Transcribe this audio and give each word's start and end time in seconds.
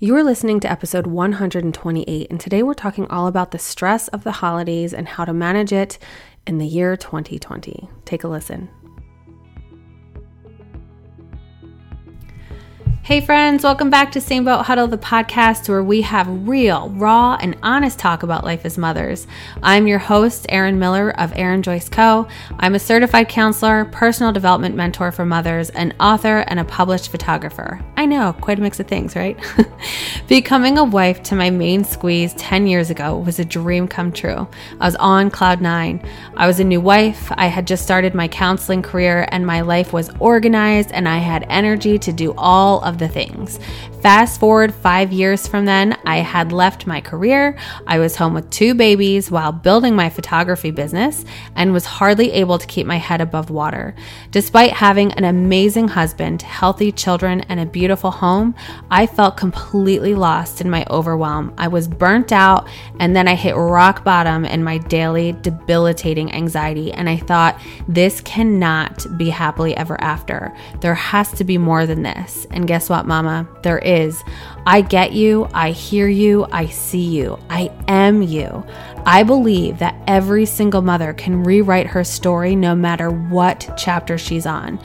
You 0.00 0.14
are 0.14 0.22
listening 0.22 0.60
to 0.60 0.70
episode 0.70 1.08
128, 1.08 2.30
and 2.30 2.38
today 2.38 2.62
we're 2.62 2.74
talking 2.74 3.08
all 3.08 3.26
about 3.26 3.50
the 3.50 3.58
stress 3.58 4.06
of 4.06 4.22
the 4.22 4.30
holidays 4.30 4.94
and 4.94 5.08
how 5.08 5.24
to 5.24 5.32
manage 5.32 5.72
it 5.72 5.98
in 6.46 6.58
the 6.58 6.66
year 6.68 6.96
2020. 6.96 7.88
Take 8.04 8.22
a 8.22 8.28
listen. 8.28 8.68
Hey, 13.08 13.22
friends, 13.22 13.64
welcome 13.64 13.88
back 13.88 14.12
to 14.12 14.20
Same 14.20 14.44
Boat 14.44 14.66
Huddle, 14.66 14.86
the 14.86 14.98
podcast 14.98 15.66
where 15.66 15.82
we 15.82 16.02
have 16.02 16.46
real, 16.46 16.90
raw, 16.90 17.38
and 17.40 17.56
honest 17.62 17.98
talk 17.98 18.22
about 18.22 18.44
life 18.44 18.66
as 18.66 18.76
mothers. 18.76 19.26
I'm 19.62 19.86
your 19.86 19.98
host, 19.98 20.44
Erin 20.50 20.78
Miller 20.78 21.18
of 21.18 21.32
Erin 21.34 21.62
Joyce 21.62 21.88
Co. 21.88 22.28
I'm 22.58 22.74
a 22.74 22.78
certified 22.78 23.30
counselor, 23.30 23.86
personal 23.86 24.30
development 24.30 24.74
mentor 24.74 25.10
for 25.10 25.24
mothers, 25.24 25.70
an 25.70 25.94
author, 25.98 26.40
and 26.48 26.60
a 26.60 26.64
published 26.64 27.08
photographer. 27.08 27.82
I 27.96 28.04
know, 28.04 28.34
quite 28.42 28.58
a 28.58 28.60
mix 28.60 28.78
of 28.78 28.86
things, 28.86 29.16
right? 29.16 29.38
Becoming 30.28 30.76
a 30.76 30.84
wife 30.84 31.22
to 31.22 31.34
my 31.34 31.48
main 31.48 31.84
squeeze 31.84 32.34
10 32.34 32.66
years 32.66 32.90
ago 32.90 33.16
was 33.16 33.38
a 33.38 33.44
dream 33.46 33.88
come 33.88 34.12
true. 34.12 34.46
I 34.80 34.84
was 34.84 34.96
on 34.96 35.30
cloud 35.30 35.62
nine. 35.62 36.06
I 36.36 36.46
was 36.46 36.60
a 36.60 36.64
new 36.64 36.82
wife, 36.82 37.32
I 37.32 37.46
had 37.46 37.66
just 37.66 37.84
started 37.84 38.14
my 38.14 38.28
counseling 38.28 38.82
career, 38.82 39.26
and 39.32 39.46
my 39.46 39.62
life 39.62 39.94
was 39.94 40.10
organized, 40.20 40.92
and 40.92 41.08
I 41.08 41.16
had 41.16 41.46
energy 41.48 41.98
to 42.00 42.12
do 42.12 42.34
all 42.36 42.82
of 42.82 42.97
the 42.98 43.08
things. 43.08 43.58
Fast 44.02 44.40
forward 44.40 44.74
five 44.74 45.12
years 45.12 45.46
from 45.46 45.64
then, 45.64 45.96
I 46.04 46.18
had 46.18 46.52
left 46.52 46.86
my 46.86 47.00
career. 47.00 47.58
I 47.86 47.98
was 47.98 48.16
home 48.16 48.34
with 48.34 48.50
two 48.50 48.74
babies 48.74 49.30
while 49.30 49.52
building 49.52 49.96
my 49.96 50.08
photography 50.10 50.70
business 50.70 51.24
and 51.56 51.72
was 51.72 51.84
hardly 51.84 52.30
able 52.32 52.58
to 52.58 52.66
keep 52.66 52.86
my 52.86 52.96
head 52.96 53.20
above 53.20 53.50
water. 53.50 53.94
Despite 54.30 54.72
having 54.72 55.12
an 55.12 55.24
amazing 55.24 55.88
husband, 55.88 56.42
healthy 56.42 56.92
children, 56.92 57.40
and 57.48 57.58
a 57.58 57.66
beautiful 57.66 58.10
home, 58.10 58.54
I 58.90 59.06
felt 59.06 59.36
completely 59.36 60.14
lost 60.14 60.60
in 60.60 60.70
my 60.70 60.86
overwhelm. 60.90 61.52
I 61.58 61.68
was 61.68 61.88
burnt 61.88 62.32
out, 62.32 62.68
and 63.00 63.14
then 63.16 63.26
I 63.28 63.34
hit 63.34 63.56
rock 63.56 64.04
bottom 64.04 64.44
in 64.44 64.62
my 64.62 64.78
daily 64.78 65.32
debilitating 65.32 66.32
anxiety. 66.32 66.92
And 66.92 67.08
I 67.08 67.16
thought, 67.16 67.60
this 67.88 68.20
cannot 68.20 69.06
be 69.16 69.30
happily 69.30 69.76
ever 69.76 70.00
after. 70.00 70.54
There 70.80 70.94
has 70.94 71.32
to 71.32 71.44
be 71.44 71.58
more 71.58 71.86
than 71.86 72.02
this. 72.02 72.46
And 72.50 72.66
guess 72.66 72.87
what, 72.88 73.06
Mama? 73.06 73.48
There 73.62 73.78
is. 73.78 74.22
I 74.66 74.80
get 74.80 75.12
you. 75.12 75.48
I 75.54 75.70
hear 75.70 76.08
you. 76.08 76.46
I 76.52 76.66
see 76.66 77.04
you. 77.04 77.38
I 77.48 77.70
am 77.88 78.22
you. 78.22 78.64
I 79.06 79.22
believe 79.22 79.78
that 79.78 80.00
every 80.06 80.44
single 80.44 80.82
mother 80.82 81.12
can 81.14 81.42
rewrite 81.42 81.86
her 81.86 82.04
story 82.04 82.54
no 82.54 82.74
matter 82.74 83.10
what 83.10 83.70
chapter 83.76 84.18
she's 84.18 84.46
on. 84.46 84.78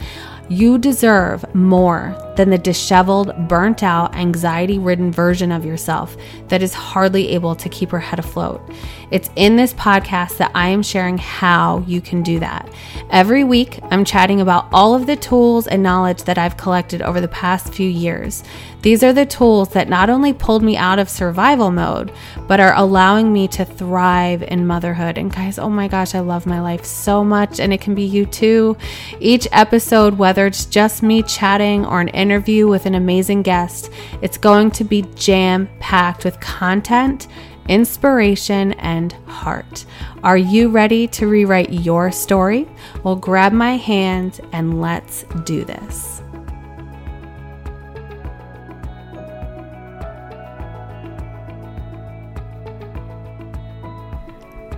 You 0.54 0.78
deserve 0.78 1.56
more 1.56 2.16
than 2.38 2.52
the 2.52 2.60
disheveled, 2.60 3.48
burnt 3.48 3.82
out, 3.82 4.14
anxiety 4.14 4.78
ridden 4.78 5.12
version 5.12 5.52
of 5.52 5.66
yourself 5.66 6.16
that 6.50 6.62
is 6.62 6.76
hardly 6.76 7.30
able 7.30 7.56
to 7.56 7.68
keep 7.70 7.90
her 7.90 8.00
head 8.00 8.20
afloat. 8.20 8.62
It's 9.10 9.32
in 9.36 9.56
this 9.56 9.74
podcast 9.74 10.38
that 10.38 10.52
I 10.54 10.68
am 10.68 10.84
sharing 10.84 11.18
how 11.18 11.84
you 11.88 12.02
can 12.02 12.22
do 12.22 12.40
that. 12.40 12.72
Every 13.10 13.44
week, 13.44 13.80
I'm 13.90 14.06
chatting 14.06 14.42
about 14.42 14.68
all 14.72 14.94
of 14.94 15.08
the 15.08 15.16
tools 15.16 15.66
and 15.66 15.82
knowledge 15.82 16.22
that 16.26 16.38
I've 16.38 16.56
collected 16.56 17.02
over 17.02 17.20
the 17.20 17.28
past 17.30 17.74
few 17.74 17.90
years. 17.90 18.44
These 18.84 19.02
are 19.02 19.14
the 19.14 19.26
tools 19.26 19.70
that 19.70 19.88
not 19.88 20.10
only 20.10 20.34
pulled 20.34 20.62
me 20.62 20.76
out 20.76 21.00
of 21.00 21.10
survival 21.10 21.72
mode, 21.72 22.12
but 22.48 22.60
are 22.60 22.76
allowing 22.76 23.32
me 23.32 23.48
to 23.48 23.64
thrive 23.64 24.44
in 24.44 24.68
motherhood. 24.68 25.18
And 25.18 25.34
guys, 25.34 25.58
oh 25.58 25.70
my 25.70 25.88
gosh, 25.88 26.14
I 26.14 26.20
love 26.20 26.46
my 26.46 26.60
life 26.60 26.84
so 26.84 27.24
much, 27.24 27.62
and 27.62 27.72
it 27.72 27.80
can 27.80 27.96
be 27.96 28.04
you 28.04 28.26
too. 28.26 28.76
Each 29.22 29.48
episode, 29.54 30.18
whether 30.18 30.46
it's 30.46 30.66
just 30.66 31.02
me 31.02 31.24
chatting 31.24 31.86
or 31.86 32.02
an 32.02 32.10
interview 32.10 32.68
with 32.68 32.86
an 32.86 32.96
amazing 32.96 33.42
guest, 33.42 33.90
it's 34.22 34.38
going 34.38 34.70
to 34.72 34.84
be 34.84 35.04
jam 35.16 35.70
packed 35.80 36.26
with 36.26 36.40
content 36.42 37.28
inspiration, 37.70 38.74
and 38.74 39.14
heart. 39.26 39.86
Are 40.24 40.38
you 40.38 40.70
ready 40.70 41.08
to 41.08 41.28
rewrite 41.28 41.72
your 41.72 42.12
story? 42.12 42.68
Well, 43.04 43.16
grab 43.16 43.54
my 43.54 43.78
hand 43.78 44.42
and 44.52 44.82
let's 44.82 45.24
do 45.46 45.64
this. 45.64 46.13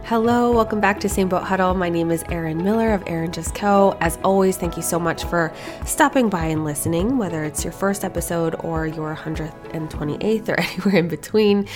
Hello, 0.08 0.52
welcome 0.52 0.80
back 0.80 1.00
to 1.00 1.10
Same 1.10 1.30
Boat 1.30 1.42
Huddle. 1.42 1.74
My 1.74 1.90
name 1.90 2.12
is 2.12 2.24
Erin 2.30 2.64
Miller 2.64 2.94
of 2.94 3.02
Erin 3.08 3.32
Joyce 3.32 3.52
Co. 3.52 3.98
As 4.02 4.20
always, 4.24 4.56
thank 4.56 4.78
you 4.78 4.84
so 4.84 5.00
much 5.00 5.24
for 5.24 5.52
stopping 5.84 6.30
by 6.30 6.46
and 6.46 6.64
listening, 6.64 7.18
whether 7.18 7.44
it's 7.44 7.64
your 7.64 7.74
first 7.74 8.06
episode 8.06 8.54
or 8.60 8.86
your 8.86 9.16
128th 9.16 10.48
or 10.48 10.60
anywhere 10.60 10.98
in 10.98 11.08
between. 11.08 11.68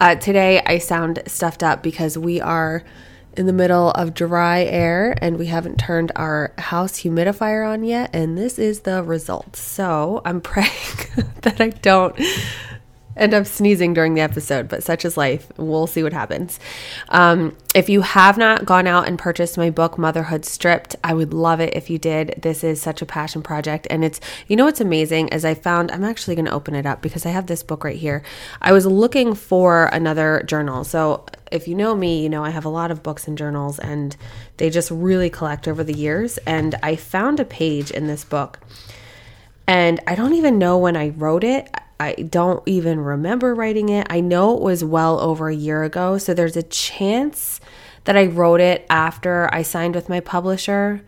Uh, 0.00 0.14
today, 0.14 0.62
I 0.64 0.78
sound 0.78 1.24
stuffed 1.26 1.64
up 1.64 1.82
because 1.82 2.16
we 2.16 2.40
are 2.40 2.84
in 3.36 3.46
the 3.46 3.52
middle 3.52 3.90
of 3.90 4.14
dry 4.14 4.62
air 4.62 5.16
and 5.20 5.36
we 5.36 5.46
haven't 5.46 5.80
turned 5.80 6.12
our 6.14 6.52
house 6.58 7.00
humidifier 7.00 7.68
on 7.68 7.82
yet, 7.82 8.10
and 8.12 8.38
this 8.38 8.60
is 8.60 8.82
the 8.82 9.02
result. 9.02 9.56
So 9.56 10.22
I'm 10.24 10.40
praying 10.52 10.70
that 11.42 11.60
I 11.60 11.70
don't 11.70 12.16
end 13.16 13.34
up 13.34 13.46
sneezing 13.46 13.94
during 13.94 14.14
the 14.14 14.20
episode, 14.20 14.68
but 14.68 14.82
such 14.82 15.04
is 15.04 15.16
life. 15.16 15.50
We'll 15.56 15.86
see 15.86 16.02
what 16.02 16.12
happens. 16.12 16.58
Um, 17.08 17.56
if 17.74 17.88
you 17.88 18.02
have 18.02 18.38
not 18.38 18.64
gone 18.64 18.86
out 18.86 19.08
and 19.08 19.18
purchased 19.18 19.56
my 19.56 19.70
book, 19.70 19.98
Motherhood 19.98 20.44
Stripped, 20.44 20.96
I 21.04 21.14
would 21.14 21.32
love 21.32 21.60
it 21.60 21.74
if 21.74 21.90
you 21.90 21.98
did. 21.98 22.34
This 22.40 22.64
is 22.64 22.80
such 22.80 23.02
a 23.02 23.06
passion 23.06 23.42
project. 23.42 23.86
And 23.90 24.04
it's, 24.04 24.20
you 24.48 24.56
know, 24.56 24.64
what's 24.64 24.80
amazing 24.80 25.32
as 25.32 25.44
I 25.44 25.54
found, 25.54 25.90
I'm 25.90 26.04
actually 26.04 26.34
going 26.34 26.46
to 26.46 26.52
open 26.52 26.74
it 26.74 26.86
up 26.86 27.02
because 27.02 27.26
I 27.26 27.30
have 27.30 27.46
this 27.46 27.62
book 27.62 27.84
right 27.84 27.96
here. 27.96 28.22
I 28.60 28.72
was 28.72 28.86
looking 28.86 29.34
for 29.34 29.86
another 29.86 30.42
journal. 30.46 30.84
So 30.84 31.26
if 31.50 31.68
you 31.68 31.74
know 31.74 31.94
me, 31.94 32.22
you 32.22 32.28
know, 32.28 32.44
I 32.44 32.50
have 32.50 32.64
a 32.64 32.70
lot 32.70 32.90
of 32.90 33.02
books 33.02 33.28
and 33.28 33.36
journals 33.36 33.78
and 33.78 34.16
they 34.56 34.70
just 34.70 34.90
really 34.90 35.30
collect 35.30 35.68
over 35.68 35.84
the 35.84 35.94
years. 35.94 36.38
And 36.38 36.74
I 36.82 36.96
found 36.96 37.40
a 37.40 37.44
page 37.44 37.90
in 37.90 38.06
this 38.06 38.24
book. 38.24 38.58
And 39.66 40.00
I 40.06 40.14
don't 40.14 40.34
even 40.34 40.58
know 40.58 40.78
when 40.78 40.96
I 40.96 41.10
wrote 41.10 41.44
it. 41.44 41.68
I 42.02 42.22
don't 42.22 42.62
even 42.66 43.00
remember 43.00 43.54
writing 43.54 43.88
it. 43.88 44.06
I 44.10 44.20
know 44.20 44.56
it 44.56 44.62
was 44.62 44.82
well 44.82 45.20
over 45.20 45.48
a 45.48 45.54
year 45.54 45.84
ago. 45.84 46.18
So 46.18 46.34
there's 46.34 46.56
a 46.56 46.62
chance 46.62 47.60
that 48.04 48.16
I 48.16 48.26
wrote 48.26 48.60
it 48.60 48.84
after 48.90 49.48
I 49.52 49.62
signed 49.62 49.94
with 49.94 50.08
my 50.08 50.20
publisher, 50.20 51.04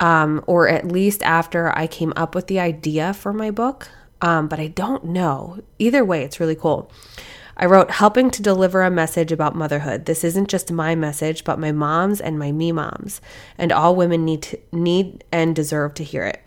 um, 0.00 0.44
or 0.46 0.68
at 0.68 0.92
least 0.92 1.22
after 1.22 1.76
I 1.76 1.86
came 1.86 2.12
up 2.16 2.34
with 2.34 2.46
the 2.46 2.60
idea 2.60 3.14
for 3.14 3.32
my 3.32 3.50
book. 3.50 3.88
Um, 4.20 4.48
but 4.48 4.60
I 4.60 4.68
don't 4.68 5.04
know. 5.06 5.60
Either 5.78 6.04
way, 6.04 6.22
it's 6.22 6.40
really 6.40 6.54
cool. 6.54 6.90
I 7.56 7.64
wrote, 7.64 7.90
helping 7.90 8.30
to 8.32 8.42
deliver 8.42 8.82
a 8.82 8.90
message 8.90 9.32
about 9.32 9.54
motherhood. 9.54 10.04
This 10.04 10.24
isn't 10.24 10.50
just 10.50 10.70
my 10.70 10.94
message, 10.94 11.44
but 11.44 11.58
my 11.58 11.72
mom's 11.72 12.20
and 12.20 12.38
my 12.38 12.52
me 12.52 12.70
moms, 12.70 13.22
and 13.56 13.72
all 13.72 13.96
women 13.96 14.26
need 14.26 14.42
to, 14.42 14.58
need 14.72 15.24
and 15.32 15.56
deserve 15.56 15.94
to 15.94 16.04
hear 16.04 16.24
it. 16.24 16.42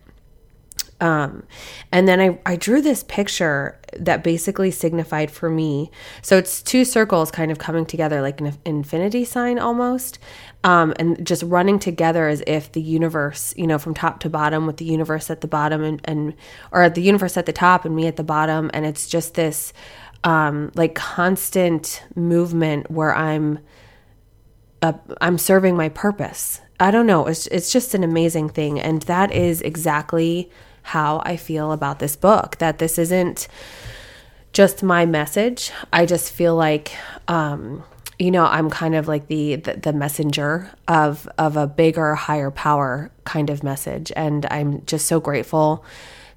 Um, 1.02 1.44
and 1.92 2.08
then 2.08 2.20
I, 2.20 2.40
I 2.46 2.56
drew 2.56 2.82
this 2.82 3.04
picture 3.04 3.80
that 3.98 4.24
basically 4.24 4.72
signified 4.72 5.32
for 5.32 5.50
me. 5.50 5.92
So 6.22 6.38
it's 6.38 6.62
two 6.62 6.86
circles 6.86 7.32
kind 7.32 7.52
of 7.52 7.58
coming 7.58 7.86
together 7.86 8.22
like 8.22 8.42
an 8.42 8.58
infinity 8.66 9.26
sign 9.26 9.60
almost. 9.60 10.20
Um, 10.64 10.94
and 11.00 11.26
just 11.26 11.42
running 11.44 11.80
together 11.80 12.28
as 12.28 12.44
if 12.46 12.72
the 12.74 12.82
universe, 12.82 13.54
you 13.56 13.66
know, 13.66 13.78
from 13.78 13.94
top 13.94 14.20
to 14.22 14.30
bottom 14.30 14.68
with 14.68 14.76
the 14.78 14.86
universe 14.86 15.30
at 15.30 15.40
the 15.40 15.48
bottom 15.48 15.84
and, 15.84 16.02
and 16.04 16.34
or 16.72 16.84
at 16.84 16.96
the 16.96 17.02
universe 17.02 17.38
at 17.38 17.46
the 17.46 17.54
top 17.54 17.86
and 17.86 17.96
me 17.96 18.08
at 18.08 18.18
the 18.18 18.24
bottom. 18.24 18.70
And 18.74 18.86
it's 18.86 19.08
just 19.08 19.36
this 19.36 19.72
um, 20.26 20.72
like 20.76 20.96
constant 20.96 22.04
movement 22.14 22.92
where 22.92 23.16
I'm, 23.16 23.60
uh, 24.82 24.94
I'm 25.22 25.38
serving 25.38 25.78
my 25.78 25.88
purpose. 25.88 26.60
I 26.78 26.92
don't 26.92 27.08
know. 27.08 27.26
It's, 27.28 27.48
it's 27.48 27.72
just 27.72 27.94
an 27.94 28.04
amazing 28.04 28.50
thing. 28.50 28.80
And 28.82 29.02
that 29.04 29.32
is 29.32 29.62
exactly 29.62 30.50
how 30.90 31.22
I 31.26 31.38
feel 31.38 31.72
about 31.72 32.00
this 32.00 32.16
book, 32.16 32.58
that 32.58 32.80
this 32.80 32.98
isn't 32.98 33.48
just 34.54 34.82
my 34.82 35.06
message. 35.06 35.72
I 35.94 36.06
just 36.06 36.32
feel 36.34 36.56
like, 36.56 36.92
um, 37.28 37.84
you 38.18 38.32
know, 38.32 38.46
I'm 38.46 38.70
kind 38.70 38.96
of 38.96 39.08
like 39.08 39.28
the, 39.28 39.56
the, 39.58 39.74
the 39.74 39.94
messenger 39.94 40.72
of 40.88 41.30
of 41.38 41.56
a 41.56 41.68
bigger, 41.68 42.16
higher 42.16 42.52
power 42.52 43.12
kind 43.24 43.50
of 43.50 43.64
message, 43.64 44.12
and 44.16 44.46
I'm 44.50 44.84
just 44.86 45.06
so 45.06 45.20
grateful 45.20 45.86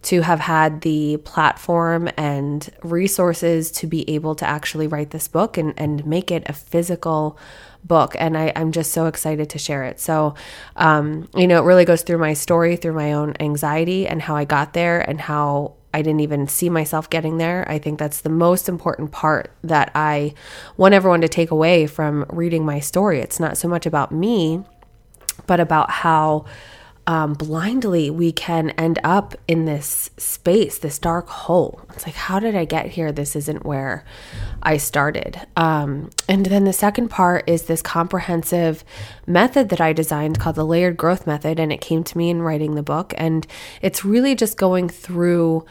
to 0.02 0.22
have 0.22 0.40
had 0.40 0.80
the 0.80 1.16
platform 1.18 2.08
and 2.16 2.68
resources 2.82 3.70
to 3.70 3.86
be 3.86 4.08
able 4.10 4.34
to 4.34 4.46
actually 4.46 4.86
write 4.86 5.10
this 5.10 5.28
book 5.28 5.56
and, 5.56 5.74
and 5.76 6.04
make 6.04 6.30
it 6.30 6.42
a 6.46 6.52
physical 6.52 7.38
book. 7.84 8.14
And 8.18 8.36
I, 8.36 8.52
I'm 8.56 8.72
just 8.72 8.92
so 8.92 9.06
excited 9.06 9.50
to 9.50 9.58
share 9.58 9.84
it. 9.84 10.00
So, 10.00 10.34
um, 10.76 11.28
you 11.34 11.46
know, 11.46 11.62
it 11.62 11.66
really 11.66 11.84
goes 11.84 12.02
through 12.02 12.18
my 12.18 12.32
story, 12.32 12.76
through 12.76 12.94
my 12.94 13.12
own 13.12 13.34
anxiety 13.40 14.06
and 14.06 14.22
how 14.22 14.36
I 14.36 14.44
got 14.44 14.72
there 14.72 15.00
and 15.00 15.20
how 15.20 15.74
I 15.94 16.02
didn't 16.02 16.20
even 16.20 16.48
see 16.48 16.68
myself 16.70 17.10
getting 17.10 17.38
there. 17.38 17.66
I 17.68 17.78
think 17.78 17.98
that's 17.98 18.22
the 18.22 18.30
most 18.30 18.68
important 18.68 19.12
part 19.12 19.52
that 19.62 19.90
I 19.94 20.34
want 20.76 20.94
everyone 20.94 21.20
to 21.20 21.28
take 21.28 21.50
away 21.50 21.86
from 21.86 22.24
reading 22.28 22.64
my 22.64 22.80
story. 22.80 23.20
It's 23.20 23.38
not 23.38 23.58
so 23.58 23.68
much 23.68 23.84
about 23.84 24.10
me, 24.10 24.64
but 25.46 25.60
about 25.60 25.90
how 25.90 26.46
um, 27.12 27.34
blindly 27.34 28.08
we 28.08 28.32
can 28.32 28.70
end 28.70 28.98
up 29.04 29.34
in 29.46 29.66
this 29.66 30.08
space, 30.16 30.78
this 30.78 30.98
dark 30.98 31.28
hole. 31.28 31.82
It's 31.92 32.06
like, 32.06 32.14
how 32.14 32.40
did 32.40 32.56
I 32.56 32.64
get 32.64 32.86
here? 32.86 33.12
This 33.12 33.36
isn't 33.36 33.66
where 33.66 34.06
I 34.62 34.78
started. 34.78 35.38
Um, 35.54 36.08
and 36.26 36.46
then 36.46 36.64
the 36.64 36.72
second 36.72 37.08
part 37.08 37.46
is 37.46 37.64
this 37.64 37.82
comprehensive 37.82 38.82
method 39.26 39.68
that 39.68 39.80
I 39.80 39.92
designed 39.92 40.40
called 40.40 40.56
the 40.56 40.64
layered 40.64 40.96
growth 40.96 41.26
method. 41.26 41.60
And 41.60 41.70
it 41.70 41.82
came 41.82 42.02
to 42.02 42.16
me 42.16 42.30
in 42.30 42.40
writing 42.40 42.76
the 42.76 42.82
book. 42.82 43.12
And 43.18 43.46
it's 43.82 44.06
really 44.06 44.34
just 44.34 44.56
going 44.56 44.88
through 44.88 45.66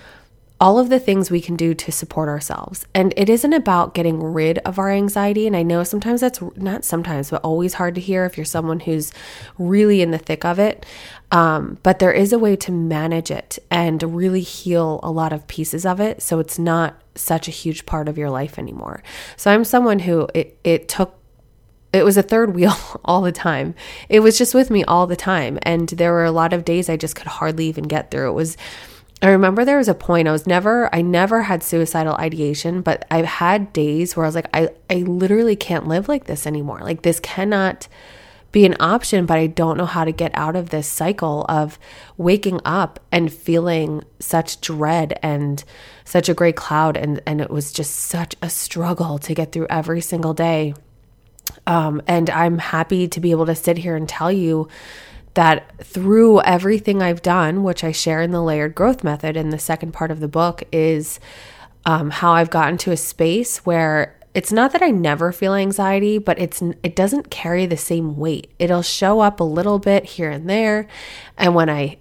all 0.62 0.78
of 0.78 0.90
the 0.90 1.00
things 1.00 1.32
we 1.32 1.42
can 1.42 1.56
do 1.56 1.74
to 1.74 1.92
support 1.92 2.30
ourselves. 2.30 2.86
And 2.94 3.16
it 3.18 3.30
isn't 3.32 3.52
about 3.52 3.96
getting 3.96 4.22
rid 4.22 4.60
of 4.60 4.78
our 4.78 4.92
anxiety. 4.92 5.48
And 5.48 5.56
I 5.56 5.64
know 5.64 5.84
sometimes 5.84 6.22
that's 6.22 6.40
not 6.56 6.86
sometimes, 6.86 7.32
but 7.32 7.42
always 7.44 7.74
hard 7.74 7.96
to 7.96 8.02
hear 8.02 8.26
if 8.26 8.38
you're 8.38 8.46
someone 8.46 8.82
who's 8.82 9.12
really 9.58 10.04
in 10.04 10.12
the 10.12 10.20
thick 10.20 10.46
of 10.46 10.60
it. 10.60 10.86
Um, 11.32 11.78
but 11.82 12.00
there 12.00 12.12
is 12.12 12.34
a 12.34 12.40
way 12.40 12.56
to 12.58 12.72
manage 12.72 13.32
it 13.32 13.58
and 13.72 14.04
really 14.04 14.42
heal 14.42 15.00
a 15.02 15.12
lot 15.12 15.32
of 15.32 15.48
pieces 15.48 15.86
of 15.86 16.00
it. 16.02 16.22
So 16.22 16.40
it's 16.40 16.60
not 16.60 17.02
such 17.16 17.48
a 17.48 17.52
huge 17.52 17.86
part 17.86 18.10
of 18.10 18.18
your 18.18 18.30
life 18.30 18.60
anymore. 18.60 19.02
So 19.38 19.52
I'm 19.52 19.64
someone 19.64 20.00
who 20.00 20.28
it, 20.34 20.60
it 20.64 20.90
took 20.90 21.18
it 21.94 22.06
was 22.06 22.16
a 22.16 22.24
third 22.24 22.56
wheel 22.56 22.74
all 23.06 23.22
the 23.22 23.32
time. 23.32 23.76
It 24.08 24.22
was 24.22 24.38
just 24.38 24.54
with 24.54 24.70
me 24.70 24.84
all 24.84 25.08
the 25.08 25.16
time. 25.16 25.60
And 25.64 25.90
there 25.90 26.12
were 26.12 26.26
a 26.26 26.32
lot 26.32 26.54
of 26.54 26.66
days 26.66 26.90
I 26.90 26.98
just 26.98 27.16
could 27.16 27.28
hardly 27.28 27.66
even 27.68 27.86
get 27.86 28.12
through. 28.12 28.30
It 28.30 28.34
was 28.34 28.58
I 29.24 29.30
remember 29.30 29.64
there 29.64 29.78
was 29.78 29.88
a 29.88 29.94
point 29.94 30.28
I 30.28 30.32
was 30.32 30.48
never 30.48 30.94
I 30.94 31.02
never 31.02 31.44
had 31.44 31.64
suicidal 31.64 32.16
ideation, 32.16 32.82
but 32.82 33.06
I've 33.12 33.26
had 33.26 33.72
days 33.72 34.16
where 34.16 34.26
I 34.26 34.28
was 34.28 34.36
like 34.36 34.50
I 34.54 34.70
I 34.90 34.96
literally 34.96 35.56
can't 35.56 35.88
live 35.88 36.10
like 36.10 36.26
this 36.26 36.48
anymore. 36.48 36.80
Like 36.82 37.04
this 37.04 37.20
cannot 37.20 37.88
be 38.52 38.66
an 38.66 38.76
option, 38.80 39.26
but 39.26 39.38
I 39.38 39.48
don't 39.48 39.78
know 39.78 39.86
how 39.86 40.04
to 40.04 40.12
get 40.12 40.32
out 40.34 40.56
of 40.56 40.70
this 40.70 40.88
cycle 40.88 41.46
of 41.48 41.80
waking 42.18 42.60
up 42.66 43.00
and 43.12 43.32
feeling 43.32 44.04
such 44.20 44.60
dread 44.62 45.18
and 45.24 45.64
such 46.04 46.28
a 46.28 46.34
gray 46.34 46.52
cloud 46.52 46.98
and 46.98 47.22
and 47.26 47.40
it 47.40 47.50
was 47.50 47.72
just 47.72 47.96
such 47.96 48.36
a 48.42 48.50
struggle 48.50 49.18
to 49.20 49.34
get 49.34 49.52
through 49.52 49.68
every 49.70 50.02
single 50.02 50.34
day. 50.34 50.74
Um, 51.66 52.02
and 52.08 52.30
I'm 52.30 52.58
happy 52.58 53.08
to 53.08 53.20
be 53.20 53.32
able 53.32 53.46
to 53.46 53.56
sit 53.56 53.78
here 53.78 53.96
and 53.96 54.08
tell 54.08 54.32
you 54.32 54.68
that 55.34 55.86
through 55.86 56.42
everything 56.42 57.02
I've 57.02 57.22
done, 57.22 57.64
which 57.64 57.84
I 57.84 57.92
share 57.92 58.22
in 58.22 58.32
the 58.32 58.42
layered 58.42 58.76
growth 58.76 59.04
method 59.04 59.38
in 59.38 59.50
the 59.50 59.60
second 59.60 59.94
part 59.94 60.12
of 60.12 60.20
the 60.20 60.28
book, 60.28 60.64
is 60.72 61.20
um, 61.86 62.10
how 62.10 62.34
I've 62.34 62.50
gotten 62.50 62.78
to 62.80 62.92
a 62.92 62.98
space 62.98 63.60
where 63.60 64.18
it's 64.34 64.52
not 64.52 64.72
that 64.72 64.82
I 64.82 64.92
never 64.92 65.32
feel 65.32 65.54
anxiety, 65.54 66.18
but 66.18 66.40
it's 66.40 66.62
it 66.84 66.96
doesn't 66.96 67.30
carry 67.30 67.66
the 67.66 67.78
same 67.78 68.18
weight. 68.18 68.52
It'll 68.60 68.82
show 68.82 69.20
up 69.20 69.40
a 69.40 69.46
little 69.46 69.80
bit 69.80 70.06
here 70.06 70.30
and 70.30 70.50
there, 70.50 70.88
and 71.38 71.56
when 71.56 71.70
I 71.70 71.98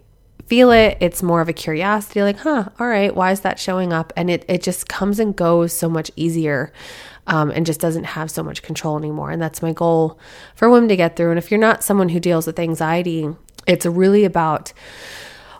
feel 0.47 0.73
it, 0.73 0.99
it's 1.00 1.23
more 1.23 1.41
of 1.41 1.49
a 1.49 1.53
curiosity, 1.53 2.23
like, 2.23 2.38
huh, 2.38 2.69
all 2.81 2.88
right, 2.88 3.15
why 3.15 3.31
is 3.31 3.41
that 3.43 3.61
showing 3.61 3.93
up? 3.93 4.12
And 4.17 4.31
it 4.31 4.44
it 4.49 4.62
just 4.62 4.88
comes 4.88 5.19
and 5.19 5.35
goes 5.35 5.73
so 5.73 5.88
much 5.88 6.11
easier 6.17 6.73
um, 7.27 7.50
and 7.50 7.65
just 7.65 7.81
doesn't 7.81 8.05
have 8.05 8.31
so 8.31 8.43
much 8.43 8.62
control 8.62 8.99
anymore. 8.99 9.31
And 9.31 9.41
that's 9.41 9.62
my 9.62 9.73
goal 9.73 10.19
for 10.55 10.69
women 10.69 10.88
to 10.88 10.97
get 10.97 11.17
through. 11.17 11.31
And 11.31 11.38
if 11.38 11.50
you're 11.50 11.61
not 11.61 11.85
someone 11.85 12.09
who 12.09 12.21
deals 12.21 12.47
with 12.47 12.59
anxiety, 12.59 13.29
it's 13.67 13.87
really 13.87 14.25
about 14.25 14.73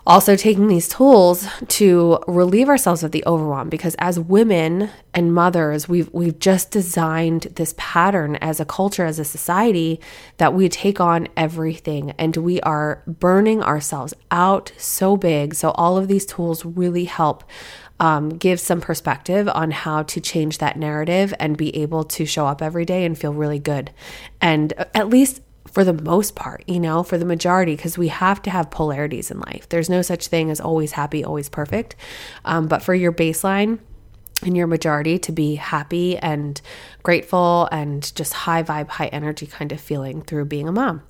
also 0.05 0.35
taking 0.35 0.67
these 0.67 0.87
tools 0.87 1.47
to 1.67 2.19
relieve 2.27 2.69
ourselves 2.69 3.03
of 3.03 3.11
the 3.11 3.23
overwhelm 3.25 3.69
because 3.69 3.95
as 3.99 4.19
women 4.19 4.89
and 5.13 5.33
mothers 5.33 5.87
we've 5.87 6.11
we've 6.13 6.39
just 6.39 6.71
designed 6.71 7.43
this 7.55 7.75
pattern 7.77 8.35
as 8.37 8.59
a 8.59 8.65
culture 8.65 9.05
as 9.05 9.19
a 9.19 9.25
society 9.25 9.99
that 10.37 10.53
we 10.53 10.67
take 10.67 10.99
on 10.99 11.27
everything 11.37 12.11
and 12.11 12.37
we 12.37 12.59
are 12.61 13.03
burning 13.05 13.61
ourselves 13.61 14.13
out 14.31 14.71
so 14.77 15.15
big 15.15 15.53
so 15.53 15.71
all 15.71 15.97
of 15.97 16.07
these 16.07 16.25
tools 16.25 16.65
really 16.65 17.05
help 17.05 17.43
um, 17.99 18.29
give 18.29 18.59
some 18.59 18.81
perspective 18.81 19.47
on 19.47 19.69
how 19.69 20.01
to 20.01 20.19
change 20.19 20.57
that 20.57 20.75
narrative 20.75 21.35
and 21.39 21.55
be 21.55 21.75
able 21.77 22.03
to 22.05 22.25
show 22.25 22.47
up 22.47 22.59
every 22.59 22.83
day 22.83 23.05
and 23.05 23.15
feel 23.15 23.31
really 23.31 23.59
good. 23.59 23.91
And 24.41 24.73
at 24.95 25.07
least 25.07 25.41
for 25.71 25.83
the 25.83 25.93
most 25.93 26.35
part, 26.35 26.63
you 26.67 26.79
know, 26.79 27.03
for 27.03 27.17
the 27.17 27.25
majority, 27.25 27.75
because 27.75 27.97
we 27.97 28.09
have 28.09 28.41
to 28.43 28.49
have 28.49 28.69
polarities 28.71 29.31
in 29.31 29.39
life. 29.39 29.67
There's 29.69 29.89
no 29.89 30.01
such 30.01 30.27
thing 30.27 30.51
as 30.51 30.59
always 30.59 30.91
happy, 30.93 31.23
always 31.23 31.49
perfect. 31.49 31.95
Um, 32.45 32.67
but 32.67 32.83
for 32.83 32.93
your 32.93 33.11
baseline, 33.11 33.79
in 34.43 34.55
your 34.55 34.67
majority 34.67 35.19
to 35.19 35.31
be 35.31 35.55
happy 35.55 36.17
and 36.17 36.61
grateful 37.03 37.67
and 37.71 38.13
just 38.15 38.33
high 38.33 38.63
vibe, 38.63 38.89
high 38.89 39.07
energy 39.07 39.45
kind 39.45 39.71
of 39.71 39.79
feeling 39.79 40.21
through 40.21 40.45
being 40.45 40.67
a 40.67 40.71
mom. 40.71 41.01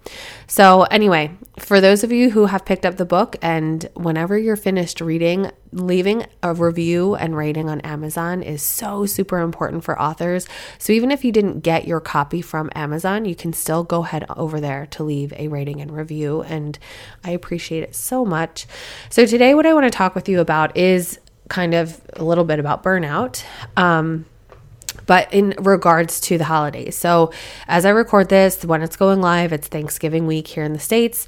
So, 0.47 0.83
anyway, 0.83 1.31
for 1.57 1.81
those 1.81 2.03
of 2.03 2.11
you 2.11 2.31
who 2.31 2.45
have 2.45 2.65
picked 2.65 2.85
up 2.85 2.97
the 2.97 3.05
book 3.05 3.35
and 3.41 3.89
whenever 3.95 4.37
you're 4.37 4.55
finished 4.55 5.01
reading, 5.01 5.51
leaving 5.73 6.25
a 6.43 6.53
review 6.53 7.15
and 7.15 7.35
rating 7.35 7.69
on 7.69 7.79
Amazon 7.81 8.43
is 8.43 8.61
so 8.61 9.05
super 9.05 9.39
important 9.39 9.83
for 9.83 9.99
authors. 9.99 10.47
So, 10.77 10.93
even 10.93 11.11
if 11.11 11.23
you 11.23 11.31
didn't 11.31 11.61
get 11.61 11.87
your 11.87 11.99
copy 11.99 12.41
from 12.41 12.69
Amazon, 12.75 13.25
you 13.25 13.35
can 13.35 13.53
still 13.53 13.83
go 13.83 14.01
head 14.01 14.25
over 14.35 14.59
there 14.59 14.87
to 14.87 15.03
leave 15.03 15.33
a 15.33 15.47
rating 15.47 15.81
and 15.81 15.91
review. 15.91 16.41
And 16.41 16.77
I 17.23 17.31
appreciate 17.31 17.83
it 17.83 17.95
so 17.95 18.25
much. 18.25 18.65
So, 19.09 19.25
today, 19.25 19.53
what 19.53 19.65
I 19.65 19.73
want 19.73 19.85
to 19.85 19.97
talk 19.97 20.15
with 20.15 20.29
you 20.29 20.39
about 20.39 20.75
is 20.77 21.19
kind 21.51 21.73
of 21.73 22.01
a 22.13 22.23
little 22.23 22.45
bit 22.45 22.59
about 22.59 22.81
burnout. 22.81 23.43
Um, 23.77 24.25
but 25.05 25.31
in 25.33 25.53
regards 25.59 26.19
to 26.21 26.37
the 26.37 26.45
holidays. 26.45 26.95
So, 26.95 27.31
as 27.67 27.85
I 27.85 27.89
record 27.89 28.29
this, 28.29 28.63
when 28.63 28.81
it's 28.81 28.95
going 28.95 29.21
live, 29.21 29.51
it's 29.51 29.67
Thanksgiving 29.67 30.25
week 30.27 30.47
here 30.47 30.63
in 30.63 30.73
the 30.73 30.79
States. 30.79 31.27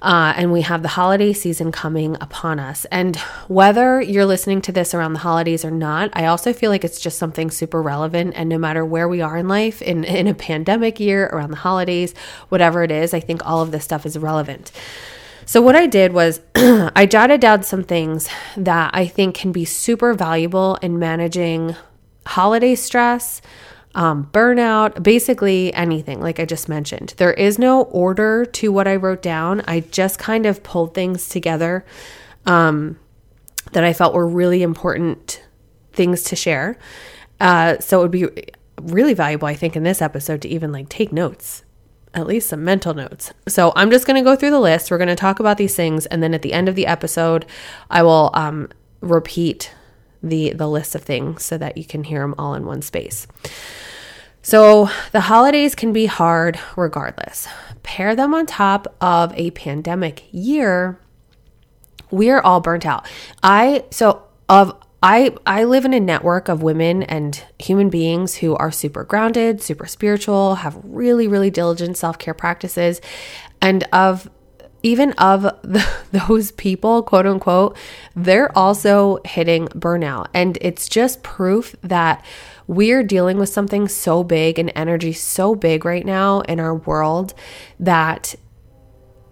Uh, 0.00 0.34
and 0.36 0.50
we 0.50 0.62
have 0.62 0.82
the 0.82 0.88
holiday 0.88 1.32
season 1.32 1.70
coming 1.70 2.16
upon 2.20 2.58
us. 2.58 2.84
And 2.86 3.14
whether 3.46 4.00
you're 4.00 4.26
listening 4.26 4.60
to 4.62 4.72
this 4.72 4.94
around 4.94 5.12
the 5.12 5.20
holidays 5.20 5.64
or 5.64 5.70
not, 5.70 6.10
I 6.12 6.26
also 6.26 6.52
feel 6.52 6.70
like 6.70 6.84
it's 6.84 6.98
just 6.98 7.18
something 7.18 7.52
super 7.52 7.80
relevant. 7.80 8.34
And 8.34 8.48
no 8.48 8.58
matter 8.58 8.84
where 8.84 9.08
we 9.08 9.20
are 9.20 9.36
in 9.36 9.46
life, 9.46 9.80
in, 9.80 10.02
in 10.02 10.26
a 10.26 10.34
pandemic 10.34 10.98
year, 10.98 11.26
around 11.26 11.52
the 11.52 11.56
holidays, 11.58 12.14
whatever 12.48 12.82
it 12.82 12.90
is, 12.90 13.14
I 13.14 13.20
think 13.20 13.46
all 13.46 13.62
of 13.62 13.70
this 13.70 13.84
stuff 13.84 14.04
is 14.04 14.18
relevant. 14.18 14.72
So, 15.44 15.60
what 15.60 15.74
I 15.74 15.86
did 15.86 16.12
was 16.12 16.40
I 16.54 17.06
jotted 17.06 17.40
down 17.40 17.64
some 17.64 17.82
things 17.82 18.28
that 18.56 18.90
I 18.94 19.06
think 19.06 19.34
can 19.34 19.50
be 19.50 19.64
super 19.64 20.14
valuable 20.14 20.76
in 20.76 20.98
managing 20.98 21.74
holiday 22.26 22.76
stress, 22.76 23.42
um, 23.94 24.30
burnout, 24.32 25.02
basically 25.02 25.74
anything, 25.74 26.20
like 26.20 26.38
I 26.38 26.44
just 26.44 26.68
mentioned. 26.68 27.14
There 27.16 27.32
is 27.32 27.58
no 27.58 27.82
order 27.82 28.44
to 28.44 28.70
what 28.70 28.86
I 28.86 28.96
wrote 28.96 29.20
down. 29.20 29.62
I 29.66 29.80
just 29.80 30.18
kind 30.18 30.46
of 30.46 30.62
pulled 30.62 30.94
things 30.94 31.28
together 31.28 31.84
um, 32.46 32.98
that 33.72 33.82
I 33.82 33.92
felt 33.92 34.14
were 34.14 34.26
really 34.26 34.62
important 34.62 35.42
things 35.92 36.22
to 36.24 36.36
share. 36.36 36.78
Uh, 37.40 37.78
so, 37.80 37.98
it 37.98 38.02
would 38.02 38.10
be 38.12 38.28
really 38.80 39.14
valuable, 39.14 39.48
I 39.48 39.54
think, 39.54 39.74
in 39.74 39.82
this 39.82 40.00
episode 40.00 40.42
to 40.42 40.48
even 40.48 40.70
like 40.70 40.88
take 40.88 41.12
notes 41.12 41.64
at 42.14 42.26
least 42.26 42.48
some 42.48 42.64
mental 42.64 42.94
notes. 42.94 43.32
So 43.48 43.72
I'm 43.74 43.90
just 43.90 44.06
going 44.06 44.22
to 44.22 44.28
go 44.28 44.36
through 44.36 44.50
the 44.50 44.60
list. 44.60 44.90
We're 44.90 44.98
going 44.98 45.08
to 45.08 45.16
talk 45.16 45.40
about 45.40 45.58
these 45.58 45.74
things, 45.74 46.06
and 46.06 46.22
then 46.22 46.34
at 46.34 46.42
the 46.42 46.52
end 46.52 46.68
of 46.68 46.74
the 46.74 46.86
episode, 46.86 47.46
I 47.90 48.02
will 48.02 48.30
um, 48.34 48.68
repeat 49.00 49.72
the 50.22 50.52
the 50.52 50.68
list 50.68 50.94
of 50.94 51.02
things 51.02 51.44
so 51.44 51.58
that 51.58 51.76
you 51.76 51.84
can 51.84 52.04
hear 52.04 52.20
them 52.20 52.34
all 52.38 52.54
in 52.54 52.64
one 52.64 52.82
space. 52.82 53.26
So 54.42 54.90
the 55.12 55.22
holidays 55.22 55.74
can 55.74 55.92
be 55.92 56.06
hard 56.06 56.58
regardless. 56.76 57.46
Pair 57.82 58.16
them 58.16 58.34
on 58.34 58.46
top 58.46 58.94
of 59.00 59.32
a 59.36 59.50
pandemic 59.52 60.24
year. 60.32 60.98
We're 62.10 62.40
all 62.40 62.60
burnt 62.60 62.84
out. 62.84 63.06
I 63.42 63.84
so 63.90 64.24
of 64.48 64.76
I 65.02 65.34
I 65.46 65.64
live 65.64 65.84
in 65.84 65.94
a 65.94 66.00
network 66.00 66.48
of 66.48 66.62
women 66.62 67.02
and 67.02 67.42
human 67.58 67.90
beings 67.90 68.36
who 68.36 68.54
are 68.56 68.70
super 68.70 69.04
grounded, 69.04 69.60
super 69.60 69.86
spiritual, 69.86 70.56
have 70.56 70.78
really 70.84 71.26
really 71.26 71.50
diligent 71.50 71.96
self-care 71.96 72.34
practices 72.34 73.00
and 73.60 73.84
of 73.92 74.30
even 74.82 75.12
of 75.12 75.42
the, 75.42 75.86
those 76.12 76.52
people, 76.52 77.02
quote 77.02 77.26
unquote, 77.26 77.76
they're 78.16 78.56
also 78.56 79.18
hitting 79.24 79.68
burnout. 79.68 80.26
And 80.34 80.58
it's 80.60 80.88
just 80.88 81.22
proof 81.22 81.76
that 81.82 82.24
we're 82.66 83.02
dealing 83.02 83.38
with 83.38 83.48
something 83.48 83.88
so 83.88 84.24
big 84.24 84.58
and 84.58 84.72
energy 84.74 85.12
so 85.12 85.54
big 85.54 85.84
right 85.84 86.04
now 86.04 86.40
in 86.42 86.60
our 86.60 86.74
world 86.74 87.34
that 87.80 88.34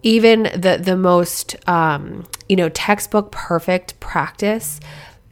even 0.02 0.44
the 0.54 0.80
the 0.82 0.96
most 0.96 1.56
um, 1.68 2.26
you 2.48 2.56
know 2.56 2.68
textbook 2.70 3.30
perfect 3.30 4.00
practice 4.00 4.80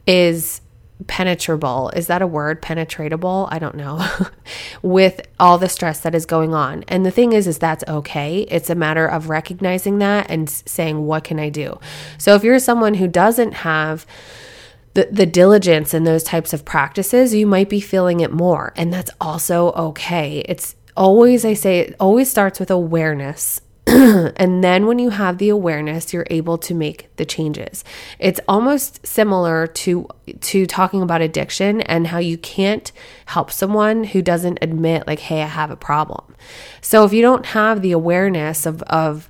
is 0.09 0.61
penetrable. 1.05 1.89
Is 1.91 2.07
that 2.07 2.23
a 2.23 2.27
word? 2.27 2.63
Penetratable? 2.63 3.47
I 3.51 3.59
don't 3.59 3.75
know. 3.75 4.03
with 4.81 5.21
all 5.39 5.59
the 5.59 5.69
stress 5.69 5.99
that 6.01 6.15
is 6.15 6.25
going 6.25 6.53
on. 6.53 6.83
And 6.87 7.05
the 7.05 7.11
thing 7.11 7.31
is 7.31 7.47
is 7.47 7.59
that's 7.59 7.83
okay. 7.87 8.41
It's 8.49 8.71
a 8.71 8.75
matter 8.75 9.05
of 9.05 9.29
recognizing 9.29 9.99
that 9.99 10.29
and 10.31 10.49
saying 10.49 11.05
what 11.05 11.23
can 11.23 11.39
I 11.39 11.49
do? 11.49 11.79
So 12.17 12.33
if 12.33 12.43
you're 12.43 12.59
someone 12.59 12.95
who 12.95 13.07
doesn't 13.07 13.53
have 13.53 14.07
the, 14.95 15.07
the 15.11 15.27
diligence 15.27 15.93
in 15.93 16.05
those 16.05 16.23
types 16.23 16.53
of 16.53 16.65
practices, 16.65 17.35
you 17.35 17.45
might 17.45 17.69
be 17.69 17.79
feeling 17.79 18.19
it 18.19 18.31
more. 18.31 18.73
And 18.75 18.91
that's 18.91 19.11
also 19.21 19.71
okay. 19.73 20.39
It's 20.49 20.75
always, 20.97 21.45
I 21.45 21.53
say, 21.53 21.79
it 21.79 21.95
always 21.99 22.31
starts 22.31 22.59
with 22.59 22.71
awareness 22.71 23.61
and 24.35 24.63
then 24.63 24.85
when 24.85 24.99
you 24.99 25.09
have 25.09 25.39
the 25.39 25.49
awareness, 25.49 26.13
you're 26.13 26.27
able 26.29 26.57
to 26.59 26.75
make 26.75 27.15
the 27.15 27.25
changes. 27.25 27.83
It's 28.19 28.39
almost 28.47 29.05
similar 29.05 29.65
to 29.67 30.07
to 30.41 30.67
talking 30.67 31.01
about 31.01 31.21
addiction 31.21 31.81
and 31.81 32.07
how 32.07 32.19
you 32.19 32.37
can't 32.37 32.91
help 33.25 33.51
someone 33.51 34.03
who 34.03 34.21
doesn't 34.21 34.59
admit 34.61 35.07
like, 35.07 35.19
"Hey, 35.19 35.41
I 35.41 35.47
have 35.47 35.71
a 35.71 35.75
problem." 35.75 36.35
So 36.81 37.03
if 37.03 37.13
you 37.13 37.23
don't 37.23 37.47
have 37.47 37.81
the 37.81 37.91
awareness 37.91 38.65
of 38.65 38.83
of 38.83 39.29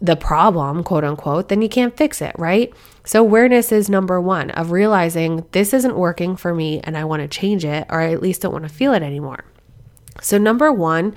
the 0.00 0.16
problem, 0.16 0.84
quote 0.84 1.04
unquote, 1.04 1.48
then 1.48 1.62
you 1.62 1.68
can't 1.68 1.96
fix 1.96 2.20
it, 2.20 2.34
right? 2.38 2.72
So, 3.04 3.20
awareness 3.20 3.72
is 3.72 3.90
number 3.90 4.20
one 4.20 4.50
of 4.50 4.70
realizing 4.70 5.44
this 5.52 5.74
isn't 5.74 5.96
working 5.96 6.36
for 6.36 6.54
me 6.54 6.80
and 6.84 6.96
I 6.96 7.04
want 7.04 7.22
to 7.22 7.28
change 7.28 7.64
it, 7.64 7.86
or 7.90 8.00
I 8.00 8.12
at 8.12 8.22
least 8.22 8.42
don't 8.42 8.52
want 8.52 8.64
to 8.64 8.68
feel 8.68 8.92
it 8.92 9.02
anymore. 9.02 9.44
So, 10.20 10.38
number 10.38 10.72
one, 10.72 11.14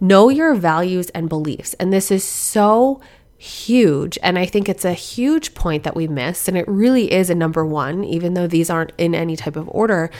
know 0.00 0.28
your 0.28 0.54
values 0.54 1.10
and 1.10 1.28
beliefs. 1.28 1.74
And 1.74 1.92
this 1.92 2.10
is 2.10 2.24
so 2.24 3.00
huge. 3.38 4.18
And 4.22 4.38
I 4.38 4.46
think 4.46 4.68
it's 4.68 4.84
a 4.84 4.92
huge 4.92 5.54
point 5.54 5.84
that 5.84 5.96
we 5.96 6.06
miss. 6.06 6.48
And 6.48 6.56
it 6.56 6.66
really 6.68 7.12
is 7.12 7.28
a 7.28 7.34
number 7.34 7.64
one, 7.66 8.04
even 8.04 8.34
though 8.34 8.46
these 8.46 8.70
aren't 8.70 8.92
in 8.98 9.14
any 9.14 9.36
type 9.36 9.56
of 9.56 9.68
order. 9.68 10.10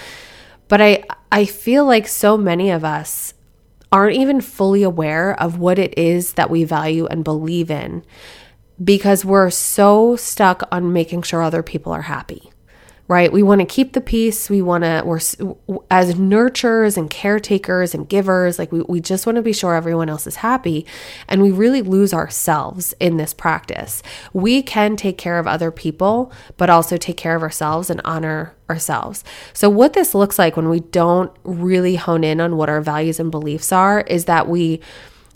But 0.68 0.80
I, 0.80 1.04
I 1.30 1.44
feel 1.44 1.84
like 1.86 2.08
so 2.08 2.36
many 2.36 2.70
of 2.70 2.84
us 2.84 3.34
aren't 3.92 4.16
even 4.16 4.40
fully 4.40 4.82
aware 4.82 5.40
of 5.40 5.58
what 5.58 5.78
it 5.78 5.96
is 5.96 6.32
that 6.34 6.50
we 6.50 6.64
value 6.64 7.06
and 7.06 7.22
believe 7.22 7.70
in 7.70 8.04
because 8.82 9.24
we're 9.24 9.48
so 9.48 10.16
stuck 10.16 10.62
on 10.70 10.92
making 10.92 11.22
sure 11.22 11.40
other 11.40 11.62
people 11.62 11.92
are 11.92 12.02
happy 12.02 12.50
right? 13.08 13.32
We 13.32 13.42
want 13.42 13.60
to 13.60 13.66
keep 13.66 13.92
the 13.92 14.00
peace. 14.00 14.50
We 14.50 14.62
want 14.62 14.82
to, 14.82 15.02
we're 15.04 15.20
as 15.90 16.14
nurturers 16.14 16.96
and 16.96 17.08
caretakers 17.08 17.94
and 17.94 18.08
givers, 18.08 18.58
like 18.58 18.72
we, 18.72 18.82
we 18.82 19.00
just 19.00 19.26
want 19.26 19.36
to 19.36 19.42
be 19.42 19.52
sure 19.52 19.74
everyone 19.74 20.08
else 20.08 20.26
is 20.26 20.36
happy. 20.36 20.84
And 21.28 21.40
we 21.40 21.50
really 21.50 21.82
lose 21.82 22.12
ourselves 22.12 22.94
in 22.98 23.16
this 23.16 23.32
practice. 23.32 24.02
We 24.32 24.62
can 24.62 24.96
take 24.96 25.18
care 25.18 25.38
of 25.38 25.46
other 25.46 25.70
people, 25.70 26.32
but 26.56 26.68
also 26.68 26.96
take 26.96 27.16
care 27.16 27.36
of 27.36 27.42
ourselves 27.42 27.90
and 27.90 28.00
honor 28.04 28.54
ourselves. 28.68 29.22
So, 29.52 29.70
what 29.70 29.92
this 29.92 30.14
looks 30.14 30.38
like 30.38 30.56
when 30.56 30.68
we 30.68 30.80
don't 30.80 31.30
really 31.44 31.96
hone 31.96 32.24
in 32.24 32.40
on 32.40 32.56
what 32.56 32.68
our 32.68 32.80
values 32.80 33.20
and 33.20 33.30
beliefs 33.30 33.70
are 33.70 34.00
is 34.00 34.24
that 34.24 34.48
we, 34.48 34.80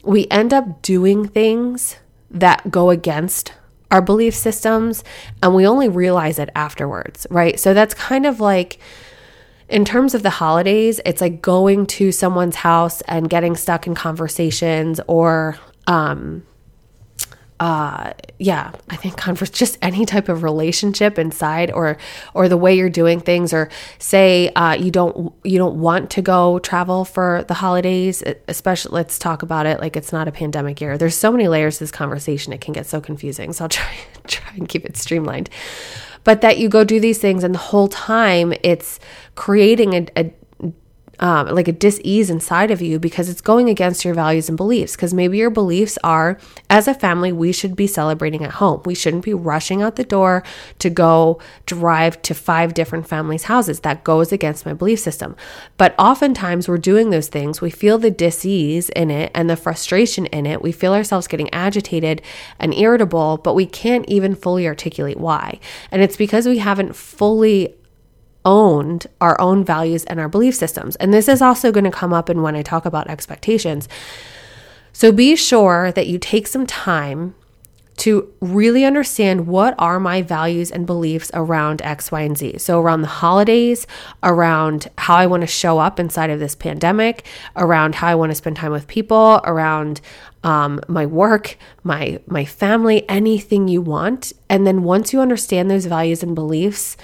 we 0.02 0.26
end 0.28 0.52
up 0.52 0.82
doing 0.82 1.28
things 1.28 1.96
that 2.30 2.70
go 2.70 2.90
against 2.90 3.52
our 3.90 4.02
belief 4.02 4.34
systems 4.34 5.02
and 5.42 5.54
we 5.54 5.66
only 5.66 5.88
realize 5.88 6.38
it 6.38 6.50
afterwards, 6.54 7.26
right? 7.30 7.58
So 7.58 7.74
that's 7.74 7.94
kind 7.94 8.26
of 8.26 8.40
like 8.40 8.78
in 9.68 9.84
terms 9.84 10.14
of 10.14 10.22
the 10.22 10.30
holidays, 10.30 11.00
it's 11.06 11.20
like 11.20 11.40
going 11.40 11.86
to 11.86 12.10
someone's 12.10 12.56
house 12.56 13.02
and 13.02 13.30
getting 13.30 13.56
stuck 13.56 13.86
in 13.86 13.94
conversations 13.94 15.00
or 15.06 15.58
um 15.86 16.44
uh 17.60 18.12
yeah 18.38 18.72
i 18.88 18.96
think 18.96 19.16
converse 19.16 19.50
just 19.50 19.78
any 19.82 20.04
type 20.04 20.28
of 20.28 20.42
relationship 20.42 21.18
inside 21.18 21.70
or 21.70 21.96
or 22.34 22.48
the 22.48 22.56
way 22.56 22.74
you're 22.74 22.90
doing 22.90 23.20
things 23.20 23.52
or 23.52 23.68
say 23.98 24.48
uh 24.56 24.74
you 24.74 24.90
don't 24.90 25.32
you 25.44 25.58
don't 25.58 25.78
want 25.78 26.10
to 26.10 26.22
go 26.22 26.58
travel 26.60 27.04
for 27.04 27.44
the 27.48 27.54
holidays 27.54 28.22
especially 28.48 28.92
let's 28.92 29.18
talk 29.18 29.42
about 29.42 29.66
it 29.66 29.80
like 29.80 29.96
it's 29.96 30.12
not 30.12 30.26
a 30.26 30.32
pandemic 30.32 30.80
year. 30.80 30.98
There's 30.98 31.14
so 31.14 31.30
many 31.30 31.48
layers 31.48 31.78
to 31.78 31.84
this 31.84 31.90
conversation 31.90 32.52
it 32.52 32.60
can 32.60 32.72
get 32.72 32.86
so 32.86 33.00
confusing 33.00 33.52
so 33.52 33.64
i'll 33.64 33.68
try 33.80 33.86
try 34.26 34.52
and 34.56 34.68
keep 34.68 34.84
it 34.84 34.96
streamlined. 34.96 35.50
But 36.22 36.42
that 36.42 36.58
you 36.58 36.68
go 36.68 36.84
do 36.84 37.00
these 37.00 37.18
things 37.18 37.44
and 37.44 37.54
the 37.54 37.58
whole 37.58 37.88
time 37.88 38.52
it's 38.62 39.00
creating 39.36 39.94
a, 39.94 40.06
a 40.16 40.32
um, 41.20 41.48
like 41.48 41.68
a 41.68 41.72
dis-ease 41.72 42.30
inside 42.30 42.70
of 42.70 42.82
you 42.82 42.98
because 42.98 43.28
it's 43.28 43.40
going 43.40 43.68
against 43.68 44.04
your 44.04 44.14
values 44.14 44.48
and 44.48 44.56
beliefs. 44.56 44.96
Because 44.96 45.14
maybe 45.14 45.38
your 45.38 45.50
beliefs 45.50 45.98
are 46.02 46.38
as 46.68 46.88
a 46.88 46.94
family 46.94 47.32
we 47.32 47.52
should 47.52 47.76
be 47.76 47.86
celebrating 47.86 48.44
at 48.44 48.52
home. 48.52 48.82
We 48.84 48.94
shouldn't 48.94 49.24
be 49.24 49.34
rushing 49.34 49.82
out 49.82 49.96
the 49.96 50.04
door 50.04 50.42
to 50.78 50.90
go 50.90 51.40
drive 51.66 52.20
to 52.22 52.34
five 52.34 52.74
different 52.74 53.06
families 53.06 53.44
houses. 53.44 53.80
That 53.80 54.04
goes 54.04 54.32
against 54.32 54.66
my 54.66 54.72
belief 54.72 55.00
system. 55.00 55.36
But 55.76 55.94
oftentimes 55.98 56.68
we're 56.68 56.78
doing 56.78 57.10
those 57.10 57.28
things. 57.28 57.60
We 57.60 57.70
feel 57.70 57.98
the 57.98 58.10
dis-ease 58.10 58.88
in 58.90 59.10
it 59.10 59.30
and 59.34 59.48
the 59.48 59.56
frustration 59.56 60.26
in 60.26 60.46
it. 60.46 60.62
We 60.62 60.72
feel 60.72 60.94
ourselves 60.94 61.26
getting 61.26 61.52
agitated 61.52 62.22
and 62.58 62.74
irritable 62.74 63.20
but 63.42 63.54
we 63.54 63.66
can't 63.66 64.08
even 64.08 64.34
fully 64.34 64.66
articulate 64.66 65.18
why. 65.18 65.60
And 65.90 66.02
it's 66.02 66.16
because 66.16 66.46
we 66.46 66.58
haven't 66.58 66.94
fully 66.94 67.74
owned 68.44 69.06
our 69.20 69.40
own 69.40 69.64
values 69.64 70.04
and 70.04 70.18
our 70.18 70.28
belief 70.28 70.54
systems. 70.54 70.96
And 70.96 71.12
this 71.12 71.28
is 71.28 71.42
also 71.42 71.72
going 71.72 71.84
to 71.84 71.90
come 71.90 72.12
up 72.12 72.30
in 72.30 72.42
when 72.42 72.56
I 72.56 72.62
talk 72.62 72.84
about 72.86 73.08
expectations. 73.08 73.88
So 74.92 75.12
be 75.12 75.36
sure 75.36 75.92
that 75.92 76.06
you 76.06 76.18
take 76.18 76.46
some 76.46 76.66
time 76.66 77.34
to 78.00 78.32
really 78.40 78.82
understand 78.82 79.46
what 79.46 79.74
are 79.78 80.00
my 80.00 80.22
values 80.22 80.70
and 80.70 80.86
beliefs 80.86 81.30
around 81.34 81.82
X, 81.82 82.10
Y, 82.10 82.22
and 82.22 82.36
Z. 82.36 82.56
So, 82.56 82.80
around 82.80 83.02
the 83.02 83.08
holidays, 83.08 83.86
around 84.22 84.88
how 84.96 85.16
I 85.16 85.26
want 85.26 85.42
to 85.42 85.46
show 85.46 85.78
up 85.78 86.00
inside 86.00 86.30
of 86.30 86.40
this 86.40 86.54
pandemic, 86.54 87.26
around 87.56 87.96
how 87.96 88.08
I 88.08 88.14
want 88.14 88.30
to 88.30 88.36
spend 88.36 88.56
time 88.56 88.72
with 88.72 88.88
people, 88.88 89.42
around 89.44 90.00
um, 90.44 90.80
my 90.88 91.04
work, 91.04 91.58
my 91.82 92.20
my 92.26 92.46
family, 92.46 93.06
anything 93.06 93.68
you 93.68 93.82
want. 93.82 94.32
And 94.48 94.66
then 94.66 94.82
once 94.82 95.12
you 95.12 95.20
understand 95.20 95.70
those 95.70 95.84
values 95.84 96.22
and 96.22 96.34
beliefs, 96.34 96.96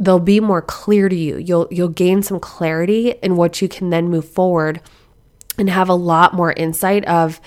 they'll 0.00 0.18
be 0.18 0.40
more 0.40 0.62
clear 0.62 1.08
to 1.08 1.14
you. 1.14 1.36
You'll 1.36 1.68
you'll 1.70 1.88
gain 1.88 2.22
some 2.22 2.40
clarity 2.40 3.10
in 3.22 3.36
what 3.36 3.62
you 3.62 3.68
can 3.68 3.90
then 3.90 4.08
move 4.08 4.28
forward 4.28 4.80
and 5.58 5.68
have 5.68 5.88
a 5.88 5.94
lot 5.94 6.34
more 6.34 6.52
insight 6.52 7.04
of 7.04 7.40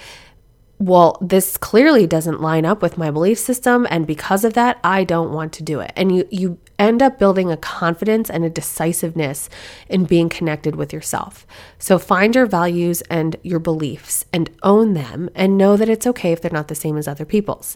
well, 0.80 1.18
this 1.22 1.56
clearly 1.56 2.06
doesn't 2.06 2.42
line 2.42 2.66
up 2.66 2.82
with 2.82 2.98
my 2.98 3.10
belief 3.10 3.40
system 3.40 3.88
and 3.90 4.06
because 4.06 4.44
of 4.44 4.54
that, 4.54 4.80
I 4.84 5.04
don't 5.04 5.32
want 5.32 5.54
to 5.54 5.64
do 5.64 5.80
it. 5.80 5.92
And 5.96 6.16
you 6.16 6.28
you 6.30 6.60
end 6.78 7.02
up 7.02 7.18
building 7.18 7.52
a 7.52 7.58
confidence 7.58 8.30
and 8.30 8.44
a 8.44 8.50
decisiveness 8.50 9.50
in 9.88 10.06
being 10.06 10.30
connected 10.30 10.76
with 10.76 10.94
yourself. 10.94 11.48
So 11.80 11.98
find 11.98 12.36
your 12.36 12.46
values 12.46 13.02
and 13.04 13.36
your 13.44 13.60
beliefs 13.60 14.26
and 14.34 14.50
own 14.62 14.94
them 14.94 15.30
and 15.34 15.58
know 15.58 15.78
that 15.78 15.90
it's 15.90 16.08
okay 16.08 16.32
if 16.32 16.42
they're 16.42 16.52
not 16.52 16.68
the 16.68 16.76
same 16.76 16.98
as 16.98 17.08
other 17.08 17.26
people's. 17.26 17.76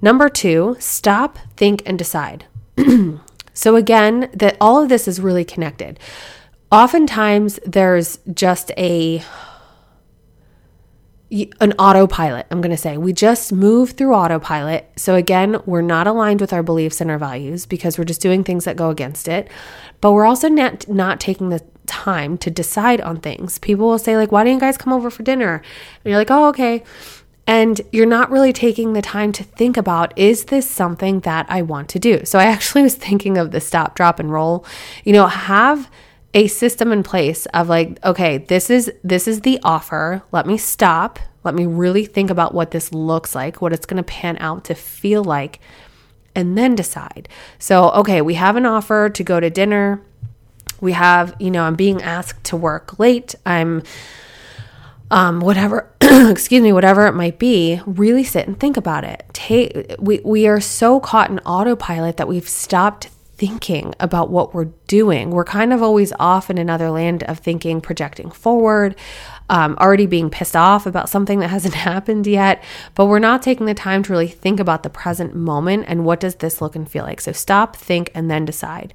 Number 0.00 0.28
2, 0.28 0.76
stop, 0.78 1.38
think 1.56 1.82
and 1.84 1.98
decide. 1.98 2.46
So 3.60 3.76
again, 3.76 4.30
that 4.32 4.56
all 4.58 4.82
of 4.82 4.88
this 4.88 5.06
is 5.06 5.20
really 5.20 5.44
connected. 5.44 6.00
Oftentimes 6.72 7.60
there's 7.66 8.18
just 8.32 8.70
a 8.78 9.22
an 11.60 11.74
autopilot, 11.74 12.46
I'm 12.50 12.62
going 12.62 12.70
to 12.70 12.78
say. 12.78 12.96
We 12.96 13.12
just 13.12 13.52
move 13.52 13.90
through 13.90 14.14
autopilot. 14.14 14.90
So 14.96 15.14
again, 15.14 15.60
we're 15.66 15.82
not 15.82 16.06
aligned 16.06 16.40
with 16.40 16.54
our 16.54 16.62
beliefs 16.62 17.02
and 17.02 17.10
our 17.10 17.18
values 17.18 17.66
because 17.66 17.98
we're 17.98 18.04
just 18.04 18.22
doing 18.22 18.44
things 18.44 18.64
that 18.64 18.76
go 18.76 18.88
against 18.88 19.28
it. 19.28 19.48
But 20.00 20.12
we're 20.12 20.24
also 20.24 20.48
not 20.48 20.88
not 20.88 21.20
taking 21.20 21.50
the 21.50 21.62
time 21.84 22.38
to 22.38 22.50
decide 22.50 23.02
on 23.02 23.20
things. 23.20 23.58
People 23.58 23.88
will 23.88 23.98
say 23.98 24.16
like, 24.16 24.32
"Why 24.32 24.42
don't 24.42 24.54
you 24.54 24.60
guys 24.60 24.78
come 24.78 24.94
over 24.94 25.10
for 25.10 25.22
dinner?" 25.22 25.56
And 25.56 26.10
you're 26.10 26.16
like, 26.18 26.30
"Oh, 26.30 26.48
okay." 26.48 26.82
And 27.50 27.80
you're 27.90 28.06
not 28.06 28.30
really 28.30 28.52
taking 28.52 28.92
the 28.92 29.02
time 29.02 29.32
to 29.32 29.42
think 29.42 29.76
about 29.76 30.16
is 30.16 30.44
this 30.44 30.70
something 30.70 31.18
that 31.20 31.46
I 31.48 31.62
want 31.62 31.88
to 31.88 31.98
do? 31.98 32.24
So 32.24 32.38
I 32.38 32.44
actually 32.44 32.84
was 32.84 32.94
thinking 33.06 33.36
of 33.36 33.50
the 33.50 33.60
stop, 33.60 33.96
drop, 33.96 34.20
and 34.20 34.30
roll. 34.30 34.64
You 35.02 35.12
know, 35.12 35.26
have 35.26 35.90
a 36.32 36.46
system 36.46 36.92
in 36.92 37.02
place 37.02 37.46
of 37.46 37.68
like 37.68 37.98
okay 38.04 38.38
this 38.38 38.70
is 38.70 38.92
this 39.02 39.26
is 39.26 39.40
the 39.40 39.58
offer. 39.64 40.22
Let 40.30 40.46
me 40.46 40.56
stop. 40.56 41.18
Let 41.42 41.56
me 41.56 41.66
really 41.66 42.04
think 42.04 42.30
about 42.30 42.54
what 42.54 42.70
this 42.70 42.92
looks 42.92 43.34
like 43.34 43.60
what 43.60 43.72
it's 43.72 43.84
going 43.84 43.96
to 43.96 44.04
pan 44.04 44.36
out 44.38 44.62
to 44.66 44.76
feel 44.76 45.24
like 45.24 45.58
and 46.36 46.56
then 46.56 46.76
decide. 46.76 47.28
So 47.58 47.90
okay 47.94 48.22
we 48.22 48.34
have 48.34 48.54
an 48.54 48.64
offer 48.64 49.08
to 49.08 49.24
go 49.24 49.40
to 49.40 49.50
dinner. 49.50 50.00
We 50.80 50.92
have 50.92 51.34
you 51.40 51.50
know 51.50 51.64
i'm 51.64 51.74
being 51.74 52.00
asked 52.00 52.44
to 52.44 52.56
work 52.56 53.00
late. 53.00 53.34
I'm 53.44 53.82
um, 55.10 55.40
whatever, 55.40 55.90
excuse 56.30 56.60
me, 56.60 56.72
whatever 56.72 57.06
it 57.06 57.14
might 57.14 57.38
be, 57.38 57.80
really 57.86 58.24
sit 58.24 58.48
and 58.48 58.58
think 58.58 58.76
about 58.76 59.04
it. 59.04 59.24
Take, 59.32 59.94
we, 60.00 60.20
we 60.24 60.48
are 60.48 60.60
so 60.60 60.98
caught 60.98 61.30
in 61.30 61.38
autopilot 61.40 62.16
that 62.16 62.26
we've 62.26 62.48
stopped 62.48 63.06
thinking 63.36 63.94
about 64.00 64.28
what 64.28 64.52
we're 64.52 64.70
doing. 64.88 65.30
We're 65.30 65.44
kind 65.44 65.72
of 65.72 65.82
always 65.84 66.12
off 66.18 66.50
in 66.50 66.58
another 66.58 66.90
land 66.90 67.22
of 67.24 67.38
thinking, 67.38 67.80
projecting 67.80 68.32
forward, 68.32 68.96
um, 69.48 69.76
already 69.80 70.06
being 70.06 70.30
pissed 70.30 70.56
off 70.56 70.84
about 70.84 71.08
something 71.08 71.38
that 71.38 71.48
hasn't 71.48 71.74
happened 71.90 72.26
yet, 72.26 72.60
but 72.96 73.06
we're 73.06 73.20
not 73.20 73.40
taking 73.40 73.66
the 73.66 73.74
time 73.74 74.02
to 74.02 74.12
really 74.12 74.26
think 74.26 74.58
about 74.58 74.82
the 74.82 74.90
present 74.90 75.36
moment 75.36 75.84
and 75.86 76.04
what 76.04 76.18
does 76.18 76.34
this 76.36 76.60
look 76.60 76.74
and 76.74 76.90
feel 76.90 77.04
like. 77.04 77.20
So 77.20 77.30
stop, 77.30 77.76
think, 77.76 78.10
and 78.16 78.28
then 78.28 78.44
decide. 78.44 78.92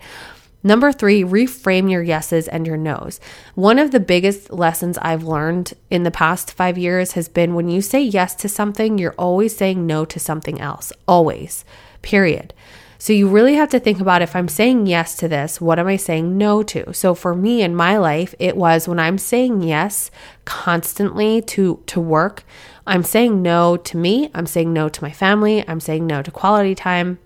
Number 0.65 0.91
three, 0.91 1.23
reframe 1.23 1.91
your 1.91 2.01
yeses 2.01 2.47
and 2.47 2.65
your 2.65 2.75
nos. 2.75 3.19
One 3.53 3.77
of 3.77 3.91
the 3.91 3.99
biggest 3.99 4.51
lessons 4.51 4.97
I've 4.99 5.23
learned 5.23 5.73
in 5.91 6.01
the 6.01 6.09
past 6.09 6.53
five 6.53 6.75
years 6.75 7.11
has 7.11 7.29
been 7.29 7.53
when 7.53 7.69
you 7.69 7.83
say 7.83 8.01
yes 8.01 8.33
to 8.37 8.49
something, 8.49 8.97
you're 8.97 9.13
always 9.15 9.55
saying 9.55 9.85
no 9.85 10.05
to 10.05 10.19
something 10.19 10.59
else. 10.59 10.91
Always, 11.07 11.65
period. 12.01 12.51
So 12.97 13.13
you 13.13 13.29
really 13.29 13.53
have 13.53 13.69
to 13.69 13.79
think 13.79 13.99
about 13.99 14.23
if 14.23 14.35
I'm 14.35 14.47
saying 14.47 14.87
yes 14.87 15.15
to 15.17 15.27
this, 15.27 15.61
what 15.61 15.77
am 15.77 15.85
I 15.85 15.97
saying 15.97 16.35
no 16.35 16.63
to? 16.63 16.91
So 16.95 17.13
for 17.13 17.35
me 17.35 17.61
in 17.61 17.75
my 17.75 17.99
life, 17.99 18.33
it 18.39 18.57
was 18.57 18.87
when 18.87 18.97
I'm 18.97 19.19
saying 19.19 19.61
yes 19.61 20.09
constantly 20.45 21.43
to 21.43 21.83
to 21.85 22.01
work, 22.01 22.43
I'm 22.87 23.03
saying 23.03 23.43
no 23.43 23.77
to 23.77 23.97
me, 23.97 24.31
I'm 24.33 24.47
saying 24.47 24.73
no 24.73 24.89
to 24.89 25.03
my 25.03 25.11
family, 25.11 25.63
I'm 25.67 25.79
saying 25.79 26.07
no 26.07 26.23
to 26.23 26.31
quality 26.31 26.73
time. 26.73 27.19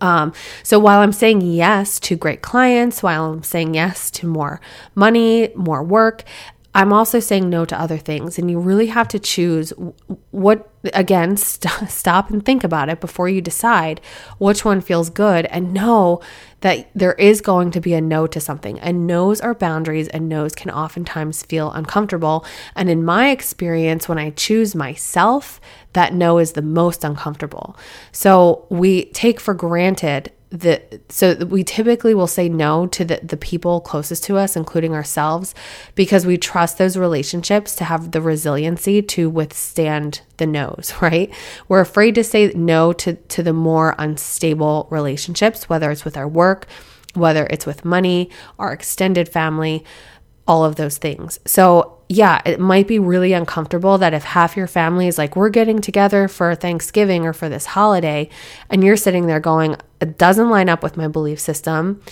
Um, 0.00 0.32
so 0.62 0.78
while 0.78 1.00
I'm 1.00 1.12
saying 1.12 1.40
yes 1.42 1.98
to 2.00 2.16
great 2.16 2.42
clients, 2.42 3.02
while 3.02 3.32
I'm 3.32 3.42
saying 3.42 3.74
yes 3.74 4.10
to 4.12 4.26
more 4.26 4.60
money, 4.94 5.50
more 5.54 5.82
work, 5.82 6.24
I'm 6.74 6.92
also 6.92 7.20
saying 7.20 7.48
no 7.48 7.64
to 7.64 7.80
other 7.80 7.98
things. 7.98 8.38
And 8.38 8.50
you 8.50 8.58
really 8.58 8.88
have 8.88 9.06
to 9.08 9.18
choose 9.18 9.72
what, 10.30 10.68
again, 10.92 11.36
st- 11.38 11.88
stop 11.88 12.30
and 12.30 12.44
think 12.44 12.64
about 12.64 12.88
it 12.88 13.00
before 13.00 13.28
you 13.28 13.40
decide 13.40 14.00
which 14.38 14.64
one 14.64 14.80
feels 14.80 15.08
good 15.08 15.46
and 15.46 15.72
know 15.72 16.20
that 16.60 16.88
there 16.94 17.12
is 17.14 17.40
going 17.40 17.70
to 17.70 17.80
be 17.80 17.94
a 17.94 18.00
no 18.00 18.26
to 18.26 18.40
something. 18.40 18.80
And 18.80 19.06
no's 19.06 19.40
are 19.40 19.54
boundaries, 19.54 20.08
and 20.08 20.28
no's 20.28 20.54
can 20.54 20.70
oftentimes 20.70 21.42
feel 21.42 21.70
uncomfortable. 21.72 22.44
And 22.74 22.88
in 22.88 23.04
my 23.04 23.30
experience, 23.30 24.08
when 24.08 24.18
I 24.18 24.30
choose 24.30 24.74
myself, 24.74 25.60
that 25.92 26.14
no 26.14 26.38
is 26.38 26.52
the 26.52 26.62
most 26.62 27.04
uncomfortable. 27.04 27.76
So 28.12 28.66
we 28.70 29.06
take 29.06 29.40
for 29.40 29.52
granted 29.54 30.32
the 30.54 31.00
so 31.08 31.34
we 31.46 31.64
typically 31.64 32.14
will 32.14 32.28
say 32.28 32.48
no 32.48 32.86
to 32.86 33.04
the, 33.04 33.18
the 33.24 33.36
people 33.36 33.80
closest 33.80 34.22
to 34.22 34.36
us 34.36 34.54
including 34.54 34.94
ourselves 34.94 35.52
because 35.96 36.24
we 36.24 36.38
trust 36.38 36.78
those 36.78 36.96
relationships 36.96 37.74
to 37.74 37.82
have 37.82 38.12
the 38.12 38.20
resiliency 38.20 39.02
to 39.02 39.28
withstand 39.28 40.20
the 40.36 40.46
no's 40.46 40.94
right 41.02 41.34
we're 41.66 41.80
afraid 41.80 42.14
to 42.14 42.22
say 42.22 42.52
no 42.54 42.92
to 42.92 43.14
to 43.14 43.42
the 43.42 43.52
more 43.52 43.96
unstable 43.98 44.86
relationships 44.90 45.68
whether 45.68 45.90
it's 45.90 46.04
with 46.04 46.16
our 46.16 46.28
work 46.28 46.66
whether 47.14 47.46
it's 47.50 47.66
with 47.66 47.84
money 47.84 48.30
our 48.56 48.72
extended 48.72 49.28
family 49.28 49.84
all 50.46 50.64
of 50.64 50.76
those 50.76 50.98
things. 50.98 51.40
So, 51.46 51.93
yeah, 52.08 52.42
it 52.44 52.60
might 52.60 52.86
be 52.86 52.98
really 52.98 53.32
uncomfortable 53.32 53.98
that 53.98 54.12
if 54.12 54.24
half 54.24 54.56
your 54.56 54.66
family 54.66 55.08
is 55.08 55.16
like, 55.16 55.36
we're 55.36 55.48
getting 55.48 55.80
together 55.80 56.28
for 56.28 56.54
Thanksgiving 56.54 57.24
or 57.24 57.32
for 57.32 57.48
this 57.48 57.66
holiday, 57.66 58.28
and 58.68 58.84
you're 58.84 58.96
sitting 58.96 59.26
there 59.26 59.40
going, 59.40 59.76
it 60.00 60.18
doesn't 60.18 60.50
line 60.50 60.68
up 60.68 60.82
with 60.82 60.96
my 60.96 61.08
belief 61.08 61.40
system. 61.40 62.02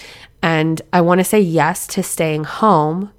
And 0.43 0.81
I 0.93 1.03
want 1.03 1.19
to 1.19 1.25
say 1.25 1.41
yes 1.41 1.87
to 1.89 2.03
staying 2.03 2.45
home 2.45 3.13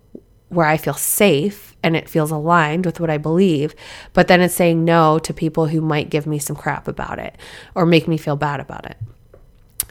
where 0.49 0.67
I 0.67 0.77
feel 0.77 0.93
safe 0.93 1.75
and 1.83 1.95
it 1.95 2.09
feels 2.09 2.31
aligned 2.31 2.85
with 2.85 2.99
what 2.99 3.09
I 3.09 3.17
believe. 3.17 3.75
But 4.13 4.27
then 4.27 4.41
it's 4.41 4.53
saying 4.53 4.83
no 4.83 5.19
to 5.19 5.33
people 5.33 5.67
who 5.67 5.81
might 5.81 6.09
give 6.09 6.25
me 6.25 6.39
some 6.39 6.55
crap 6.55 6.87
about 6.87 7.19
it 7.19 7.37
or 7.75 7.85
make 7.85 8.07
me 8.07 8.17
feel 8.17 8.35
bad 8.35 8.59
about 8.59 8.85
it. 8.85 8.97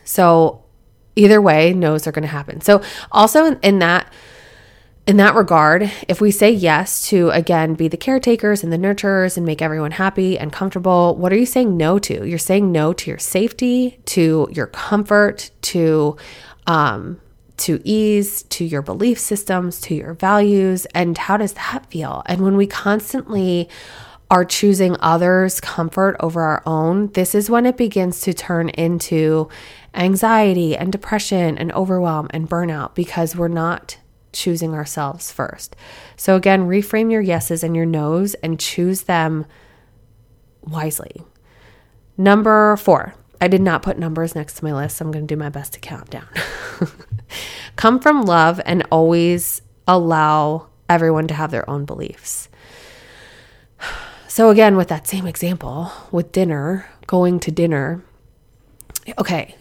So, 0.04 0.64
either 1.14 1.40
way, 1.40 1.72
no's 1.72 2.06
are 2.06 2.12
going 2.12 2.22
to 2.22 2.28
happen. 2.28 2.60
So, 2.60 2.82
also 3.10 3.44
in, 3.44 3.58
in 3.62 3.78
that, 3.80 4.10
in 5.06 5.16
that 5.16 5.34
regard, 5.34 5.90
if 6.08 6.20
we 6.20 6.30
say 6.30 6.50
yes 6.50 7.08
to 7.08 7.30
again 7.30 7.74
be 7.74 7.88
the 7.88 7.96
caretakers 7.96 8.62
and 8.62 8.72
the 8.72 8.76
nurturers 8.76 9.36
and 9.36 9.44
make 9.44 9.60
everyone 9.60 9.90
happy 9.92 10.38
and 10.38 10.52
comfortable, 10.52 11.16
what 11.16 11.32
are 11.32 11.36
you 11.36 11.46
saying 11.46 11.76
no 11.76 11.98
to? 11.98 12.24
You're 12.26 12.38
saying 12.38 12.70
no 12.70 12.92
to 12.92 13.10
your 13.10 13.18
safety, 13.18 13.98
to 14.06 14.48
your 14.52 14.68
comfort, 14.68 15.50
to 15.62 16.16
um, 16.68 17.20
to 17.58 17.80
ease, 17.84 18.44
to 18.44 18.64
your 18.64 18.82
belief 18.82 19.18
systems, 19.18 19.80
to 19.82 19.94
your 19.94 20.14
values, 20.14 20.86
and 20.94 21.18
how 21.18 21.36
does 21.36 21.52
that 21.54 21.86
feel? 21.90 22.22
And 22.26 22.40
when 22.40 22.56
we 22.56 22.66
constantly 22.66 23.68
are 24.30 24.44
choosing 24.44 24.96
others' 25.00 25.60
comfort 25.60 26.16
over 26.20 26.42
our 26.42 26.62
own, 26.64 27.08
this 27.12 27.34
is 27.34 27.50
when 27.50 27.66
it 27.66 27.76
begins 27.76 28.20
to 28.22 28.32
turn 28.32 28.70
into 28.70 29.48
anxiety 29.94 30.76
and 30.76 30.90
depression 30.90 31.58
and 31.58 31.70
overwhelm 31.72 32.28
and 32.30 32.48
burnout 32.48 32.94
because 32.94 33.36
we're 33.36 33.48
not 33.48 33.98
choosing 34.32 34.74
ourselves 34.74 35.30
first. 35.30 35.76
So, 36.16 36.36
again, 36.36 36.68
reframe 36.68 37.10
your 37.10 37.20
yeses 37.20 37.62
and 37.62 37.76
your 37.76 37.86
nos 37.86 38.34
and 38.34 38.58
choose 38.58 39.02
them 39.02 39.46
wisely. 40.62 41.22
Number 42.16 42.76
four, 42.76 43.14
I 43.40 43.48
did 43.48 43.60
not 43.60 43.82
put 43.82 43.98
numbers 43.98 44.34
next 44.34 44.54
to 44.54 44.64
my 44.64 44.72
list. 44.72 44.98
So 44.98 45.04
I'm 45.04 45.10
going 45.10 45.26
to 45.26 45.34
do 45.34 45.38
my 45.38 45.48
best 45.48 45.72
to 45.72 45.80
count 45.80 46.10
down. 46.10 46.28
Come 47.76 47.98
from 47.98 48.22
love 48.22 48.60
and 48.64 48.86
always 48.90 49.62
allow 49.88 50.68
everyone 50.88 51.26
to 51.26 51.34
have 51.34 51.50
their 51.50 51.68
own 51.68 51.84
beliefs. 51.84 52.48
So, 54.28 54.50
again, 54.50 54.76
with 54.76 54.88
that 54.88 55.06
same 55.08 55.26
example, 55.26 55.90
with 56.10 56.32
dinner, 56.32 56.88
going 57.06 57.40
to 57.40 57.50
dinner, 57.50 58.02
okay, 59.18 59.56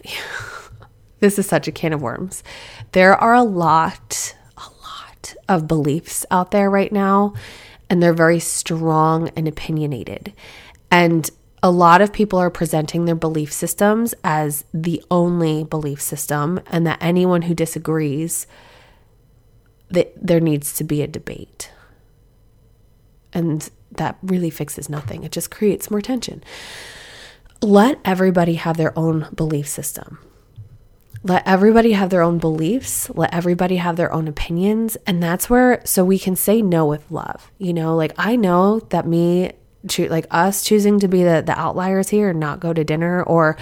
this 1.20 1.38
is 1.38 1.46
such 1.46 1.66
a 1.66 1.72
can 1.72 1.92
of 1.92 2.00
worms. 2.00 2.44
There 2.92 3.14
are 3.16 3.34
a 3.34 3.42
lot 3.42 4.34
of 5.48 5.68
beliefs 5.68 6.26
out 6.30 6.50
there 6.50 6.70
right 6.70 6.92
now, 6.92 7.34
and 7.88 8.02
they're 8.02 8.12
very 8.12 8.40
strong 8.40 9.28
and 9.36 9.46
opinionated. 9.46 10.32
And 10.90 11.30
a 11.62 11.70
lot 11.70 12.00
of 12.00 12.12
people 12.12 12.38
are 12.38 12.50
presenting 12.50 13.04
their 13.04 13.14
belief 13.14 13.52
systems 13.52 14.14
as 14.24 14.64
the 14.74 15.02
only 15.10 15.64
belief 15.64 16.00
system, 16.00 16.60
and 16.66 16.86
that 16.86 16.98
anyone 17.00 17.42
who 17.42 17.54
disagrees, 17.54 18.46
that 19.90 20.12
there 20.16 20.40
needs 20.40 20.72
to 20.74 20.84
be 20.84 21.02
a 21.02 21.06
debate. 21.06 21.70
And 23.32 23.68
that 23.92 24.18
really 24.22 24.50
fixes 24.50 24.88
nothing. 24.88 25.22
It 25.22 25.32
just 25.32 25.50
creates 25.50 25.90
more 25.90 26.00
tension. 26.00 26.42
Let 27.60 28.00
everybody 28.04 28.54
have 28.54 28.76
their 28.76 28.98
own 28.98 29.28
belief 29.34 29.68
system. 29.68 30.18
Let 31.24 31.46
everybody 31.46 31.92
have 31.92 32.10
their 32.10 32.22
own 32.22 32.38
beliefs, 32.38 33.08
let 33.10 33.32
everybody 33.32 33.76
have 33.76 33.96
their 33.96 34.12
own 34.12 34.26
opinions. 34.26 34.96
And 35.06 35.22
that's 35.22 35.48
where, 35.48 35.80
so 35.84 36.04
we 36.04 36.18
can 36.18 36.34
say 36.34 36.62
no 36.62 36.84
with 36.84 37.08
love. 37.10 37.50
You 37.58 37.72
know, 37.72 37.94
like 37.94 38.12
I 38.18 38.34
know 38.34 38.80
that 38.90 39.06
me, 39.06 39.52
like 39.98 40.26
us 40.30 40.62
choosing 40.62 40.98
to 41.00 41.08
be 41.08 41.22
the, 41.22 41.42
the 41.44 41.58
outliers 41.58 42.08
here 42.08 42.30
and 42.30 42.40
not 42.40 42.60
go 42.60 42.72
to 42.72 42.84
dinner 42.84 43.22
or, 43.22 43.56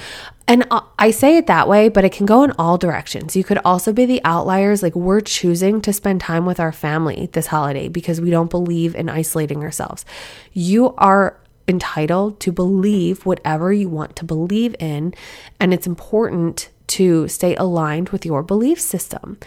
and 0.46 0.66
I 0.98 1.12
say 1.12 1.36
it 1.36 1.46
that 1.46 1.68
way, 1.68 1.88
but 1.88 2.04
it 2.04 2.12
can 2.12 2.26
go 2.26 2.42
in 2.42 2.50
all 2.58 2.76
directions. 2.76 3.36
You 3.36 3.44
could 3.44 3.58
also 3.64 3.92
be 3.92 4.04
the 4.04 4.20
outliers. 4.24 4.82
Like 4.82 4.96
we're 4.96 5.20
choosing 5.20 5.80
to 5.82 5.92
spend 5.92 6.20
time 6.22 6.44
with 6.44 6.58
our 6.58 6.72
family 6.72 7.28
this 7.32 7.46
holiday 7.46 7.88
because 7.88 8.20
we 8.20 8.30
don't 8.30 8.50
believe 8.50 8.96
in 8.96 9.08
isolating 9.08 9.62
ourselves. 9.62 10.04
You 10.52 10.92
are 10.96 11.38
entitled 11.68 12.40
to 12.40 12.50
believe 12.50 13.24
whatever 13.24 13.72
you 13.72 13.88
want 13.88 14.16
to 14.16 14.24
believe 14.24 14.74
in. 14.80 15.14
And 15.60 15.72
it's 15.72 15.86
important 15.86 16.68
to 16.90 17.28
stay 17.28 17.54
aligned 17.56 18.10
with 18.10 18.26
your 18.26 18.42
belief 18.42 18.80
system. 18.80 19.38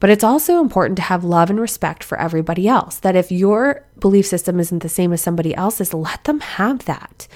But 0.00 0.10
it's 0.10 0.24
also 0.24 0.60
important 0.60 0.96
to 0.96 1.02
have 1.04 1.24
love 1.24 1.50
and 1.50 1.60
respect 1.60 2.04
for 2.04 2.18
everybody 2.20 2.68
else. 2.68 2.98
That 2.98 3.16
if 3.16 3.32
your 3.32 3.86
belief 3.98 4.26
system 4.26 4.60
isn't 4.60 4.82
the 4.82 4.88
same 4.88 5.12
as 5.12 5.22
somebody 5.22 5.54
else's, 5.54 5.94
let 5.94 6.24
them 6.24 6.40
have 6.40 6.84
that. 6.84 7.26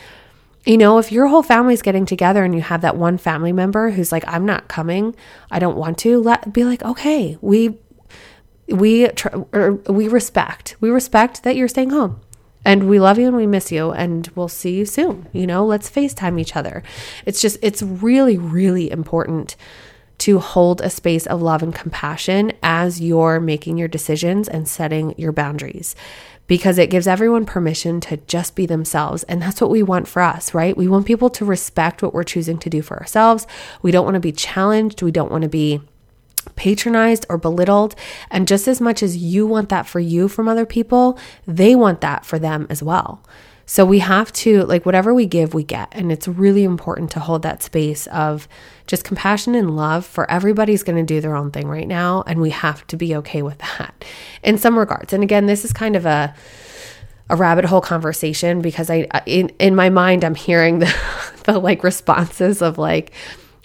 You 0.67 0.77
know, 0.77 0.99
if 0.99 1.11
your 1.11 1.29
whole 1.29 1.43
family's 1.43 1.81
getting 1.81 2.05
together 2.05 2.45
and 2.45 2.55
you 2.55 2.61
have 2.61 2.83
that 2.83 2.97
one 2.97 3.17
family 3.17 3.53
member 3.53 3.91
who's 3.91 4.13
like, 4.13 4.25
I'm 4.27 4.45
not 4.45 4.69
coming, 4.69 5.17
I 5.51 5.61
don't 5.61 5.79
want 5.79 5.99
to, 5.99 6.21
let 6.21 6.53
be 6.53 6.65
like, 6.65 6.83
okay, 6.83 7.39
we 7.41 7.79
we 8.69 9.09
tr- 9.09 9.39
we 9.89 10.09
respect 10.09 10.77
we 10.81 10.91
respect 10.91 11.43
that 11.43 11.57
you're 11.57 11.69
staying 11.69 11.89
home 11.89 12.21
and 12.65 12.89
we 12.89 13.01
love 13.01 13.19
you 13.19 13.27
and 13.27 13.37
we 13.37 13.47
miss 13.47 13.73
you 13.73 13.93
and 13.93 14.29
we'll 14.35 14.49
see 14.49 14.77
you 14.77 14.85
soon. 14.85 15.27
You 15.33 15.47
know, 15.47 15.65
let's 15.65 15.91
FaceTime 15.91 16.41
each 16.41 16.57
other. 16.57 16.83
It's 17.25 17.41
just, 17.41 17.59
it's 17.63 17.83
really, 17.83 18.37
really 18.37 18.91
important 18.91 19.57
to 20.19 20.41
hold 20.41 20.81
a 20.81 20.91
space 20.91 21.27
of 21.27 21.41
love 21.41 21.63
and 21.63 21.75
compassion 21.75 22.53
as 22.63 23.01
you're 23.01 23.39
making 23.39 23.79
your 23.79 23.89
decisions 23.89 24.49
and 24.49 24.69
setting 24.69 25.15
your 25.17 25.33
boundaries 25.33 25.95
because 26.49 26.79
it 26.79 26.91
gives 26.91 27.07
everyone 27.07 27.45
permission 27.45 28.01
to 28.01 28.17
just 28.17 28.57
be 28.57 28.67
themselves. 28.67 29.23
And 29.25 29.41
that's 29.41 29.61
what 29.61 29.71
we 29.71 29.83
want 29.83 30.09
for 30.09 30.23
us, 30.23 30.55
right? 30.55 30.77
We 30.77 30.89
want 30.89 31.07
people 31.07 31.31
to 31.31 31.45
respect 31.45 32.03
what 32.03 32.15
we're 32.15 32.25
choosing 32.25 32.59
to 32.59 32.71
do 32.71 32.83
for 32.83 32.99
ourselves. 32.99 33.47
We 33.83 33.93
don't 33.93 34.05
want 34.05 34.15
to 34.15 34.21
be 34.21 34.33
challenged. 34.33 35.03
We 35.03 35.13
don't 35.13 35.31
want 35.31 35.43
to 35.43 35.49
be 35.49 35.81
patronized 36.57 37.27
or 37.29 37.39
belittled. 37.39 37.95
And 38.31 38.49
just 38.49 38.69
as 38.69 38.81
much 38.81 39.03
as 39.03 39.17
you 39.17 39.47
want 39.47 39.69
that 39.69 39.87
for 39.87 40.01
you 40.01 40.29
from 40.29 40.49
other 40.49 40.67
people, 40.67 41.19
they 41.47 41.75
want 41.75 42.01
that 42.01 42.25
for 42.25 42.39
them 42.39 42.67
as 42.71 42.83
well. 42.83 43.23
So 43.67 43.85
we 43.85 43.99
have 43.99 44.33
to, 44.33 44.65
like, 44.65 44.87
whatever 44.87 45.13
we 45.13 45.27
give, 45.27 45.53
we 45.53 45.63
get. 45.63 45.89
And 45.93 46.11
it's 46.11 46.27
really 46.27 46.65
important 46.65 47.11
to 47.11 47.21
hold 47.21 47.43
that 47.43 47.63
space 47.63 48.07
of 48.07 48.49
just 48.87 49.05
compassion 49.05 49.55
and 49.55 49.77
love 49.77 50.07
for 50.07 50.29
everybody's 50.31 50.83
going 50.83 50.97
to 50.97 51.05
do 51.05 51.21
their 51.21 51.37
own 51.37 51.51
thing 51.51 51.69
right 51.69 51.87
now. 51.87 52.25
And 52.27 52.41
we 52.41 52.49
have 52.49 52.87
to 52.87 52.97
be 52.97 53.15
okay 53.17 53.43
with 53.43 53.59
that 53.59 54.07
in 54.43 54.57
some 54.57 54.79
regards. 54.79 55.13
And 55.13 55.23
again, 55.23 55.45
this 55.45 55.67
is 55.67 55.75
kind 55.75 55.97
of 55.97 56.07
a, 56.07 56.35
a 57.29 57.37
rabbit 57.37 57.67
hole 57.67 57.83
conversation 57.83 58.63
because 58.63 58.89
I 58.89 59.07
in 59.27 59.51
in 59.59 59.75
my 59.75 59.91
mind 59.91 60.25
I'm 60.25 60.35
hearing 60.35 60.79
the 60.81 60.95
the 61.45 61.59
like 61.59 61.85
responses 61.85 62.63
of 62.63 62.79
like 62.79 63.13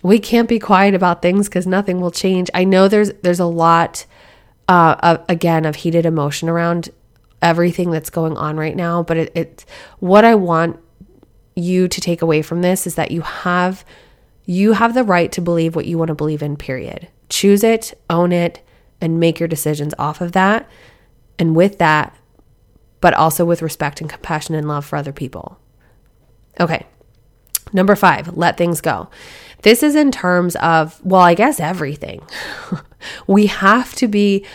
we 0.03 0.19
can't 0.19 0.47
be 0.47 0.59
quiet 0.59 0.93
about 0.93 1.23
things 1.23 1.49
because 1.49 1.65
nothing 1.65 1.99
will 1.99 2.11
change. 2.11 2.51
I 2.53 2.63
know 2.63 2.87
there's 2.87 3.11
there's 3.23 3.39
a 3.39 3.45
lot 3.45 4.05
uh, 4.67 4.95
of, 5.01 5.25
again 5.27 5.65
of 5.65 5.77
heated 5.77 6.05
emotion 6.05 6.49
around 6.49 6.89
everything 7.41 7.89
that's 7.89 8.11
going 8.11 8.37
on 8.37 8.57
right 8.57 8.75
now, 8.75 9.01
but 9.01 9.17
it, 9.17 9.31
it 9.35 9.65
what 9.99 10.23
I 10.23 10.35
want 10.35 10.79
you 11.55 11.87
to 11.87 12.01
take 12.01 12.21
away 12.21 12.41
from 12.41 12.61
this 12.61 12.85
is 12.85 12.95
that 12.95 13.09
you 13.09 13.21
have 13.21 13.83
You 14.45 14.73
have 14.73 14.93
the 14.93 15.05
right 15.05 15.31
to 15.31 15.41
believe 15.41 15.73
what 15.73 15.85
you 15.85 15.97
want 15.97 16.09
to 16.09 16.15
believe 16.15 16.43
in, 16.43 16.57
period. 16.57 17.07
Choose 17.29 17.63
it, 17.63 17.93
own 18.09 18.33
it, 18.33 18.61
and 18.99 19.17
make 19.17 19.39
your 19.39 19.47
decisions 19.47 19.93
off 19.97 20.19
of 20.19 20.33
that. 20.33 20.67
And 21.39 21.55
with 21.55 21.77
that, 21.77 22.13
but 22.99 23.13
also 23.13 23.45
with 23.45 23.61
respect 23.61 24.01
and 24.01 24.09
compassion 24.09 24.53
and 24.55 24.67
love 24.67 24.85
for 24.85 24.97
other 24.97 25.13
people. 25.13 25.57
Okay. 26.59 26.85
Number 27.71 27.95
five, 27.95 28.35
let 28.35 28.57
things 28.57 28.81
go. 28.81 29.07
This 29.63 29.81
is 29.81 29.95
in 29.95 30.11
terms 30.11 30.55
of, 30.57 31.03
well, 31.03 31.21
I 31.21 31.33
guess 31.33 31.59
everything. 31.59 32.21
we 33.27 33.47
have 33.47 33.93
to 33.95 34.07
be 34.07 34.45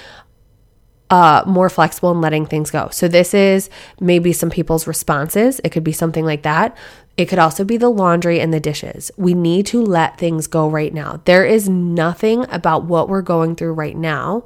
uh, 1.11 1.43
more 1.47 1.71
flexible 1.71 2.13
in 2.13 2.21
letting 2.21 2.47
things 2.47 2.71
go. 2.71 2.89
So, 2.91 3.09
this 3.09 3.35
is 3.35 3.71
maybe 4.01 4.33
some 4.33 4.51
people's 4.51 4.87
responses. 4.87 5.61
It 5.65 5.71
could 5.71 5.85
be 5.85 5.93
something 5.93 6.25
like 6.25 6.43
that. 6.43 6.77
It 7.17 7.27
could 7.27 7.39
also 7.39 7.65
be 7.65 7.77
the 7.77 7.89
laundry 7.89 8.39
and 8.41 8.53
the 8.53 8.61
dishes. 8.61 9.11
We 9.17 9.35
need 9.35 9.67
to 9.67 9.83
let 9.83 10.19
things 10.19 10.47
go 10.47 10.69
right 10.69 10.95
now. 10.95 11.21
There 11.25 11.45
is 11.45 11.69
nothing 11.69 12.47
about 12.51 12.85
what 12.85 13.09
we're 13.09 13.23
going 13.23 13.57
through 13.57 13.73
right 13.73 13.97
now 13.97 14.45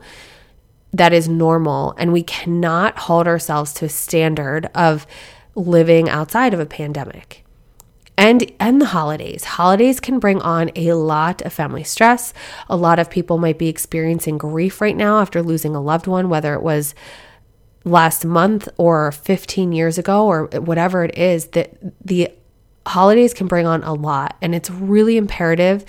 that 0.92 1.12
is 1.12 1.28
normal, 1.28 1.94
and 1.98 2.12
we 2.12 2.22
cannot 2.22 2.96
hold 2.96 3.26
ourselves 3.26 3.72
to 3.74 3.86
a 3.86 3.88
standard 3.88 4.70
of 4.74 5.06
living 5.54 6.08
outside 6.08 6.54
of 6.54 6.60
a 6.60 6.66
pandemic 6.66 7.44
and 8.16 8.50
and 8.60 8.80
the 8.80 8.86
holidays. 8.86 9.44
Holidays 9.44 10.00
can 10.00 10.18
bring 10.18 10.40
on 10.42 10.70
a 10.76 10.92
lot 10.92 11.42
of 11.42 11.52
family 11.52 11.84
stress. 11.84 12.32
A 12.68 12.76
lot 12.76 12.98
of 12.98 13.10
people 13.10 13.38
might 13.38 13.58
be 13.58 13.68
experiencing 13.68 14.38
grief 14.38 14.80
right 14.80 14.96
now 14.96 15.20
after 15.20 15.42
losing 15.42 15.74
a 15.74 15.80
loved 15.80 16.06
one, 16.06 16.28
whether 16.28 16.54
it 16.54 16.62
was 16.62 16.94
last 17.84 18.24
month 18.24 18.68
or 18.76 19.10
15 19.10 19.72
years 19.72 19.98
ago 19.98 20.26
or 20.26 20.46
whatever 20.46 21.04
it 21.04 21.18
is 21.18 21.46
that 21.48 21.76
the 22.04 22.30
holidays 22.86 23.34
can 23.34 23.46
bring 23.46 23.66
on 23.66 23.82
a 23.84 23.92
lot 23.92 24.36
and 24.40 24.54
it's 24.54 24.70
really 24.70 25.16
imperative 25.16 25.84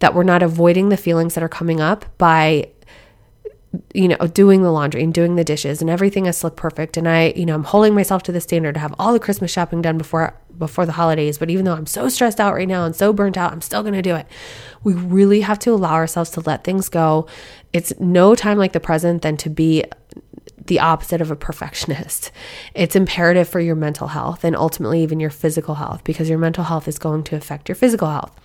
that 0.00 0.14
we're 0.14 0.22
not 0.22 0.42
avoiding 0.42 0.88
the 0.88 0.96
feelings 0.96 1.34
that 1.34 1.42
are 1.42 1.48
coming 1.48 1.80
up 1.80 2.04
by 2.18 2.68
you 3.92 4.08
know, 4.08 4.16
doing 4.16 4.62
the 4.62 4.70
laundry 4.70 5.02
and 5.02 5.12
doing 5.12 5.36
the 5.36 5.44
dishes 5.44 5.80
and 5.80 5.90
everything 5.90 6.26
is 6.26 6.42
look 6.42 6.56
perfect. 6.56 6.96
And 6.96 7.08
I, 7.08 7.32
you 7.36 7.44
know, 7.44 7.54
I'm 7.54 7.64
holding 7.64 7.94
myself 7.94 8.22
to 8.24 8.32
the 8.32 8.40
standard 8.40 8.74
to 8.74 8.80
have 8.80 8.94
all 8.98 9.12
the 9.12 9.20
Christmas 9.20 9.50
shopping 9.50 9.82
done 9.82 9.98
before 9.98 10.34
before 10.56 10.86
the 10.86 10.92
holidays. 10.92 11.38
But 11.38 11.50
even 11.50 11.64
though 11.64 11.74
I'm 11.74 11.86
so 11.86 12.08
stressed 12.08 12.40
out 12.40 12.54
right 12.54 12.66
now 12.66 12.84
and 12.84 12.96
so 12.96 13.12
burnt 13.12 13.36
out, 13.36 13.52
I'm 13.52 13.60
still 13.60 13.82
gonna 13.82 14.02
do 14.02 14.16
it. 14.16 14.26
We 14.82 14.94
really 14.94 15.42
have 15.42 15.58
to 15.60 15.72
allow 15.72 15.92
ourselves 15.92 16.30
to 16.30 16.40
let 16.40 16.64
things 16.64 16.88
go. 16.88 17.26
It's 17.72 17.92
no 18.00 18.34
time 18.34 18.58
like 18.58 18.72
the 18.72 18.80
present 18.80 19.22
than 19.22 19.36
to 19.38 19.50
be 19.50 19.84
the 20.68 20.80
opposite 20.80 21.20
of 21.20 21.30
a 21.30 21.36
perfectionist. 21.36 22.30
It's 22.74 22.96
imperative 22.96 23.48
for 23.48 23.60
your 23.60 23.74
mental 23.74 24.08
health 24.08 24.44
and 24.44 24.56
ultimately 24.56 25.02
even 25.02 25.20
your 25.20 25.30
physical 25.30 25.76
health 25.76 26.04
because 26.04 26.28
your 26.28 26.38
mental 26.38 26.64
health 26.64 26.88
is 26.88 26.98
going 26.98 27.24
to 27.24 27.36
affect 27.36 27.68
your 27.68 27.76
physical 27.76 28.08
health. 28.08 28.38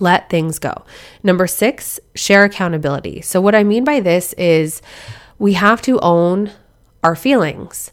Let 0.00 0.30
things 0.30 0.58
go. 0.58 0.84
Number 1.22 1.46
six, 1.46 1.98
share 2.14 2.44
accountability. 2.44 3.20
So, 3.22 3.40
what 3.40 3.54
I 3.54 3.64
mean 3.64 3.84
by 3.84 4.00
this 4.00 4.32
is 4.34 4.82
we 5.38 5.54
have 5.54 5.82
to 5.82 5.98
own 6.00 6.52
our 7.02 7.16
feelings, 7.16 7.92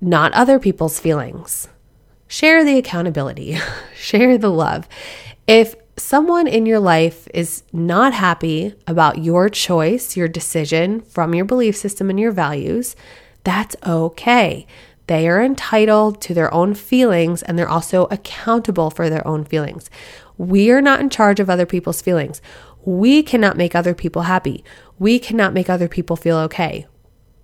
not 0.00 0.32
other 0.32 0.58
people's 0.58 0.98
feelings. 0.98 1.68
Share 2.26 2.64
the 2.64 2.78
accountability, 2.78 3.58
share 3.94 4.38
the 4.38 4.50
love. 4.50 4.88
If 5.46 5.76
someone 5.96 6.46
in 6.46 6.66
your 6.66 6.80
life 6.80 7.28
is 7.32 7.62
not 7.72 8.12
happy 8.12 8.74
about 8.86 9.22
your 9.22 9.48
choice, 9.48 10.16
your 10.16 10.28
decision 10.28 11.00
from 11.00 11.34
your 11.34 11.44
belief 11.44 11.76
system 11.76 12.10
and 12.10 12.18
your 12.18 12.32
values, 12.32 12.96
that's 13.44 13.76
okay. 13.86 14.66
They 15.06 15.28
are 15.28 15.42
entitled 15.42 16.22
to 16.22 16.34
their 16.34 16.52
own 16.52 16.74
feelings 16.74 17.42
and 17.42 17.58
they're 17.58 17.68
also 17.68 18.06
accountable 18.10 18.90
for 18.90 19.10
their 19.10 19.26
own 19.26 19.44
feelings. 19.44 19.90
We 20.36 20.70
are 20.70 20.82
not 20.82 21.00
in 21.00 21.10
charge 21.10 21.40
of 21.40 21.48
other 21.48 21.66
people's 21.66 22.02
feelings. 22.02 22.42
We 22.84 23.22
cannot 23.22 23.56
make 23.56 23.74
other 23.74 23.94
people 23.94 24.22
happy. 24.22 24.64
We 24.98 25.18
cannot 25.18 25.54
make 25.54 25.70
other 25.70 25.88
people 25.88 26.16
feel 26.16 26.36
okay. 26.38 26.86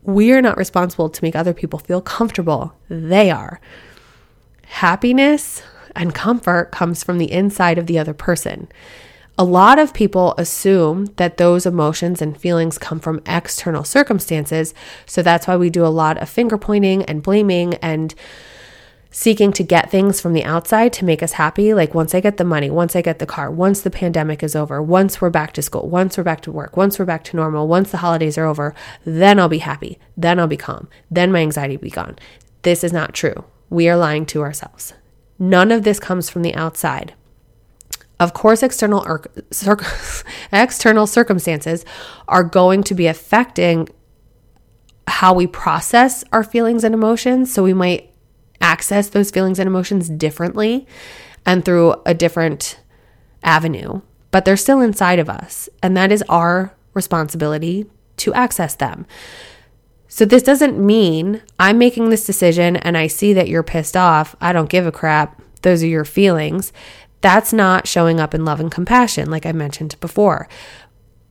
We 0.02 0.32
are 0.32 0.42
not 0.42 0.56
responsible 0.56 1.08
to 1.10 1.24
make 1.24 1.36
other 1.36 1.54
people 1.54 1.78
feel 1.78 2.00
comfortable. 2.00 2.74
They 2.88 3.30
are. 3.30 3.60
Happiness 4.66 5.62
and 5.94 6.14
comfort 6.14 6.70
comes 6.72 7.02
from 7.02 7.18
the 7.18 7.30
inside 7.30 7.78
of 7.78 7.86
the 7.86 7.98
other 7.98 8.14
person. 8.14 8.68
A 9.38 9.44
lot 9.44 9.78
of 9.78 9.94
people 9.94 10.34
assume 10.36 11.06
that 11.16 11.38
those 11.38 11.64
emotions 11.64 12.20
and 12.20 12.36
feelings 12.36 12.76
come 12.76 13.00
from 13.00 13.22
external 13.26 13.84
circumstances. 13.84 14.74
So 15.06 15.22
that's 15.22 15.46
why 15.46 15.56
we 15.56 15.70
do 15.70 15.84
a 15.84 15.88
lot 15.88 16.18
of 16.18 16.28
finger 16.28 16.58
pointing 16.58 17.04
and 17.04 17.22
blaming 17.22 17.74
and 17.76 18.14
seeking 19.10 19.52
to 19.52 19.64
get 19.64 19.90
things 19.90 20.20
from 20.20 20.32
the 20.32 20.44
outside 20.44 20.92
to 20.94 21.04
make 21.04 21.22
us 21.22 21.32
happy. 21.32 21.74
Like 21.74 21.94
once 21.94 22.14
I 22.14 22.20
get 22.20 22.36
the 22.36 22.44
money, 22.44 22.70
once 22.70 22.94
I 22.94 23.02
get 23.02 23.18
the 23.18 23.26
car, 23.26 23.50
once 23.50 23.80
the 23.80 23.90
pandemic 23.90 24.42
is 24.42 24.54
over, 24.54 24.80
once 24.80 25.20
we're 25.20 25.30
back 25.30 25.52
to 25.54 25.62
school, 25.62 25.88
once 25.88 26.16
we're 26.16 26.24
back 26.24 26.40
to 26.42 26.52
work, 26.52 26.76
once 26.76 26.98
we're 26.98 27.04
back 27.04 27.24
to 27.24 27.36
normal, 27.36 27.66
once 27.66 27.90
the 27.90 27.98
holidays 27.98 28.38
are 28.38 28.46
over, 28.46 28.74
then 29.04 29.38
I'll 29.38 29.48
be 29.48 29.58
happy. 29.58 29.98
Then 30.16 30.38
I'll 30.38 30.46
be 30.46 30.56
calm. 30.56 30.88
Then 31.10 31.32
my 31.32 31.40
anxiety 31.40 31.76
will 31.76 31.84
be 31.84 31.90
gone. 31.90 32.18
This 32.62 32.84
is 32.84 32.92
not 32.92 33.14
true. 33.14 33.44
We 33.68 33.88
are 33.88 33.96
lying 33.96 34.26
to 34.26 34.42
ourselves. 34.42 34.94
None 35.38 35.72
of 35.72 35.82
this 35.82 35.98
comes 35.98 36.30
from 36.30 36.42
the 36.42 36.54
outside. 36.54 37.14
Of 38.20 38.34
course, 38.34 38.62
external 38.62 39.04
external 40.52 41.06
circumstances 41.06 41.84
are 42.28 42.44
going 42.44 42.82
to 42.84 42.94
be 42.94 43.06
affecting 43.06 43.88
how 45.06 45.32
we 45.32 45.46
process 45.46 46.22
our 46.30 46.44
feelings 46.44 46.84
and 46.84 46.94
emotions. 46.94 47.52
So 47.52 47.62
we 47.62 47.72
might 47.72 48.09
access 48.60 49.08
those 49.08 49.30
feelings 49.30 49.58
and 49.58 49.66
emotions 49.66 50.08
differently 50.08 50.86
and 51.46 51.64
through 51.64 51.94
a 52.04 52.14
different 52.14 52.78
avenue, 53.42 54.00
but 54.30 54.44
they're 54.44 54.56
still 54.56 54.80
inside 54.80 55.18
of 55.18 55.28
us. 55.28 55.68
And 55.82 55.96
that 55.96 56.12
is 56.12 56.22
our 56.28 56.74
responsibility 56.94 57.86
to 58.18 58.34
access 58.34 58.74
them. 58.74 59.06
So, 60.08 60.24
this 60.24 60.42
doesn't 60.42 60.84
mean 60.84 61.40
I'm 61.58 61.78
making 61.78 62.10
this 62.10 62.26
decision 62.26 62.76
and 62.76 62.98
I 62.98 63.06
see 63.06 63.32
that 63.32 63.48
you're 63.48 63.62
pissed 63.62 63.96
off. 63.96 64.34
I 64.40 64.52
don't 64.52 64.68
give 64.68 64.86
a 64.86 64.92
crap. 64.92 65.40
Those 65.62 65.82
are 65.84 65.88
your 65.88 66.04
feelings. 66.04 66.72
That's 67.20 67.52
not 67.52 67.86
showing 67.86 68.18
up 68.18 68.34
in 68.34 68.44
love 68.44 68.60
and 68.60 68.72
compassion, 68.72 69.30
like 69.30 69.46
I 69.46 69.52
mentioned 69.52 69.94
before. 70.00 70.48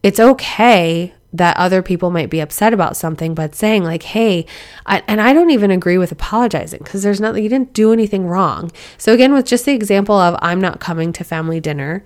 It's 0.02 0.20
okay 0.20 1.14
that 1.32 1.56
other 1.58 1.82
people 1.82 2.10
might 2.10 2.30
be 2.30 2.40
upset 2.40 2.74
about 2.74 2.98
something, 2.98 3.36
but 3.36 3.54
saying, 3.54 3.84
like, 3.84 4.04
hey, 4.04 4.46
I, 4.86 5.04
and 5.08 5.22
I 5.22 5.34
don't 5.34 5.52
even 5.52 5.72
agree 5.72 5.98
with 5.98 6.12
apologizing 6.12 6.80
because 6.84 7.04
there's 7.04 7.22
nothing, 7.22 7.44
you 7.44 7.50
didn't 7.50 7.74
do 7.74 7.94
anything 7.94 8.26
wrong. 8.28 8.72
So, 8.98 9.14
again, 9.14 9.34
with 9.34 9.46
just 9.46 9.66
the 9.66 9.74
example 9.74 10.16
of 10.16 10.38
I'm 10.42 10.60
not 10.60 10.80
coming 10.80 11.14
to 11.14 11.24
family 11.24 11.60
dinner, 11.60 12.04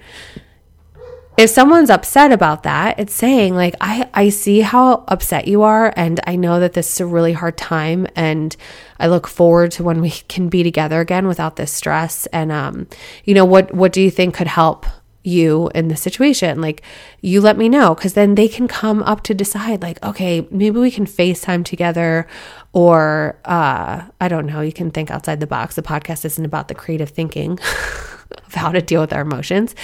if 1.36 1.50
someone's 1.50 1.90
upset 1.90 2.32
about 2.32 2.62
that, 2.64 3.00
it's 3.00 3.14
saying, 3.14 3.56
like, 3.56 3.76
I, 3.82 4.08
I 4.14 4.30
see 4.30 4.60
how 4.60 5.04
upset 5.08 5.48
you 5.48 5.64
are, 5.64 5.92
and 5.96 6.20
I 6.28 6.36
know 6.36 6.60
that 6.60 6.74
this 6.74 6.94
is 6.94 7.00
a 7.00 7.08
really 7.08 7.34
hard 7.34 7.58
time, 7.58 8.06
and 8.16 8.56
I 9.00 9.08
look 9.08 9.28
forward 9.28 9.72
to 9.72 9.84
when 9.84 10.00
we 10.00 10.12
can 10.12 10.50
be 10.50 10.62
together 10.62 11.00
again 11.00 11.28
without 11.28 11.56
this 11.56 11.72
stress. 11.72 12.28
And, 12.28 12.52
um, 12.52 12.88
you 13.24 13.34
know, 13.34 13.46
what, 13.46 13.74
what 13.74 13.94
do 13.94 14.02
you 14.02 14.12
think 14.12 14.36
could 14.36 14.48
help 14.48 14.86
you 15.24 15.70
in 15.74 15.88
the 15.88 15.96
situation. 15.96 16.62
Like, 16.62 16.82
you 17.22 17.42
let 17.42 17.58
me 17.58 17.70
know 17.70 17.96
because 17.96 18.14
then 18.14 18.36
they 18.36 18.48
can 18.48 18.68
come 18.68 19.02
up 19.04 19.24
to 19.24 19.34
decide, 19.34 19.82
like, 19.82 20.04
okay, 20.04 20.48
maybe 20.52 20.80
we 20.80 20.92
can 20.92 21.06
FaceTime 21.06 21.66
together, 21.66 22.28
or 22.74 23.40
uh, 23.46 24.04
I 24.20 24.28
don't 24.28 24.46
know, 24.46 24.62
you 24.62 24.74
can 24.74 24.92
think 24.92 25.10
outside 25.12 25.40
the 25.40 25.48
box. 25.48 25.76
The 25.76 25.82
podcast 25.82 26.26
isn't 26.26 26.46
about 26.46 26.68
the 26.68 26.76
creative 26.76 27.10
thinking 27.10 27.60
of 28.46 28.54
how 28.54 28.72
to 28.72 28.82
deal 28.82 29.02
with 29.02 29.14
our 29.14 29.22
emotions, 29.22 29.76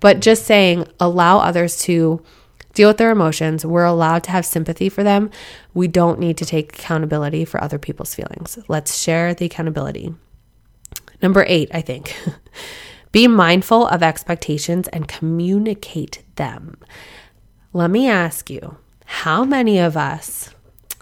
but 0.00 0.20
just 0.20 0.44
saying, 0.44 0.86
allow 1.00 1.38
others 1.38 1.78
to 1.82 2.22
deal 2.74 2.88
with 2.88 2.98
their 2.98 3.10
emotions. 3.10 3.64
We're 3.64 3.84
allowed 3.84 4.24
to 4.24 4.30
have 4.30 4.46
sympathy 4.46 4.88
for 4.88 5.02
them. 5.02 5.30
We 5.74 5.88
don't 5.88 6.18
need 6.18 6.36
to 6.38 6.46
take 6.46 6.74
accountability 6.74 7.44
for 7.44 7.62
other 7.62 7.78
people's 7.78 8.14
feelings. 8.14 8.58
Let's 8.68 8.96
share 8.98 9.34
the 9.34 9.46
accountability. 9.46 10.14
Number 11.22 11.44
eight, 11.46 11.70
I 11.72 11.80
think. 11.82 12.16
Be 13.12 13.28
mindful 13.28 13.86
of 13.86 14.02
expectations 14.02 14.88
and 14.88 15.06
communicate 15.06 16.22
them. 16.36 16.78
Let 17.74 17.90
me 17.90 18.08
ask 18.08 18.48
you 18.48 18.78
how 19.04 19.44
many 19.44 19.78
of 19.78 19.96
us 19.96 20.50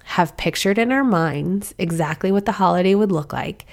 have 0.04 0.36
pictured 0.36 0.76
in 0.76 0.90
our 0.90 1.04
minds 1.04 1.72
exactly 1.78 2.32
what 2.32 2.44
the 2.44 2.52
holiday 2.52 2.96
would 2.96 3.12
look 3.12 3.32
like? 3.32 3.64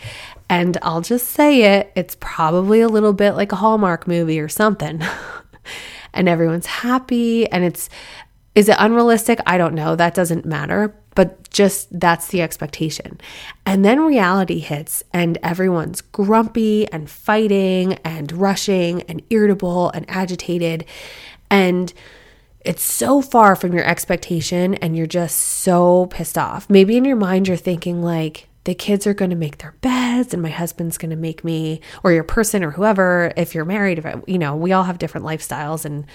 And 0.47 0.77
I'll 0.83 1.01
just 1.01 1.29
say 1.29 1.77
it, 1.77 1.91
it's 1.95 2.15
probably 2.19 2.81
a 2.81 2.87
little 2.87 3.13
bit 3.13 3.31
like 3.31 3.51
a 3.51 3.57
Hallmark 3.57 4.07
movie 4.07 4.39
or 4.39 4.47
something. 4.47 5.01
and 6.13 6.29
everyone's 6.29 6.67
happy 6.67 7.49
and 7.51 7.63
it's 7.63 7.89
is 8.57 8.67
it 8.67 8.75
unrealistic? 8.79 9.39
I 9.45 9.57
don't 9.57 9.75
know. 9.75 9.95
That 9.95 10.13
doesn't 10.13 10.45
matter 10.45 10.93
but 11.17 11.49
just 11.49 11.99
that's 11.99 12.27
the 12.27 12.43
expectation. 12.43 13.19
And 13.65 13.83
then 13.83 14.01
reality 14.01 14.59
hits, 14.59 15.01
and 15.11 15.39
everyone's 15.41 15.99
grumpy 15.99 16.87
and 16.91 17.09
fighting 17.09 17.93
and 18.05 18.31
rushing 18.31 19.01
and 19.01 19.23
irritable 19.31 19.89
and 19.89 20.05
agitated. 20.07 20.85
And 21.49 21.91
it's 22.61 22.83
so 22.83 23.23
far 23.23 23.55
from 23.55 23.73
your 23.73 23.83
expectation, 23.83 24.75
and 24.75 24.95
you're 24.95 25.07
just 25.07 25.39
so 25.39 26.05
pissed 26.11 26.37
off. 26.37 26.69
Maybe 26.69 26.97
in 26.97 27.03
your 27.03 27.15
mind, 27.15 27.47
you're 27.47 27.57
thinking, 27.57 28.03
like, 28.03 28.47
the 28.65 28.75
kids 28.75 29.07
are 29.07 29.15
going 29.15 29.31
to 29.31 29.35
make 29.35 29.57
their 29.57 29.73
beds 29.81 30.33
and 30.33 30.43
my 30.43 30.49
husband's 30.49 30.97
going 30.97 31.09
to 31.09 31.15
make 31.15 31.43
me 31.43 31.79
or 32.03 32.11
your 32.11 32.25
person 32.25 32.65
or 32.65 32.71
whoever 32.71 33.31
if 33.37 33.55
you're 33.55 33.63
married 33.63 33.97
if 33.97 34.15
you 34.27 34.37
know 34.37 34.57
we 34.57 34.73
all 34.73 34.83
have 34.83 34.97
different 34.97 35.25
lifestyles 35.25 35.85
and 35.85 36.05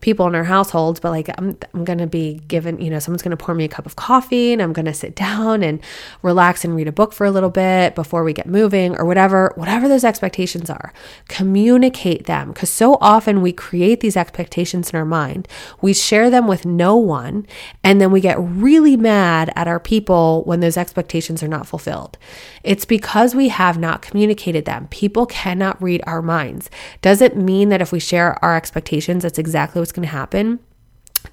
people 0.00 0.26
in 0.28 0.34
our 0.34 0.44
households, 0.44 1.00
but 1.00 1.10
like 1.10 1.28
I'm, 1.38 1.58
I'm 1.74 1.84
going 1.84 1.98
to 1.98 2.06
be 2.06 2.40
given, 2.46 2.80
you 2.80 2.88
know, 2.88 2.98
someone's 2.98 3.22
going 3.22 3.36
to 3.36 3.44
pour 3.44 3.54
me 3.54 3.64
a 3.64 3.68
cup 3.68 3.84
of 3.84 3.96
coffee 3.96 4.52
and 4.52 4.62
I'm 4.62 4.72
going 4.72 4.86
to 4.86 4.94
sit 4.94 5.16
down 5.16 5.62
and 5.62 5.80
relax 6.22 6.64
and 6.64 6.76
read 6.76 6.86
a 6.86 6.92
book 6.92 7.12
for 7.12 7.26
a 7.26 7.30
little 7.30 7.50
bit 7.50 7.94
before 7.94 8.22
we 8.22 8.32
get 8.32 8.46
moving 8.46 8.96
or 8.96 9.04
whatever, 9.04 9.52
whatever 9.56 9.88
those 9.88 10.04
expectations 10.04 10.70
are. 10.70 10.92
Communicate 11.26 12.26
them 12.26 12.52
because 12.52 12.70
so 12.70 12.96
often 13.00 13.42
we 13.42 13.52
create 13.52 14.00
these 14.00 14.16
expectations 14.16 14.90
in 14.90 14.96
our 14.96 15.04
mind. 15.04 15.48
We 15.80 15.92
share 15.94 16.30
them 16.30 16.46
with 16.46 16.64
no 16.64 16.96
one 16.96 17.46
and 17.82 18.00
then 18.00 18.12
we 18.12 18.20
get 18.20 18.36
really 18.38 18.96
mad 18.96 19.52
at 19.56 19.66
our 19.66 19.80
people 19.80 20.44
when 20.44 20.60
those 20.60 20.76
expectations 20.76 21.42
are 21.42 21.48
not 21.48 21.66
fulfilled. 21.66 22.18
It's 22.62 22.84
because 22.84 23.34
we 23.34 23.48
have 23.48 23.78
not 23.78 24.02
communicated 24.02 24.64
them. 24.64 24.88
People 24.88 25.26
cannot 25.26 25.80
read 25.82 26.02
our 26.06 26.22
minds. 26.22 26.70
Does 27.02 27.20
it 27.20 27.36
mean 27.36 27.68
that 27.70 27.80
if 27.80 27.92
we 27.92 27.98
share 27.98 28.42
our 28.44 28.56
expectations, 28.56 29.22
that's 29.22 29.38
exactly 29.38 29.80
what's 29.80 29.87
going 29.92 30.06
to 30.06 30.12
happen? 30.12 30.60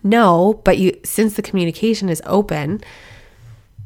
No, 0.04 0.62
but 0.64 0.78
you 0.78 1.00
since 1.04 1.36
the 1.36 1.42
communication 1.42 2.10
is 2.10 2.22
open, 2.26 2.82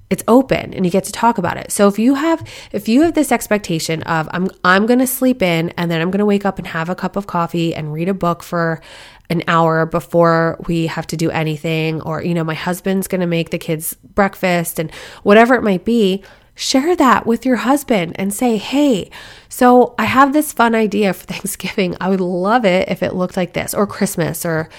it's 0.10 0.24
open 0.28 0.74
and 0.74 0.86
you 0.86 0.92
get 0.92 1.04
to 1.04 1.12
talk 1.12 1.38
about 1.38 1.58
it. 1.58 1.72
So 1.72 1.88
if 1.88 2.00
you 2.00 2.16
have 2.16 2.46
if 2.72 2.88
you 2.88 3.04
have 3.04 3.14
this 3.14 3.32
expectation 3.32 4.02
of 4.04 4.28
I'm 4.32 4.50
I'm 4.64 4.86
going 4.86 5.00
to 5.00 5.08
sleep 5.08 5.42
in 5.42 5.70
and 5.72 5.92
then 5.92 6.02
I'm 6.02 6.10
going 6.10 6.20
to 6.20 6.26
wake 6.26 6.46
up 6.46 6.58
and 6.58 6.68
have 6.68 6.90
a 6.90 6.96
cup 6.96 7.16
of 7.16 7.28
coffee 7.28 7.76
and 7.76 7.94
read 7.94 8.10
a 8.10 8.14
book 8.14 8.42
for 8.42 8.82
an 9.30 9.44
hour 9.48 9.86
before 9.86 10.58
we 10.68 10.88
have 10.88 11.06
to 11.08 11.18
do 11.18 11.30
anything 11.30 12.02
or 12.02 12.24
you 12.24 12.34
know 12.34 12.44
my 12.44 12.56
husband's 12.56 13.08
going 13.08 13.22
to 13.22 13.28
make 13.28 13.52
the 13.52 13.60
kids 13.60 13.96
breakfast 14.16 14.80
and 14.80 14.92
whatever 15.24 15.54
it 15.54 15.64
might 15.64 15.86
be, 15.86 16.24
share 16.60 16.96
that 16.96 17.26
with 17.26 17.46
your 17.46 17.58
husband 17.58 18.14
and 18.16 18.34
say, 18.34 18.58
"Hey, 18.58 19.10
so 19.48 19.96
I 19.98 20.06
have 20.06 20.34
this 20.34 20.52
fun 20.52 20.76
idea 20.76 21.14
for 21.14 21.26
Thanksgiving. 21.34 21.96
I 22.02 22.10
would 22.10 22.22
love 22.22 22.66
it 22.66 22.90
if 22.90 23.02
it 23.02 23.16
looked 23.16 23.38
like 23.38 23.54
this 23.54 23.74
or 23.74 23.88
Christmas 23.88 24.46
or 24.46 24.70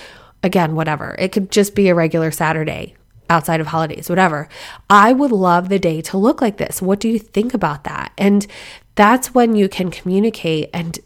again, 0.42 0.74
whatever. 0.74 1.16
It 1.18 1.32
could 1.32 1.50
just 1.50 1.74
be 1.74 1.88
a 1.88 1.94
regular 1.94 2.30
Saturday 2.30 2.94
outside 3.28 3.60
of 3.60 3.68
holidays, 3.68 4.08
whatever. 4.08 4.48
I 4.88 5.12
would 5.12 5.32
love 5.32 5.68
the 5.68 5.78
day 5.78 6.00
to 6.02 6.18
look 6.18 6.42
like 6.42 6.56
this. 6.56 6.82
What 6.82 7.00
do 7.00 7.08
you 7.08 7.18
think 7.18 7.54
about 7.54 7.84
that? 7.84 8.12
And 8.18 8.46
that's 8.94 9.34
when 9.34 9.54
you 9.54 9.68
can 9.68 9.90
communicate. 9.90 10.68
And 10.74 10.98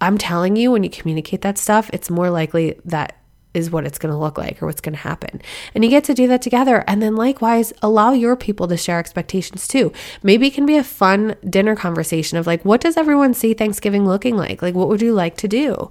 I'm 0.00 0.16
telling 0.16 0.56
you, 0.56 0.70
when 0.70 0.84
you 0.84 0.90
communicate 0.90 1.42
that 1.42 1.58
stuff, 1.58 1.90
it's 1.92 2.08
more 2.08 2.30
likely 2.30 2.80
that 2.84 3.16
is 3.54 3.70
what 3.70 3.84
it's 3.84 3.98
going 3.98 4.12
to 4.12 4.18
look 4.18 4.38
like 4.38 4.62
or 4.62 4.66
what's 4.66 4.80
going 4.80 4.94
to 4.94 4.98
happen. 4.98 5.40
And 5.74 5.84
you 5.84 5.90
get 5.90 6.04
to 6.04 6.14
do 6.14 6.26
that 6.28 6.42
together. 6.42 6.84
And 6.86 7.02
then 7.02 7.16
likewise, 7.16 7.72
allow 7.82 8.12
your 8.12 8.36
people 8.36 8.68
to 8.68 8.76
share 8.76 8.98
expectations 8.98 9.68
too. 9.68 9.92
Maybe 10.22 10.46
it 10.46 10.54
can 10.54 10.66
be 10.66 10.76
a 10.76 10.84
fun 10.84 11.36
dinner 11.48 11.76
conversation 11.76 12.38
of 12.38 12.46
like, 12.46 12.64
what 12.64 12.80
does 12.80 12.96
everyone 12.96 13.34
see 13.34 13.54
Thanksgiving 13.54 14.06
looking 14.06 14.36
like? 14.36 14.62
Like, 14.62 14.74
what 14.74 14.88
would 14.88 15.02
you 15.02 15.12
like 15.12 15.36
to 15.38 15.48
do? 15.48 15.90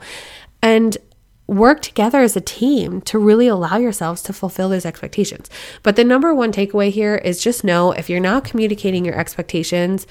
And 0.62 0.98
work 1.48 1.82
together 1.82 2.22
as 2.22 2.36
a 2.38 2.42
team 2.42 3.02
to 3.02 3.20
really 3.20 3.48
allow 3.48 3.78
yourselves 3.78 4.22
to 4.24 4.32
fulfill 4.32 4.70
those 4.70 4.86
expectations. 4.86 5.50
But 5.84 5.98
the 5.98 6.06
number 6.06 6.34
one 6.34 6.54
takeaway 6.54 6.92
here 6.92 7.16
is 7.16 7.44
just 7.44 7.64
know 7.64 7.92
if 7.92 8.10
you're 8.10 8.22
not 8.22 8.46
communicating 8.46 9.04
your 9.04 9.20
expectations, 9.20 10.08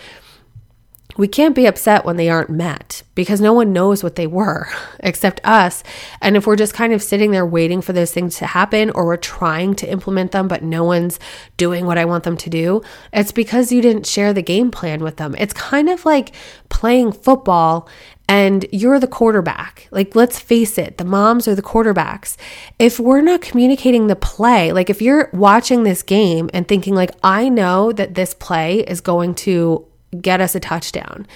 we 1.20 1.28
can't 1.28 1.54
be 1.54 1.66
upset 1.66 2.06
when 2.06 2.16
they 2.16 2.30
aren't 2.30 2.48
met 2.48 3.02
because 3.14 3.42
no 3.42 3.52
one 3.52 3.74
knows 3.74 4.02
what 4.02 4.16
they 4.16 4.26
were 4.26 4.66
except 5.00 5.38
us. 5.44 5.84
And 6.22 6.34
if 6.34 6.46
we're 6.46 6.56
just 6.56 6.72
kind 6.72 6.94
of 6.94 7.02
sitting 7.02 7.30
there 7.30 7.44
waiting 7.44 7.82
for 7.82 7.92
those 7.92 8.10
things 8.10 8.38
to 8.38 8.46
happen 8.46 8.88
or 8.92 9.04
we're 9.04 9.18
trying 9.18 9.74
to 9.76 9.86
implement 9.86 10.32
them, 10.32 10.48
but 10.48 10.62
no 10.62 10.82
one's 10.82 11.20
doing 11.58 11.84
what 11.84 11.98
I 11.98 12.06
want 12.06 12.24
them 12.24 12.38
to 12.38 12.48
do, 12.48 12.80
it's 13.12 13.32
because 13.32 13.70
you 13.70 13.82
didn't 13.82 14.06
share 14.06 14.32
the 14.32 14.40
game 14.40 14.70
plan 14.70 15.04
with 15.04 15.18
them. 15.18 15.34
It's 15.36 15.52
kind 15.52 15.90
of 15.90 16.06
like 16.06 16.34
playing 16.70 17.12
football 17.12 17.86
and 18.26 18.64
you're 18.72 18.98
the 18.98 19.06
quarterback. 19.06 19.88
Like, 19.90 20.16
let's 20.16 20.38
face 20.38 20.78
it, 20.78 20.96
the 20.96 21.04
moms 21.04 21.46
are 21.46 21.54
the 21.54 21.60
quarterbacks. 21.60 22.38
If 22.78 22.98
we're 22.98 23.20
not 23.20 23.42
communicating 23.42 24.06
the 24.06 24.16
play, 24.16 24.72
like 24.72 24.88
if 24.88 25.02
you're 25.02 25.28
watching 25.34 25.82
this 25.82 26.02
game 26.02 26.48
and 26.54 26.66
thinking, 26.66 26.94
like, 26.94 27.10
I 27.22 27.50
know 27.50 27.92
that 27.92 28.14
this 28.14 28.32
play 28.32 28.80
is 28.80 29.02
going 29.02 29.34
to 29.34 29.86
get 30.20 30.40
us 30.40 30.54
a 30.54 30.60
touchdown, 30.60 31.26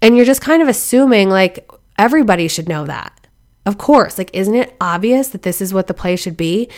and 0.00 0.16
you're 0.16 0.26
just 0.26 0.40
kind 0.40 0.62
of 0.62 0.68
assuming, 0.68 1.28
like, 1.30 1.68
everybody 1.98 2.48
should 2.48 2.68
know 2.68 2.84
that. 2.84 3.24
Of 3.66 3.78
course, 3.78 4.18
like 4.18 4.28
isn't 4.34 4.54
it 4.54 4.76
obvious 4.78 5.28
that 5.28 5.42
this 5.42 5.62
is 5.62 5.72
what 5.72 5.86
the 5.86 5.94
play 5.94 6.16
should 6.16 6.36
be? 6.36 6.68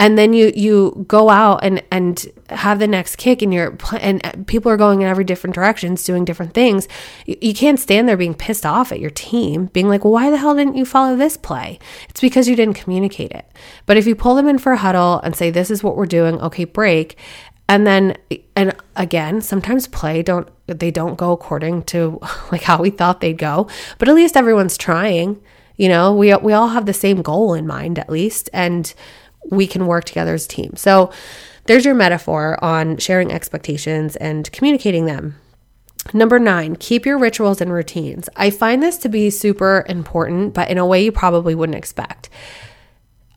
And 0.00 0.18
then 0.18 0.32
you 0.32 0.50
you 0.56 1.04
go 1.06 1.30
out 1.30 1.62
and 1.62 1.80
and 1.92 2.26
have 2.48 2.80
the 2.80 2.88
next 2.88 3.14
kick 3.14 3.42
and 3.42 3.54
you're 3.54 3.78
and 4.00 4.26
uh, 4.26 4.32
people 4.48 4.72
are 4.72 4.76
going 4.76 5.02
in 5.02 5.06
every 5.06 5.22
different 5.22 5.54
directions 5.54 6.02
doing 6.02 6.24
different 6.24 6.52
things. 6.52 6.88
You, 7.26 7.36
you 7.40 7.54
can't 7.54 7.78
stand 7.78 8.08
there 8.08 8.16
being 8.16 8.34
pissed 8.34 8.66
off 8.66 8.90
at 8.90 8.98
your 8.98 9.10
team, 9.10 9.66
being 9.66 9.88
like, 9.88 10.02
"Well, 10.02 10.14
why 10.14 10.30
the 10.30 10.36
hell 10.36 10.56
didn't 10.56 10.76
you 10.76 10.84
follow 10.84 11.14
this 11.14 11.36
play?" 11.36 11.78
It's 12.08 12.20
because 12.20 12.48
you 12.48 12.56
didn't 12.56 12.74
communicate 12.74 13.30
it. 13.30 13.46
But 13.86 13.96
if 13.96 14.08
you 14.08 14.16
pull 14.16 14.34
them 14.34 14.48
in 14.48 14.58
for 14.58 14.72
a 14.72 14.78
huddle 14.78 15.20
and 15.20 15.36
say, 15.36 15.50
"This 15.50 15.70
is 15.70 15.84
what 15.84 15.96
we're 15.96 16.06
doing. 16.06 16.40
Okay, 16.40 16.64
break." 16.64 17.16
And 17.72 17.86
then 17.86 18.16
and 18.54 18.76
again, 18.96 19.40
sometimes 19.40 19.88
play 19.88 20.22
don't 20.22 20.46
they 20.66 20.90
don't 20.90 21.16
go 21.16 21.32
according 21.32 21.84
to 21.84 22.20
like 22.52 22.62
how 22.62 22.82
we 22.82 22.90
thought 22.90 23.20
they'd 23.22 23.38
go, 23.38 23.68
but 23.98 24.08
at 24.08 24.14
least 24.14 24.36
everyone's 24.36 24.76
trying 24.76 25.40
you 25.76 25.88
know, 25.88 26.14
we 26.14 26.34
we 26.36 26.52
all 26.52 26.68
have 26.68 26.86
the 26.86 26.92
same 26.92 27.22
goal 27.22 27.54
in 27.54 27.66
mind 27.66 27.98
at 27.98 28.10
least 28.10 28.48
and 28.52 28.92
we 29.50 29.66
can 29.66 29.86
work 29.86 30.04
together 30.04 30.34
as 30.34 30.44
a 30.44 30.48
team. 30.48 30.74
So 30.76 31.10
there's 31.64 31.84
your 31.84 31.94
metaphor 31.94 32.62
on 32.62 32.98
sharing 32.98 33.32
expectations 33.32 34.16
and 34.16 34.50
communicating 34.52 35.06
them. 35.06 35.36
Number 36.12 36.38
nine, 36.38 36.76
keep 36.76 37.06
your 37.06 37.18
rituals 37.18 37.60
and 37.60 37.72
routines. 37.72 38.28
I 38.36 38.50
find 38.50 38.82
this 38.82 38.98
to 38.98 39.08
be 39.08 39.30
super 39.30 39.84
important, 39.88 40.54
but 40.54 40.68
in 40.68 40.78
a 40.78 40.86
way 40.86 41.04
you 41.04 41.12
probably 41.12 41.54
wouldn't 41.54 41.78
expect. 41.78 42.28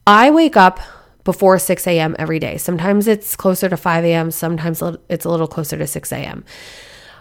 I 0.08 0.30
wake 0.32 0.58
up 0.58 0.80
before 1.26 1.60
6 1.60 1.86
a.m. 1.88 2.16
every 2.18 2.40
day. 2.40 2.56
Sometimes 2.56 3.08
it's 3.08 3.36
closer 3.36 3.68
to 3.68 3.76
5 3.76 4.06
a.m., 4.06 4.32
sometimes 4.32 4.82
it's 5.10 5.26
a 5.26 5.30
little 5.30 5.48
closer 5.48 5.78
to 5.78 5.86
6 5.86 6.12
a.m. 6.14 6.46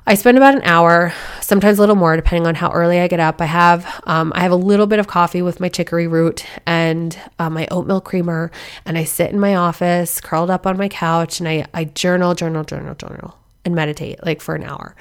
I 0.07 0.17
spend 0.17 0.37
about 0.37 0.55
an 0.55 0.63
hour, 0.65 1.15
sometimes 1.41 1.79
a 1.79 1.81
little 1.81 1.97
more, 1.97 2.15
depending 2.15 2.47
on 2.47 2.55
how 2.55 2.71
early 2.71 3.01
I 3.01 3.09
get 3.09 3.21
up. 3.21 3.41
I 3.41 3.47
have 3.47 4.03
um, 4.05 4.35
I 4.37 4.41
have 4.41 4.53
a 4.53 4.57
little 4.57 4.87
bit 4.87 4.99
of 4.99 5.07
coffee 5.07 5.41
with 5.41 5.61
my 5.61 5.71
chicory 5.71 6.07
root 6.07 6.45
and 6.67 7.19
uh, 7.39 7.49
my 7.49 7.67
oatmeal 7.71 8.03
creamer, 8.03 8.51
and 8.85 8.99
I 8.99 9.05
sit 9.05 9.31
in 9.31 9.41
my 9.41 9.55
office, 9.55 10.21
curled 10.21 10.51
up 10.51 10.67
on 10.67 10.77
my 10.77 10.91
couch, 10.91 11.41
and 11.41 11.49
I 11.49 11.65
I 11.73 11.85
journal, 11.85 12.35
journal, 12.35 12.65
journal, 12.65 12.95
journal, 12.95 13.39
and 13.65 13.75
meditate 13.75 14.23
like 14.25 14.41
for 14.41 14.55
an 14.55 14.65
hour, 14.65 14.95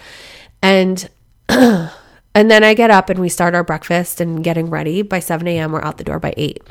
and. 0.62 1.10
and 1.50 2.50
then 2.50 2.64
I 2.64 2.74
get 2.74 2.90
up 2.90 3.10
and 3.10 3.20
we 3.20 3.28
start 3.28 3.54
our 3.54 3.66
breakfast 3.66 4.22
and 4.22 4.42
getting 4.44 4.70
ready. 4.70 5.02
By 5.02 5.20
7 5.20 5.46
a.m., 5.46 5.74
we're 5.74 5.84
out 5.84 5.98
the 5.98 6.06
door 6.06 6.20
by 6.20 6.34
8. 6.38 6.64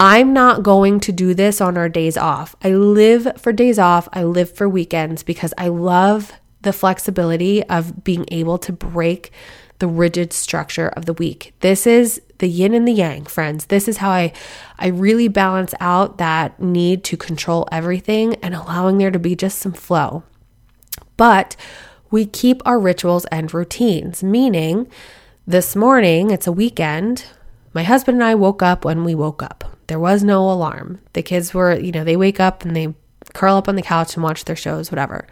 I'm 0.00 0.32
not 0.32 0.62
going 0.62 1.00
to 1.00 1.12
do 1.12 1.34
this 1.34 1.60
on 1.60 1.76
our 1.76 1.88
days 1.88 2.16
off. 2.16 2.54
I 2.62 2.70
live 2.70 3.32
for 3.36 3.52
days 3.52 3.80
off. 3.80 4.08
I 4.12 4.22
live 4.22 4.52
for 4.52 4.68
weekends 4.68 5.24
because 5.24 5.52
I 5.58 5.68
love 5.68 6.32
the 6.62 6.72
flexibility 6.72 7.64
of 7.64 8.04
being 8.04 8.24
able 8.28 8.58
to 8.58 8.72
break 8.72 9.32
the 9.80 9.88
rigid 9.88 10.32
structure 10.32 10.88
of 10.88 11.06
the 11.06 11.12
week. 11.14 11.52
This 11.60 11.86
is 11.86 12.20
the 12.38 12.48
yin 12.48 12.74
and 12.74 12.86
the 12.86 12.92
yang, 12.92 13.24
friends. 13.24 13.66
This 13.66 13.88
is 13.88 13.98
how 13.98 14.10
I 14.10 14.32
I 14.78 14.88
really 14.88 15.26
balance 15.26 15.74
out 15.80 16.18
that 16.18 16.60
need 16.60 17.02
to 17.04 17.16
control 17.16 17.68
everything 17.72 18.36
and 18.36 18.54
allowing 18.54 18.98
there 18.98 19.10
to 19.10 19.18
be 19.18 19.34
just 19.34 19.58
some 19.58 19.72
flow. 19.72 20.22
But 21.16 21.56
we 22.10 22.24
keep 22.24 22.62
our 22.64 22.78
rituals 22.78 23.24
and 23.26 23.52
routines, 23.52 24.22
meaning 24.22 24.88
this 25.46 25.74
morning, 25.74 26.30
it's 26.30 26.46
a 26.46 26.52
weekend. 26.52 27.24
My 27.72 27.82
husband 27.82 28.16
and 28.16 28.24
I 28.24 28.34
woke 28.34 28.62
up 28.62 28.84
when 28.84 29.02
we 29.04 29.14
woke 29.14 29.42
up. 29.42 29.77
There 29.88 29.98
was 29.98 30.22
no 30.22 30.50
alarm. 30.50 31.00
The 31.14 31.22
kids 31.22 31.52
were, 31.52 31.78
you 31.78 31.92
know, 31.92 32.04
they 32.04 32.16
wake 32.16 32.40
up 32.40 32.64
and 32.64 32.76
they 32.76 32.94
curl 33.34 33.56
up 33.56 33.68
on 33.68 33.76
the 33.76 33.82
couch 33.82 34.14
and 34.14 34.22
watch 34.22 34.44
their 34.44 34.56
shows, 34.56 34.90
whatever. 34.90 35.26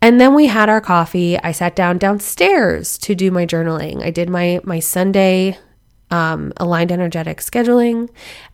And 0.00 0.20
then 0.20 0.34
we 0.34 0.46
had 0.46 0.68
our 0.68 0.80
coffee. 0.80 1.38
I 1.38 1.52
sat 1.52 1.74
down 1.74 1.98
downstairs 1.98 2.98
to 2.98 3.14
do 3.14 3.30
my 3.30 3.46
journaling. 3.46 4.02
I 4.02 4.10
did 4.10 4.28
my 4.28 4.60
my 4.62 4.78
Sunday 4.78 5.58
um, 6.10 6.52
aligned 6.58 6.92
energetic 6.92 7.38
scheduling 7.38 8.10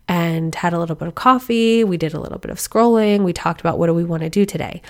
and 0.08 0.54
had 0.54 0.72
a 0.72 0.78
little 0.78 0.96
bit 0.96 1.08
of 1.08 1.16
coffee. 1.16 1.82
We 1.84 1.96
did 1.96 2.14
a 2.14 2.20
little 2.20 2.38
bit 2.38 2.50
of 2.50 2.58
scrolling. 2.58 3.22
We 3.24 3.32
talked 3.32 3.60
about 3.60 3.78
what 3.78 3.88
do 3.88 3.94
we 3.94 4.04
want 4.04 4.22
to 4.22 4.30
do 4.30 4.46
today. 4.46 4.80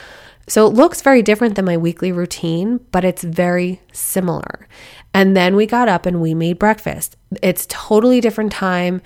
So 0.46 0.66
it 0.66 0.74
looks 0.74 1.00
very 1.00 1.22
different 1.22 1.54
than 1.54 1.64
my 1.64 1.76
weekly 1.76 2.12
routine, 2.12 2.80
but 2.92 3.04
it's 3.04 3.22
very 3.22 3.80
similar. 3.92 4.68
And 5.14 5.36
then 5.36 5.56
we 5.56 5.64
got 5.64 5.88
up 5.88 6.06
and 6.06 6.20
we 6.20 6.34
made 6.34 6.58
breakfast. 6.58 7.16
It's 7.42 7.66
totally 7.68 8.20
different 8.20 8.52
time 8.52 9.00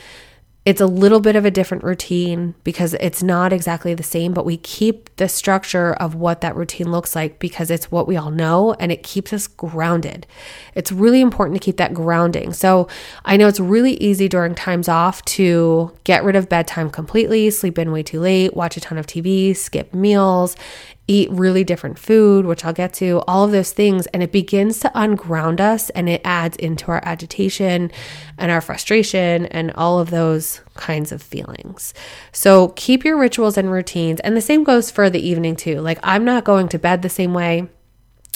it's 0.64 0.80
a 0.80 0.86
little 0.86 1.20
bit 1.20 1.36
of 1.36 1.44
a 1.44 1.50
different 1.50 1.84
routine 1.84 2.54
because 2.64 2.94
it's 2.94 3.22
not 3.22 3.52
exactly 3.52 3.92
the 3.92 4.02
same, 4.02 4.32
but 4.32 4.46
we 4.46 4.56
keep 4.56 5.14
the 5.16 5.28
structure 5.28 5.92
of 5.94 6.14
what 6.14 6.40
that 6.40 6.56
routine 6.56 6.90
looks 6.90 7.14
like 7.14 7.38
because 7.38 7.70
it's 7.70 7.90
what 7.90 8.08
we 8.08 8.16
all 8.16 8.30
know 8.30 8.72
and 8.80 8.90
it 8.90 9.02
keeps 9.02 9.34
us 9.34 9.46
grounded. 9.46 10.26
It's 10.74 10.90
really 10.90 11.20
important 11.20 11.60
to 11.60 11.64
keep 11.64 11.76
that 11.76 11.92
grounding. 11.92 12.54
So 12.54 12.88
I 13.26 13.36
know 13.36 13.46
it's 13.46 13.60
really 13.60 13.94
easy 13.94 14.26
during 14.26 14.54
times 14.54 14.88
off 14.88 15.22
to 15.26 15.92
get 16.04 16.24
rid 16.24 16.34
of 16.34 16.48
bedtime 16.48 16.88
completely, 16.88 17.50
sleep 17.50 17.78
in 17.78 17.92
way 17.92 18.02
too 18.02 18.20
late, 18.20 18.56
watch 18.56 18.78
a 18.78 18.80
ton 18.80 18.96
of 18.96 19.06
TV, 19.06 19.54
skip 19.54 19.92
meals 19.92 20.56
eat 21.06 21.30
really 21.30 21.64
different 21.64 21.98
food, 21.98 22.46
which 22.46 22.64
I'll 22.64 22.72
get 22.72 22.94
to, 22.94 23.22
all 23.28 23.44
of 23.44 23.50
those 23.50 23.72
things. 23.72 24.06
And 24.08 24.22
it 24.22 24.32
begins 24.32 24.80
to 24.80 24.90
unground 24.94 25.60
us 25.60 25.90
and 25.90 26.08
it 26.08 26.22
adds 26.24 26.56
into 26.56 26.86
our 26.86 27.02
agitation 27.04 27.90
and 28.38 28.50
our 28.50 28.60
frustration 28.60 29.46
and 29.46 29.70
all 29.72 29.98
of 29.98 30.10
those 30.10 30.62
kinds 30.74 31.12
of 31.12 31.22
feelings. 31.22 31.92
So 32.32 32.68
keep 32.68 33.04
your 33.04 33.18
rituals 33.18 33.58
and 33.58 33.70
routines. 33.70 34.20
And 34.20 34.36
the 34.36 34.40
same 34.40 34.64
goes 34.64 34.90
for 34.90 35.10
the 35.10 35.26
evening 35.26 35.56
too. 35.56 35.80
Like, 35.80 35.98
I'm 36.02 36.24
not 36.24 36.44
going 36.44 36.68
to 36.68 36.78
bed 36.78 37.02
the 37.02 37.08
same 37.08 37.34
way 37.34 37.68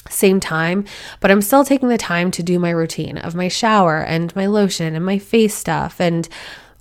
same 0.08 0.40
time, 0.40 0.86
but 1.20 1.30
I'm 1.30 1.42
still 1.42 1.64
taking 1.64 1.88
the 1.88 1.98
time 1.98 2.30
to 2.30 2.42
do 2.42 2.58
my 2.58 2.70
routine 2.70 3.18
of 3.18 3.34
my 3.34 3.48
shower 3.48 4.00
and 4.00 4.34
my 4.34 4.46
lotion 4.46 4.94
and 4.94 5.04
my 5.04 5.18
face 5.18 5.54
stuff 5.54 6.00
and 6.00 6.26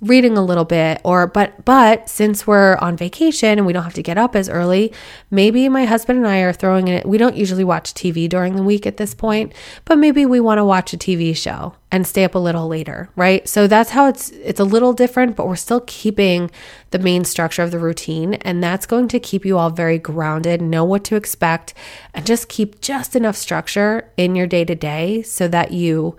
reading 0.00 0.36
a 0.38 0.44
little 0.44 0.64
bit 0.64 1.00
or 1.04 1.26
but 1.26 1.64
but 1.64 2.08
since 2.08 2.46
we're 2.46 2.76
on 2.76 2.96
vacation 2.96 3.58
and 3.58 3.66
we 3.66 3.72
don't 3.72 3.82
have 3.82 3.94
to 3.94 4.02
get 4.02 4.16
up 4.16 4.36
as 4.36 4.48
early 4.48 4.92
maybe 5.30 5.68
my 5.68 5.84
husband 5.84 6.18
and 6.18 6.28
i 6.28 6.38
are 6.38 6.52
throwing 6.52 6.86
it 6.86 7.04
we 7.04 7.18
don't 7.18 7.36
usually 7.36 7.64
watch 7.64 7.92
tv 7.94 8.28
during 8.28 8.54
the 8.54 8.62
week 8.62 8.86
at 8.86 8.96
this 8.96 9.12
point 9.12 9.52
but 9.84 9.98
maybe 9.98 10.24
we 10.24 10.38
want 10.38 10.58
to 10.58 10.64
watch 10.64 10.92
a 10.92 10.96
tv 10.96 11.36
show 11.36 11.74
and 11.90 12.06
stay 12.06 12.24
up 12.24 12.34
a 12.34 12.38
little 12.38 12.68
later 12.68 13.08
right? 13.16 13.48
So 13.48 13.66
that's 13.66 13.90
how 13.90 14.08
it's 14.08 14.30
it's 14.30 14.60
a 14.60 14.64
little 14.64 14.92
different 14.92 15.36
but 15.36 15.46
we're 15.46 15.56
still 15.56 15.82
keeping 15.86 16.50
the 16.90 16.98
main 16.98 17.24
structure 17.24 17.62
of 17.62 17.70
the 17.70 17.78
routine 17.78 18.34
and 18.34 18.62
that's 18.62 18.86
going 18.86 19.08
to 19.08 19.20
keep 19.20 19.44
you 19.44 19.58
all 19.58 19.70
very 19.70 19.98
grounded 19.98 20.60
know 20.60 20.84
what 20.84 21.04
to 21.04 21.16
expect 21.16 21.74
and 22.14 22.26
just 22.26 22.48
keep 22.48 22.80
just 22.80 23.16
enough 23.16 23.36
structure 23.36 24.10
in 24.16 24.36
your 24.36 24.46
day 24.46 24.64
to 24.64 24.74
day 24.74 25.22
so 25.22 25.48
that 25.48 25.72
you 25.72 26.16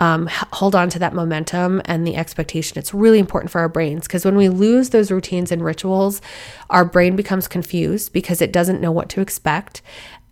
um, 0.00 0.28
hold 0.52 0.74
on 0.74 0.88
to 0.90 0.98
that 1.00 1.14
momentum 1.14 1.82
and 1.84 2.06
the 2.06 2.16
expectation. 2.16 2.78
It's 2.78 2.94
really 2.94 3.18
important 3.18 3.50
for 3.50 3.60
our 3.60 3.68
brains 3.68 4.06
because 4.06 4.24
when 4.24 4.36
we 4.36 4.48
lose 4.48 4.90
those 4.90 5.10
routines 5.10 5.50
and 5.50 5.64
rituals, 5.64 6.20
our 6.70 6.84
brain 6.84 7.16
becomes 7.16 7.48
confused 7.48 8.12
because 8.12 8.40
it 8.40 8.52
doesn't 8.52 8.80
know 8.80 8.92
what 8.92 9.08
to 9.10 9.20
expect. 9.20 9.82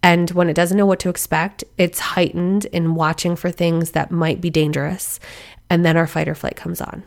And 0.03 0.31
when 0.31 0.49
it 0.49 0.55
doesn't 0.55 0.77
know 0.77 0.87
what 0.87 1.01
to 1.01 1.09
expect, 1.09 1.65
it's 1.79 1.99
heightened 1.99 2.67
in 2.67 2.95
watching 2.95 3.35
for 3.35 3.51
things 3.51 3.91
that 3.93 4.11
might 4.13 4.41
be 4.41 4.51
dangerous. 4.51 5.19
And 5.69 5.85
then 5.85 5.97
our 5.97 6.07
fight 6.07 6.29
or 6.29 6.35
flight 6.37 6.55
comes 6.55 6.81
on. 6.81 7.03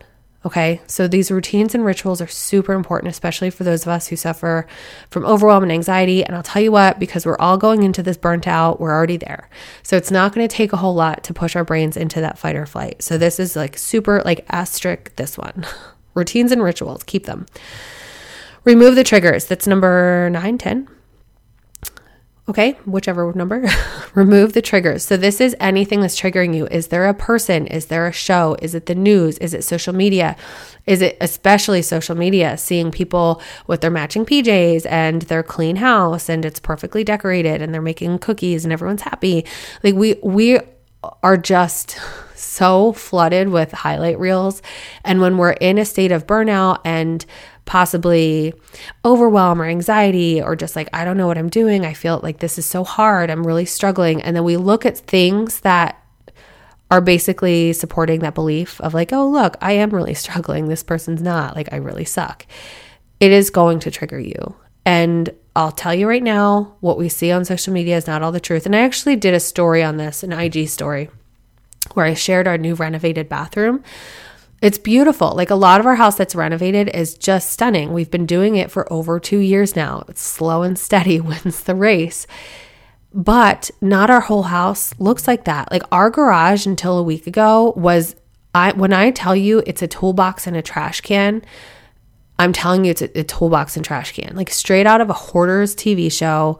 Okay, 0.45 0.79
so 0.87 1.05
these 1.05 1.31
routines 1.31 1.75
and 1.75 1.83
rituals 1.83 2.21
are 2.21 2.27
super 2.27 2.71
important, 2.71 3.11
especially 3.11 3.49
for 3.49 3.65
those 3.65 3.81
of 3.81 3.89
us 3.89 4.07
who 4.07 4.15
suffer 4.15 4.65
from 5.09 5.25
overwhelm 5.25 5.63
and 5.63 5.71
anxiety. 5.71 6.23
And 6.23 6.33
I'll 6.33 6.43
tell 6.43 6.61
you 6.61 6.71
what, 6.71 6.97
because 6.97 7.25
we're 7.25 7.37
all 7.39 7.57
going 7.57 7.83
into 7.83 8.01
this 8.01 8.15
burnt 8.15 8.47
out, 8.47 8.79
we're 8.79 8.93
already 8.93 9.17
there. 9.17 9.49
So 9.83 9.97
it's 9.97 10.11
not 10.11 10.33
going 10.33 10.47
to 10.47 10.55
take 10.55 10.71
a 10.71 10.77
whole 10.77 10.95
lot 10.95 11.25
to 11.25 11.33
push 11.33 11.57
our 11.57 11.65
brains 11.65 11.97
into 11.97 12.21
that 12.21 12.37
fight 12.37 12.55
or 12.55 12.65
flight. 12.65 13.01
So 13.01 13.17
this 13.17 13.37
is 13.37 13.57
like 13.57 13.77
super, 13.77 14.21
like 14.23 14.45
asterisk 14.47 15.13
this 15.17 15.37
one 15.37 15.65
routines 16.13 16.53
and 16.53 16.63
rituals, 16.63 17.03
keep 17.03 17.25
them. 17.25 17.45
Remove 18.63 18.95
the 18.95 19.03
triggers. 19.03 19.45
That's 19.45 19.67
number 19.67 20.29
nine, 20.29 20.57
10 20.57 20.87
okay, 22.49 22.71
whichever 22.85 23.31
number, 23.33 23.65
remove 24.15 24.53
the 24.53 24.61
triggers. 24.61 25.05
So, 25.05 25.15
this 25.15 25.39
is 25.39 25.55
anything 25.59 26.01
that's 26.01 26.19
triggering 26.19 26.55
you. 26.55 26.67
Is 26.67 26.87
there 26.87 27.07
a 27.07 27.13
person? 27.13 27.67
Is 27.67 27.85
there 27.85 28.07
a 28.07 28.11
show? 28.11 28.57
Is 28.61 28.75
it 28.75 28.87
the 28.87 28.95
news? 28.95 29.37
Is 29.37 29.53
it 29.53 29.63
social 29.63 29.93
media? 29.93 30.35
Is 30.85 31.01
it 31.01 31.17
especially 31.21 31.81
social 31.81 32.15
media, 32.15 32.57
seeing 32.57 32.91
people 32.91 33.41
with 33.67 33.81
their 33.81 33.91
matching 33.91 34.25
PJs 34.25 34.85
and 34.89 35.21
their 35.23 35.43
clean 35.43 35.75
house 35.75 36.29
and 36.29 36.43
it's 36.43 36.59
perfectly 36.59 37.03
decorated 37.03 37.61
and 37.61 37.73
they're 37.73 37.81
making 37.81 38.19
cookies 38.19 38.63
and 38.63 38.73
everyone's 38.73 39.03
happy? 39.03 39.45
Like, 39.83 39.95
we, 39.95 40.15
we, 40.23 40.59
are 41.23 41.37
just 41.37 41.97
so 42.35 42.93
flooded 42.93 43.49
with 43.49 43.71
highlight 43.71 44.19
reels. 44.19 44.61
And 45.03 45.21
when 45.21 45.37
we're 45.37 45.51
in 45.51 45.77
a 45.77 45.85
state 45.85 46.11
of 46.11 46.27
burnout 46.27 46.79
and 46.83 47.25
possibly 47.69 48.51
overwhelm 49.05 49.61
or 49.61 49.65
anxiety 49.65 50.41
or 50.41 50.55
just 50.55 50.75
like, 50.75 50.89
I 50.91 51.05
don't 51.05 51.17
know 51.17 51.27
what 51.27 51.37
I'm 51.37 51.49
doing. 51.49 51.85
I 51.85 51.93
feel 51.93 52.19
like 52.23 52.39
this 52.39 52.57
is 52.57 52.65
so 52.65 52.83
hard. 52.83 53.29
I'm 53.29 53.45
really 53.45 53.65
struggling. 53.65 54.23
And 54.23 54.35
then 54.35 54.43
we 54.43 54.57
look 54.57 54.87
at 54.87 54.97
things 54.97 55.59
that 55.59 56.03
are 56.89 56.99
basically 56.99 57.73
supporting 57.73 58.21
that 58.21 58.33
belief 58.33 58.81
of 58.81 58.95
like, 58.95 59.13
oh, 59.13 59.29
look, 59.29 59.55
I 59.61 59.73
am 59.73 59.91
really 59.91 60.13
struggling. 60.15 60.67
This 60.67 60.81
person's 60.81 61.21
not. 61.21 61.55
Like, 61.55 61.71
I 61.71 61.75
really 61.75 62.05
suck. 62.05 62.47
It 63.19 63.31
is 63.31 63.51
going 63.51 63.79
to 63.81 63.91
trigger 63.91 64.19
you. 64.19 64.55
And 64.83 65.29
I'll 65.55 65.71
tell 65.71 65.93
you 65.93 66.07
right 66.07 66.23
now, 66.23 66.75
what 66.79 66.97
we 66.97 67.07
see 67.07 67.31
on 67.31 67.45
social 67.45 67.71
media 67.71 67.97
is 67.97 68.07
not 68.07 68.23
all 68.23 68.31
the 68.31 68.39
truth. 68.39 68.65
And 68.65 68.75
I 68.75 68.79
actually 68.79 69.15
did 69.15 69.35
a 69.35 69.39
story 69.39 69.83
on 69.83 69.97
this, 69.97 70.23
an 70.23 70.33
IG 70.33 70.69
story, 70.69 71.11
where 71.93 72.07
I 72.07 72.15
shared 72.15 72.47
our 72.47 72.57
new 72.57 72.73
renovated 72.73 73.29
bathroom 73.29 73.83
it's 74.61 74.77
beautiful. 74.77 75.33
Like 75.35 75.49
a 75.49 75.55
lot 75.55 75.79
of 75.79 75.85
our 75.85 75.95
house 75.95 76.15
that's 76.15 76.35
renovated 76.35 76.89
is 76.89 77.15
just 77.15 77.49
stunning. 77.49 77.93
We've 77.93 78.11
been 78.11 78.25
doing 78.25 78.55
it 78.55 78.71
for 78.71 78.91
over 78.91 79.19
two 79.19 79.39
years 79.39 79.75
now. 79.75 80.03
It's 80.09 80.21
slow 80.21 80.63
and 80.63 80.77
steady 80.77 81.19
wins 81.21 81.63
the 81.63 81.75
race. 81.75 82.27
But 83.13 83.71
not 83.81 84.09
our 84.09 84.21
whole 84.21 84.43
house 84.43 84.93
looks 84.99 85.27
like 85.27 85.45
that. 85.45 85.71
Like 85.71 85.83
our 85.91 86.09
garage 86.09 86.65
until 86.65 86.97
a 86.97 87.03
week 87.03 87.25
ago 87.25 87.73
was 87.75 88.15
I 88.53 88.73
when 88.73 88.93
I 88.93 89.11
tell 89.11 89.35
you 89.35 89.63
it's 89.65 89.81
a 89.81 89.87
toolbox 89.87 90.45
and 90.45 90.55
a 90.55 90.61
trash 90.61 91.01
can, 91.01 91.41
I'm 92.37 92.53
telling 92.53 92.85
you 92.85 92.91
it's 92.91 93.01
a, 93.01 93.19
a 93.19 93.23
toolbox 93.23 93.75
and 93.75 93.85
trash 93.85 94.11
can. 94.11 94.35
Like 94.35 94.49
straight 94.51 94.85
out 94.85 95.01
of 95.01 95.09
a 95.09 95.13
hoarder's 95.13 95.75
TV 95.75 96.11
show 96.11 96.59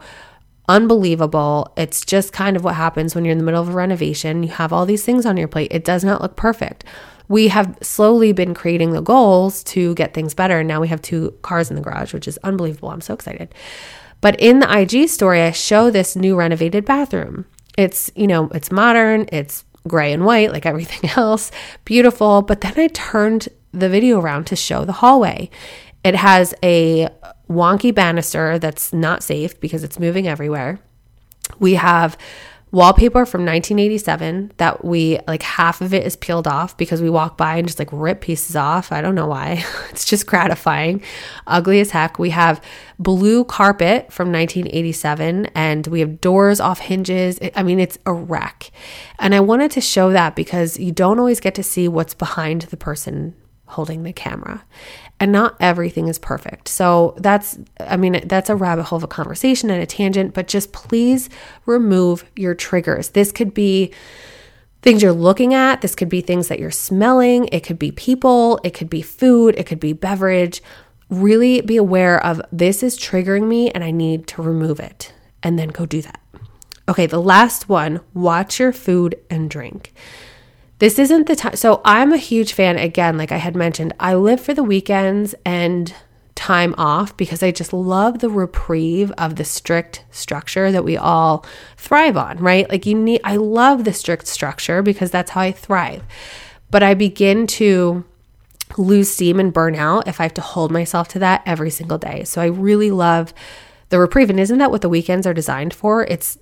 unbelievable. 0.68 1.72
It's 1.76 2.04
just 2.04 2.32
kind 2.32 2.56
of 2.56 2.62
what 2.62 2.76
happens 2.76 3.14
when 3.14 3.24
you're 3.24 3.32
in 3.32 3.38
the 3.38 3.44
middle 3.44 3.60
of 3.60 3.68
a 3.68 3.72
renovation. 3.72 4.44
You 4.44 4.50
have 4.50 4.72
all 4.72 4.86
these 4.86 5.04
things 5.04 5.26
on 5.26 5.36
your 5.36 5.48
plate. 5.48 5.72
It 5.72 5.84
does 5.84 6.04
not 6.04 6.22
look 6.22 6.36
perfect 6.36 6.84
we 7.30 7.46
have 7.46 7.78
slowly 7.80 8.32
been 8.32 8.54
creating 8.54 8.90
the 8.90 9.00
goals 9.00 9.62
to 9.62 9.94
get 9.94 10.12
things 10.12 10.34
better. 10.34 10.58
And 10.58 10.68
now 10.68 10.80
we 10.80 10.88
have 10.88 11.00
two 11.00 11.30
cars 11.42 11.70
in 11.70 11.76
the 11.76 11.80
garage, 11.80 12.12
which 12.12 12.26
is 12.26 12.38
unbelievable. 12.42 12.90
I'm 12.90 13.00
so 13.00 13.14
excited. 13.14 13.54
But 14.20 14.38
in 14.40 14.58
the 14.58 14.78
IG 14.78 15.08
story, 15.08 15.40
I 15.40 15.52
show 15.52 15.90
this 15.90 16.16
new 16.16 16.34
renovated 16.34 16.84
bathroom. 16.84 17.46
It's, 17.78 18.10
you 18.16 18.26
know, 18.26 18.48
it's 18.52 18.72
modern, 18.72 19.26
it's 19.30 19.64
gray 19.86 20.12
and 20.12 20.24
white 20.24 20.50
like 20.50 20.66
everything 20.66 21.08
else, 21.16 21.52
beautiful. 21.84 22.42
But 22.42 22.62
then 22.62 22.74
I 22.76 22.88
turned 22.88 23.48
the 23.70 23.88
video 23.88 24.20
around 24.20 24.48
to 24.48 24.56
show 24.56 24.84
the 24.84 24.92
hallway. 24.94 25.50
It 26.02 26.16
has 26.16 26.52
a 26.64 27.10
wonky 27.48 27.94
banister 27.94 28.58
that's 28.58 28.92
not 28.92 29.22
safe 29.22 29.58
because 29.60 29.84
it's 29.84 30.00
moving 30.00 30.26
everywhere. 30.26 30.80
We 31.60 31.74
have 31.74 32.18
wallpaper 32.72 33.26
from 33.26 33.40
1987 33.40 34.52
that 34.58 34.84
we 34.84 35.18
like 35.26 35.42
half 35.42 35.80
of 35.80 35.92
it 35.92 36.06
is 36.06 36.14
peeled 36.16 36.46
off 36.46 36.76
because 36.76 37.02
we 37.02 37.10
walk 37.10 37.36
by 37.36 37.56
and 37.56 37.66
just 37.66 37.78
like 37.78 37.88
rip 37.92 38.20
pieces 38.20 38.54
off. 38.54 38.92
I 38.92 39.00
don't 39.00 39.14
know 39.14 39.26
why. 39.26 39.64
it's 39.90 40.04
just 40.04 40.26
gratifying. 40.26 41.02
Ugly 41.46 41.80
as 41.80 41.90
heck. 41.90 42.18
We 42.18 42.30
have 42.30 42.62
blue 42.98 43.44
carpet 43.44 44.12
from 44.12 44.30
1987 44.32 45.46
and 45.54 45.86
we 45.88 46.00
have 46.00 46.20
doors 46.20 46.60
off 46.60 46.78
hinges. 46.78 47.40
I 47.56 47.62
mean, 47.62 47.80
it's 47.80 47.98
a 48.06 48.12
wreck. 48.12 48.70
And 49.18 49.34
I 49.34 49.40
wanted 49.40 49.72
to 49.72 49.80
show 49.80 50.12
that 50.12 50.36
because 50.36 50.78
you 50.78 50.92
don't 50.92 51.18
always 51.18 51.40
get 51.40 51.54
to 51.56 51.62
see 51.62 51.88
what's 51.88 52.14
behind 52.14 52.62
the 52.62 52.76
person 52.76 53.34
holding 53.70 54.02
the 54.02 54.12
camera 54.12 54.64
and 55.18 55.32
not 55.32 55.56
everything 55.60 56.08
is 56.08 56.18
perfect. 56.18 56.68
So 56.68 57.14
that's, 57.18 57.58
I 57.78 57.96
mean, 57.96 58.20
that's 58.26 58.50
a 58.50 58.56
rabbit 58.56 58.84
hole 58.84 58.96
of 58.96 59.04
a 59.04 59.08
conversation 59.08 59.70
and 59.70 59.82
a 59.82 59.86
tangent, 59.86 60.34
but 60.34 60.48
just 60.48 60.72
please 60.72 61.28
remove 61.66 62.24
your 62.36 62.54
triggers. 62.54 63.10
This 63.10 63.32
could 63.32 63.52
be 63.52 63.92
things 64.82 65.02
you're 65.02 65.12
looking 65.12 65.52
at, 65.52 65.82
this 65.82 65.94
could 65.94 66.08
be 66.08 66.22
things 66.22 66.48
that 66.48 66.58
you're 66.58 66.70
smelling, 66.70 67.48
it 67.52 67.60
could 67.60 67.78
be 67.78 67.92
people, 67.92 68.58
it 68.64 68.70
could 68.70 68.88
be 68.88 69.02
food, 69.02 69.54
it 69.58 69.66
could 69.66 69.80
be 69.80 69.92
beverage. 69.92 70.62
Really 71.10 71.60
be 71.60 71.76
aware 71.76 72.24
of 72.24 72.40
this 72.50 72.82
is 72.82 72.98
triggering 72.98 73.46
me 73.46 73.70
and 73.70 73.84
I 73.84 73.90
need 73.90 74.26
to 74.28 74.42
remove 74.42 74.80
it, 74.80 75.12
and 75.42 75.58
then 75.58 75.68
go 75.68 75.84
do 75.84 76.00
that. 76.02 76.20
Okay, 76.88 77.06
the 77.06 77.20
last 77.20 77.68
one 77.68 78.00
watch 78.14 78.58
your 78.58 78.72
food 78.72 79.16
and 79.28 79.50
drink. 79.50 79.92
This 80.80 80.98
isn't 80.98 81.26
the 81.26 81.36
time. 81.36 81.56
So 81.56 81.82
I'm 81.84 82.12
a 82.12 82.16
huge 82.16 82.54
fan, 82.54 82.78
again, 82.78 83.16
like 83.18 83.32
I 83.32 83.36
had 83.36 83.54
mentioned, 83.54 83.92
I 84.00 84.14
live 84.14 84.40
for 84.40 84.54
the 84.54 84.64
weekends 84.64 85.34
and 85.44 85.94
time 86.34 86.74
off 86.78 87.14
because 87.18 87.42
I 87.42 87.50
just 87.50 87.74
love 87.74 88.20
the 88.20 88.30
reprieve 88.30 89.12
of 89.18 89.36
the 89.36 89.44
strict 89.44 90.04
structure 90.10 90.72
that 90.72 90.82
we 90.82 90.96
all 90.96 91.44
thrive 91.76 92.16
on, 92.16 92.38
right? 92.38 92.68
Like 92.70 92.86
you 92.86 92.94
need, 92.94 93.20
I 93.24 93.36
love 93.36 93.84
the 93.84 93.92
strict 93.92 94.26
structure 94.26 94.80
because 94.80 95.10
that's 95.10 95.32
how 95.32 95.42
I 95.42 95.52
thrive. 95.52 96.02
But 96.70 96.82
I 96.82 96.94
begin 96.94 97.46
to 97.48 98.06
lose 98.78 99.12
steam 99.12 99.38
and 99.38 99.52
burn 99.52 99.74
out 99.74 100.08
if 100.08 100.18
I 100.18 100.22
have 100.22 100.34
to 100.34 100.40
hold 100.40 100.70
myself 100.70 101.08
to 101.08 101.18
that 101.18 101.42
every 101.44 101.68
single 101.68 101.98
day. 101.98 102.24
So 102.24 102.40
I 102.40 102.46
really 102.46 102.90
love 102.90 103.34
the 103.90 103.98
reprieve. 103.98 104.30
And 104.30 104.40
isn't 104.40 104.58
that 104.58 104.70
what 104.70 104.80
the 104.80 104.88
weekends 104.88 105.26
are 105.26 105.34
designed 105.34 105.74
for? 105.74 106.04
It's 106.04 106.38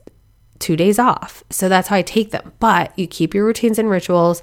two 0.59 0.77
days 0.77 0.99
off. 0.99 1.45
So 1.51 1.69
that's 1.69 1.89
how 1.89 1.97
I 1.97 2.03
take 2.03 2.31
them. 2.31 2.53
But 2.59 2.97
you 2.99 3.07
keep 3.07 3.35
your 3.35 3.45
routines 3.45 3.79
and 3.79 3.91
rituals 3.91 4.43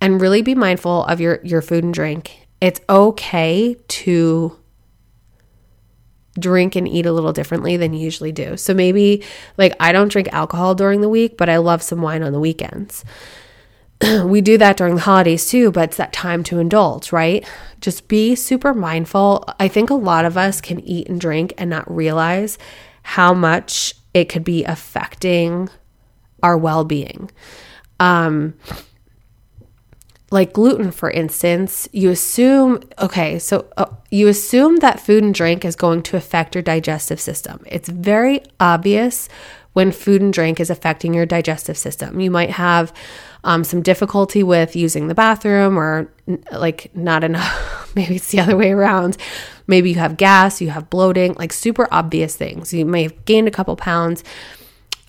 and 0.00 0.20
really 0.20 0.42
be 0.42 0.54
mindful 0.54 1.04
of 1.04 1.20
your 1.20 1.40
your 1.42 1.62
food 1.62 1.84
and 1.84 1.94
drink. 1.94 2.46
it's 2.60 2.80
okay 2.88 3.76
to 3.86 4.58
drink 6.38 6.76
and 6.76 6.86
eat 6.86 7.06
a 7.06 7.12
little 7.12 7.32
differently 7.32 7.76
than 7.76 7.92
you 7.92 8.00
usually 8.00 8.32
do. 8.32 8.56
So 8.56 8.74
maybe 8.74 9.24
like 9.56 9.74
I 9.80 9.92
don't 9.92 10.08
drink 10.08 10.28
alcohol 10.32 10.74
during 10.74 11.00
the 11.00 11.08
week, 11.08 11.36
but 11.36 11.48
I 11.48 11.58
love 11.58 11.82
some 11.82 12.02
wine 12.02 12.22
on 12.22 12.32
the 12.32 12.40
weekends. 12.40 13.04
we 14.24 14.40
do 14.40 14.58
that 14.58 14.76
during 14.76 14.96
the 14.96 15.00
holidays 15.02 15.48
too, 15.48 15.70
but 15.70 15.84
it's 15.84 15.96
that 15.96 16.12
time 16.12 16.42
to 16.44 16.58
indulge, 16.58 17.12
right? 17.12 17.46
Just 17.80 18.08
be 18.08 18.34
super 18.34 18.74
mindful. 18.74 19.44
I 19.58 19.68
think 19.68 19.90
a 19.90 19.94
lot 19.94 20.24
of 20.24 20.36
us 20.36 20.60
can 20.60 20.80
eat 20.80 21.08
and 21.08 21.20
drink 21.20 21.54
and 21.56 21.70
not 21.70 21.90
realize 21.90 22.58
how 23.02 23.32
much 23.32 23.94
it 24.16 24.30
could 24.30 24.44
be 24.44 24.64
affecting 24.64 25.68
our 26.42 26.56
well 26.56 26.84
being. 26.84 27.30
Um, 28.00 28.54
like 30.30 30.54
gluten, 30.54 30.90
for 30.90 31.10
instance, 31.10 31.86
you 31.92 32.08
assume, 32.08 32.80
okay, 32.98 33.38
so 33.38 33.66
uh, 33.76 33.84
you 34.10 34.26
assume 34.28 34.76
that 34.76 35.00
food 35.00 35.22
and 35.22 35.34
drink 35.34 35.66
is 35.66 35.76
going 35.76 36.02
to 36.04 36.16
affect 36.16 36.54
your 36.54 36.62
digestive 36.62 37.20
system. 37.20 37.62
It's 37.66 37.90
very 37.90 38.40
obvious 38.58 39.28
when 39.74 39.92
food 39.92 40.22
and 40.22 40.32
drink 40.32 40.60
is 40.60 40.70
affecting 40.70 41.12
your 41.12 41.26
digestive 41.26 41.76
system. 41.76 42.18
You 42.18 42.30
might 42.30 42.50
have 42.50 42.94
um, 43.44 43.64
some 43.64 43.82
difficulty 43.82 44.42
with 44.42 44.76
using 44.76 45.08
the 45.08 45.14
bathroom 45.14 45.78
or 45.78 46.10
like 46.52 46.94
not 46.94 47.24
enough. 47.24 47.90
Maybe 47.96 48.16
it's 48.16 48.30
the 48.30 48.40
other 48.40 48.56
way 48.56 48.72
around. 48.72 49.16
Maybe 49.66 49.90
you 49.90 49.96
have 49.96 50.16
gas, 50.16 50.60
you 50.60 50.70
have 50.70 50.90
bloating, 50.90 51.34
like 51.34 51.52
super 51.52 51.88
obvious 51.90 52.36
things. 52.36 52.72
You 52.74 52.84
may 52.84 53.04
have 53.04 53.24
gained 53.24 53.48
a 53.48 53.50
couple 53.50 53.74
pounds 53.76 54.22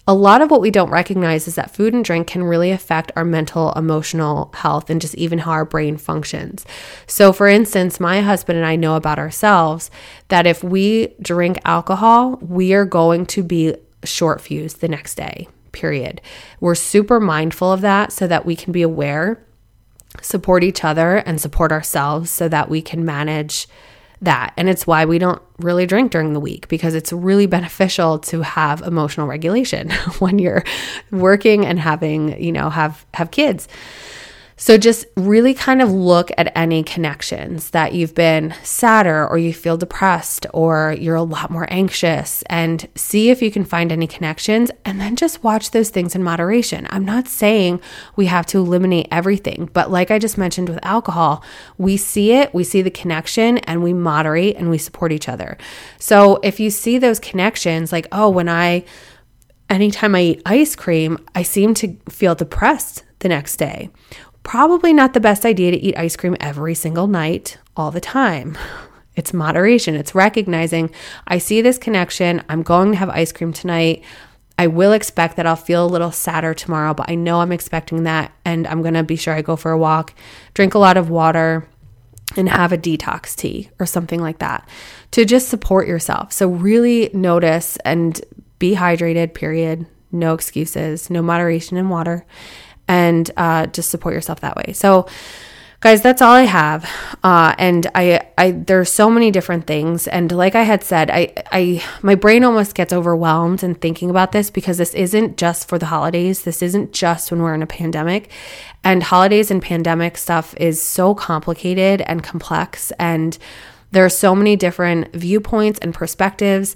a 0.07 0.13
lot 0.13 0.41
of 0.41 0.49
what 0.49 0.61
we 0.61 0.71
don't 0.71 0.89
recognize 0.89 1.49
is 1.49 1.55
that 1.55 1.75
food 1.75 1.93
and 1.93 2.03
drink 2.03 2.27
can 2.27 2.43
really 2.43 2.71
affect 2.71 3.11
our 3.17 3.25
mental, 3.25 3.73
emotional 3.73 4.49
health 4.53 4.89
and 4.89 5.01
just 5.01 5.15
even 5.15 5.39
how 5.39 5.51
our 5.51 5.65
brain 5.65 5.97
functions. 5.97 6.65
So, 7.07 7.33
for 7.33 7.47
instance, 7.47 7.99
my 7.99 8.21
husband 8.21 8.57
and 8.57 8.65
I 8.65 8.77
know 8.77 8.95
about 8.95 9.19
ourselves 9.19 9.91
that 10.29 10.47
if 10.47 10.63
we 10.63 11.13
drink 11.21 11.59
alcohol, 11.65 12.37
we 12.37 12.73
are 12.73 12.85
going 12.85 13.25
to 13.27 13.43
be 13.43 13.75
short 14.05 14.39
fused 14.39 14.79
the 14.79 14.87
next 14.87 15.15
day, 15.15 15.49
period. 15.77 16.21
We're 16.59 16.75
super 16.75 17.19
mindful 17.19 17.71
of 17.71 17.81
that 17.81 18.11
so 18.11 18.27
that 18.27 18.45
we 18.45 18.55
can 18.55 18.71
be 18.71 18.81
aware, 18.81 19.43
support 20.21 20.63
each 20.63 20.83
other, 20.83 21.17
and 21.17 21.39
support 21.39 21.71
ourselves 21.71 22.29
so 22.29 22.49
that 22.49 22.69
we 22.69 22.81
can 22.81 23.05
manage 23.05 23.67
that. 24.21 24.53
And 24.57 24.67
it's 24.67 24.87
why 24.87 25.05
we 25.05 25.19
don't 25.19 25.41
really 25.59 25.85
drink 25.85 26.11
during 26.11 26.33
the 26.33 26.39
week 26.39 26.67
because 26.67 26.95
it's 26.95 27.13
really 27.13 27.45
beneficial 27.45 28.17
to 28.19 28.41
have 28.41 28.81
emotional 28.81 29.27
regulation 29.27 29.91
when 30.19 30.39
you're 30.39 30.63
working 31.11 31.65
and 31.65 31.79
having, 31.79 32.41
you 32.41 32.51
know, 32.51 32.69
have 32.69 33.05
have 33.13 33.31
kids. 33.31 33.67
So 34.59 34.75
just 34.75 35.05
really 35.15 35.53
kind 35.53 35.83
of 35.83 35.91
look 35.91 36.31
at 36.35 36.51
any 36.57 36.81
connections 36.81 37.69
that 37.69 37.93
you've 37.93 38.15
been 38.15 38.55
sadder 38.63 39.27
or 39.27 39.37
you 39.37 39.53
feel 39.53 39.77
depressed 39.77 40.47
or 40.51 40.95
you're 40.99 41.15
a 41.15 41.21
lot 41.21 41.51
more 41.51 41.67
anxious 41.69 42.41
and 42.47 42.87
see 42.95 43.29
if 43.29 43.39
you 43.39 43.51
can 43.51 43.63
find 43.63 43.91
any 43.91 44.07
connections 44.07 44.71
and 44.83 44.99
then 44.99 45.15
just 45.15 45.43
watch 45.43 45.69
those 45.69 45.91
things 45.91 46.15
in 46.15 46.23
moderation. 46.23 46.87
I'm 46.89 47.05
not 47.05 47.27
saying 47.27 47.81
we 48.15 48.25
have 48.25 48.47
to 48.47 48.57
eliminate 48.57 49.07
everything, 49.11 49.69
but 49.73 49.91
like 49.91 50.09
I 50.09 50.17
just 50.17 50.39
mentioned 50.39 50.69
with 50.69 50.83
alcohol, 50.83 51.43
we 51.77 51.95
see 51.95 52.31
it, 52.31 52.51
we 52.51 52.63
see 52.63 52.81
the 52.81 52.89
connection 52.89 53.59
and 53.59 53.83
we 53.83 53.93
moderate 53.93 54.55
and 54.55 54.71
we 54.71 54.79
support 54.79 55.11
each 55.11 55.29
other. 55.29 55.59
So 55.99 56.37
if 56.41 56.59
you 56.59 56.71
see 56.71 56.97
those 56.97 57.19
connections 57.19 57.91
like, 57.91 58.07
oh, 58.11 58.31
when 58.31 58.49
I 58.49 58.85
anytime 59.69 60.15
I 60.15 60.21
eat 60.21 60.41
ice 60.47 60.75
cream, 60.75 61.19
I 61.35 61.43
seem 61.43 61.75
to 61.75 61.95
feel 62.09 62.33
depressed 62.33 63.03
the 63.19 63.29
next 63.29 63.57
day 63.57 63.89
probably 64.47 64.93
not 64.93 65.13
the 65.13 65.19
best 65.19 65.45
idea 65.45 65.71
to 65.71 65.77
eat 65.77 65.97
ice 65.97 66.15
cream 66.15 66.37
every 66.39 66.73
single 66.73 67.05
night 67.05 67.57
all 67.75 67.91
the 67.91 68.01
time. 68.01 68.57
It's 69.15 69.33
moderation, 69.33 69.95
it's 69.95 70.13
recognizing 70.13 70.91
I 71.25 71.39
see 71.39 71.63
this 71.63 71.79
connection. 71.79 72.43
I'm 72.49 72.61
going 72.61 72.91
to 72.91 72.97
have 72.99 73.09
ice 73.09 73.31
cream 73.31 73.51
tonight. 73.51 74.03
I 74.59 74.67
will 74.67 74.93
expect 74.93 75.37
that 75.37 75.47
I'll 75.47 75.55
feel 75.55 75.83
a 75.83 75.89
little 75.89 76.11
sadder 76.11 76.53
tomorrow, 76.53 76.93
but 76.93 77.09
I 77.09 77.15
know 77.15 77.41
I'm 77.41 77.51
expecting 77.51 78.03
that. 78.03 78.31
And 78.45 78.67
I'm 78.67 78.83
going 78.83 78.93
to 78.93 79.01
be 79.01 79.15
sure 79.15 79.33
I 79.33 79.41
go 79.41 79.55
for 79.55 79.71
a 79.71 79.77
walk, 79.77 80.13
drink 80.53 80.75
a 80.75 80.77
lot 80.77 80.97
of 80.97 81.09
water, 81.09 81.67
and 82.35 82.47
have 82.47 82.71
a 82.71 82.77
detox 82.77 83.35
tea 83.35 83.71
or 83.79 83.87
something 83.87 84.21
like 84.21 84.37
that 84.37 84.69
to 85.13 85.25
just 85.25 85.49
support 85.49 85.87
yourself. 85.87 86.31
So, 86.31 86.49
really 86.49 87.09
notice 87.11 87.75
and 87.77 88.21
be 88.59 88.75
hydrated, 88.75 89.33
period. 89.33 89.87
No 90.11 90.35
excuses, 90.35 91.09
no 91.09 91.23
moderation 91.23 91.75
in 91.75 91.89
water 91.89 92.23
and 92.87 93.29
uh, 93.37 93.67
just 93.67 93.89
support 93.89 94.13
yourself 94.13 94.39
that 94.41 94.55
way. 94.55 94.73
So, 94.73 95.07
guys, 95.79 96.01
that's 96.01 96.21
all 96.21 96.33
I 96.33 96.43
have. 96.43 96.89
Uh, 97.23 97.53
and 97.57 97.85
I, 97.93 98.27
I, 98.37 98.51
there's 98.51 98.91
so 98.91 99.09
many 99.09 99.29
different 99.29 99.67
things. 99.67 100.07
And 100.07 100.31
like 100.31 100.55
I 100.55 100.63
had 100.63 100.83
said, 100.83 101.11
I, 101.11 101.33
I, 101.51 101.83
my 102.01 102.15
brain 102.15 102.43
almost 102.43 102.73
gets 102.73 102.91
overwhelmed 102.91 103.63
in 103.63 103.75
thinking 103.75 104.09
about 104.09 104.31
this 104.31 104.49
because 104.49 104.77
this 104.79 104.93
isn't 104.95 105.37
just 105.37 105.67
for 105.67 105.77
the 105.77 105.85
holidays. 105.87 106.43
This 106.43 106.61
isn't 106.61 106.93
just 106.93 107.29
when 107.31 107.41
we're 107.41 107.53
in 107.53 107.61
a 107.61 107.67
pandemic. 107.67 108.31
And 108.83 109.03
holidays 109.03 109.51
and 109.51 109.61
pandemic 109.61 110.17
stuff 110.17 110.55
is 110.57 110.81
so 110.81 111.13
complicated 111.13 112.01
and 112.01 112.23
complex. 112.23 112.91
And 112.97 113.37
there 113.91 114.03
are 114.03 114.09
so 114.09 114.35
many 114.35 114.55
different 114.55 115.13
viewpoints 115.13 115.79
and 115.79 115.93
perspectives. 115.93 116.75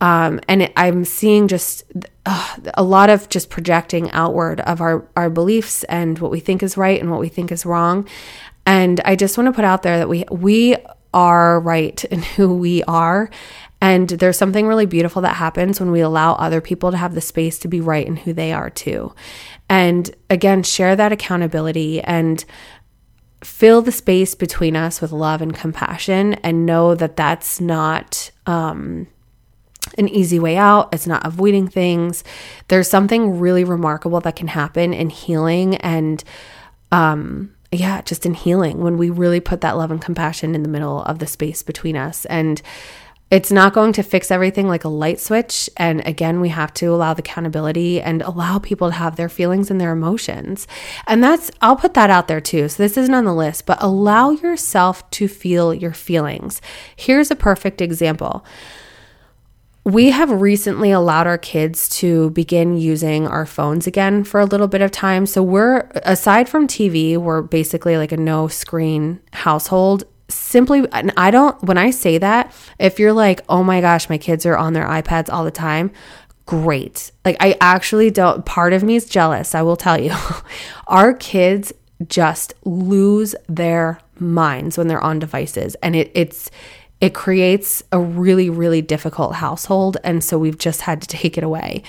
Um, 0.00 0.40
and 0.48 0.62
it, 0.62 0.72
I'm 0.76 1.04
seeing 1.04 1.46
just 1.46 1.84
uh, 2.24 2.56
a 2.74 2.82
lot 2.82 3.10
of 3.10 3.28
just 3.28 3.50
projecting 3.50 4.10
outward 4.12 4.60
of 4.60 4.80
our, 4.80 5.06
our 5.16 5.28
beliefs 5.28 5.84
and 5.84 6.18
what 6.18 6.30
we 6.30 6.40
think 6.40 6.62
is 6.62 6.76
right 6.76 7.00
and 7.00 7.10
what 7.10 7.20
we 7.20 7.28
think 7.28 7.52
is 7.52 7.66
wrong. 7.66 8.08
And 8.64 9.00
I 9.04 9.16
just 9.16 9.36
want 9.36 9.48
to 9.48 9.52
put 9.52 9.64
out 9.64 9.82
there 9.82 9.98
that 9.98 10.08
we 10.08 10.24
we 10.30 10.76
are 11.12 11.60
right 11.60 12.02
in 12.10 12.22
who 12.22 12.54
we 12.56 12.82
are. 12.84 13.30
And 13.82 14.10
there's 14.10 14.36
something 14.36 14.66
really 14.66 14.84
beautiful 14.84 15.22
that 15.22 15.36
happens 15.36 15.80
when 15.80 15.90
we 15.90 16.00
allow 16.00 16.34
other 16.34 16.60
people 16.60 16.90
to 16.90 16.98
have 16.98 17.14
the 17.14 17.22
space 17.22 17.58
to 17.60 17.68
be 17.68 17.80
right 17.80 18.06
in 18.06 18.16
who 18.16 18.34
they 18.34 18.52
are 18.52 18.68
too. 18.68 19.14
And 19.70 20.14
again, 20.28 20.62
share 20.62 20.96
that 20.96 21.12
accountability 21.12 22.02
and 22.02 22.44
fill 23.42 23.80
the 23.80 23.92
space 23.92 24.34
between 24.34 24.76
us 24.76 25.00
with 25.00 25.12
love 25.12 25.40
and 25.40 25.54
compassion 25.54 26.34
and 26.34 26.66
know 26.66 26.94
that 26.94 27.16
that's 27.16 27.58
not 27.58 28.30
um, 28.44 29.06
an 30.00 30.08
easy 30.08 30.40
way 30.40 30.56
out. 30.56 30.92
It's 30.92 31.06
not 31.06 31.24
avoiding 31.24 31.68
things. 31.68 32.24
There's 32.68 32.88
something 32.88 33.38
really 33.38 33.62
remarkable 33.62 34.20
that 34.20 34.34
can 34.34 34.48
happen 34.48 34.92
in 34.92 35.10
healing 35.10 35.76
and, 35.76 36.24
um, 36.90 37.54
yeah, 37.70 38.02
just 38.02 38.26
in 38.26 38.34
healing 38.34 38.82
when 38.82 38.98
we 38.98 39.10
really 39.10 39.38
put 39.38 39.60
that 39.60 39.76
love 39.76 39.92
and 39.92 40.02
compassion 40.02 40.56
in 40.56 40.64
the 40.64 40.68
middle 40.68 41.02
of 41.02 41.20
the 41.20 41.26
space 41.26 41.62
between 41.62 41.96
us. 41.96 42.24
And 42.24 42.60
it's 43.30 43.52
not 43.52 43.74
going 43.74 43.92
to 43.92 44.02
fix 44.02 44.32
everything 44.32 44.66
like 44.66 44.82
a 44.82 44.88
light 44.88 45.20
switch. 45.20 45.70
And 45.76 46.04
again, 46.04 46.40
we 46.40 46.48
have 46.48 46.74
to 46.74 46.86
allow 46.86 47.14
the 47.14 47.20
accountability 47.20 48.00
and 48.00 48.22
allow 48.22 48.58
people 48.58 48.88
to 48.88 48.94
have 48.96 49.14
their 49.14 49.28
feelings 49.28 49.70
and 49.70 49.80
their 49.80 49.92
emotions. 49.92 50.66
And 51.06 51.22
that's, 51.22 51.48
I'll 51.60 51.76
put 51.76 51.94
that 51.94 52.10
out 52.10 52.26
there 52.26 52.40
too. 52.40 52.68
So 52.68 52.82
this 52.82 52.96
isn't 52.96 53.14
on 53.14 53.24
the 53.24 53.32
list, 53.32 53.66
but 53.66 53.78
allow 53.80 54.30
yourself 54.30 55.08
to 55.10 55.28
feel 55.28 55.72
your 55.72 55.92
feelings. 55.92 56.60
Here's 56.96 57.30
a 57.30 57.36
perfect 57.36 57.80
example 57.80 58.44
we 59.90 60.10
have 60.10 60.30
recently 60.30 60.90
allowed 60.90 61.26
our 61.26 61.38
kids 61.38 61.88
to 61.88 62.30
begin 62.30 62.76
using 62.76 63.26
our 63.26 63.46
phones 63.46 63.86
again 63.86 64.24
for 64.24 64.38
a 64.38 64.44
little 64.44 64.68
bit 64.68 64.82
of 64.82 64.90
time. 64.90 65.26
So 65.26 65.42
we're, 65.42 65.90
aside 66.04 66.48
from 66.48 66.66
TV, 66.66 67.16
we're 67.16 67.42
basically 67.42 67.96
like 67.96 68.12
a 68.12 68.16
no 68.16 68.48
screen 68.48 69.20
household. 69.32 70.04
Simply, 70.28 70.86
and 70.92 71.12
I 71.16 71.32
don't, 71.32 71.60
when 71.64 71.76
I 71.76 71.90
say 71.90 72.18
that, 72.18 72.54
if 72.78 73.00
you're 73.00 73.12
like, 73.12 73.40
oh 73.48 73.64
my 73.64 73.80
gosh, 73.80 74.08
my 74.08 74.18
kids 74.18 74.46
are 74.46 74.56
on 74.56 74.74
their 74.74 74.86
iPads 74.86 75.32
all 75.32 75.44
the 75.44 75.50
time, 75.50 75.90
great. 76.46 77.10
Like, 77.24 77.36
I 77.40 77.56
actually 77.60 78.10
don't, 78.10 78.46
part 78.46 78.72
of 78.72 78.84
me 78.84 78.94
is 78.94 79.06
jealous, 79.06 79.54
I 79.54 79.62
will 79.62 79.76
tell 79.76 80.00
you. 80.00 80.14
our 80.86 81.14
kids 81.14 81.72
just 82.06 82.54
lose 82.64 83.34
their 83.48 84.00
minds 84.20 84.78
when 84.78 84.86
they're 84.86 85.02
on 85.02 85.18
devices. 85.18 85.74
And 85.82 85.96
it, 85.96 86.12
it's, 86.14 86.50
it 87.00 87.14
creates 87.14 87.82
a 87.92 87.98
really, 87.98 88.50
really 88.50 88.82
difficult 88.82 89.36
household. 89.36 89.96
And 90.04 90.22
so 90.22 90.38
we've 90.38 90.58
just 90.58 90.82
had 90.82 91.00
to 91.02 91.08
take 91.08 91.38
it 91.38 91.44
away. 91.44 91.82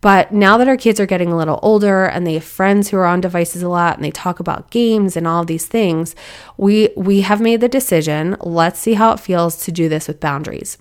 But 0.00 0.32
now 0.32 0.56
that 0.58 0.68
our 0.68 0.76
kids 0.76 1.00
are 1.00 1.06
getting 1.06 1.32
a 1.32 1.36
little 1.36 1.58
older 1.62 2.04
and 2.04 2.26
they 2.26 2.34
have 2.34 2.44
friends 2.44 2.88
who 2.88 2.96
are 2.96 3.06
on 3.06 3.20
devices 3.20 3.62
a 3.62 3.68
lot 3.68 3.96
and 3.96 4.04
they 4.04 4.10
talk 4.10 4.40
about 4.40 4.70
games 4.70 5.16
and 5.16 5.26
all 5.26 5.44
these 5.44 5.66
things, 5.66 6.14
we 6.56 6.90
we 6.96 7.22
have 7.22 7.40
made 7.40 7.60
the 7.60 7.68
decision, 7.68 8.36
let's 8.40 8.78
see 8.78 8.94
how 8.94 9.12
it 9.12 9.20
feels 9.20 9.64
to 9.64 9.72
do 9.72 9.88
this 9.88 10.06
with 10.06 10.20
boundaries. 10.20 10.78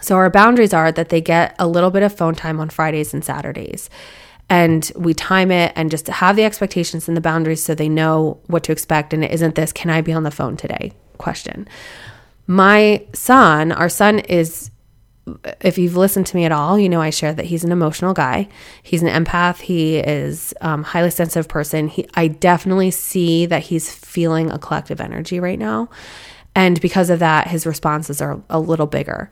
So 0.00 0.16
our 0.16 0.30
boundaries 0.30 0.72
are 0.72 0.90
that 0.92 1.10
they 1.10 1.20
get 1.20 1.54
a 1.58 1.68
little 1.68 1.90
bit 1.90 2.02
of 2.02 2.16
phone 2.16 2.34
time 2.34 2.60
on 2.60 2.70
Fridays 2.70 3.12
and 3.12 3.24
Saturdays. 3.24 3.90
And 4.48 4.90
we 4.96 5.14
time 5.14 5.52
it 5.52 5.72
and 5.76 5.90
just 5.90 6.08
have 6.08 6.34
the 6.34 6.44
expectations 6.44 7.06
and 7.06 7.16
the 7.16 7.20
boundaries 7.20 7.62
so 7.62 7.74
they 7.74 7.88
know 7.88 8.40
what 8.48 8.64
to 8.64 8.72
expect 8.72 9.12
and 9.12 9.22
it 9.22 9.30
isn't 9.30 9.54
this 9.54 9.72
can 9.72 9.90
I 9.90 10.00
be 10.00 10.12
on 10.12 10.24
the 10.24 10.30
phone 10.30 10.56
today 10.56 10.92
question 11.18 11.68
my 12.50 13.06
son, 13.12 13.70
our 13.70 13.88
son 13.88 14.18
is 14.18 14.72
if 15.60 15.78
you've 15.78 15.96
listened 15.96 16.26
to 16.26 16.34
me 16.34 16.44
at 16.44 16.50
all, 16.50 16.76
you 16.76 16.88
know 16.88 17.00
I 17.00 17.10
share 17.10 17.32
that 17.32 17.44
he's 17.44 17.62
an 17.62 17.70
emotional 17.70 18.12
guy. 18.12 18.48
He's 18.82 19.04
an 19.04 19.24
empath. 19.24 19.60
He 19.60 19.98
is 19.98 20.52
um, 20.60 20.82
highly 20.82 21.10
sensitive 21.10 21.46
person. 21.46 21.86
He, 21.86 22.08
I 22.14 22.26
definitely 22.26 22.90
see 22.90 23.46
that 23.46 23.62
he's 23.62 23.94
feeling 23.94 24.50
a 24.50 24.58
collective 24.58 25.00
energy 25.00 25.38
right 25.38 25.60
now, 25.60 25.90
and 26.56 26.80
because 26.80 27.08
of 27.08 27.20
that, 27.20 27.46
his 27.46 27.66
responses 27.66 28.20
are 28.20 28.42
a 28.50 28.58
little 28.58 28.88
bigger 28.88 29.30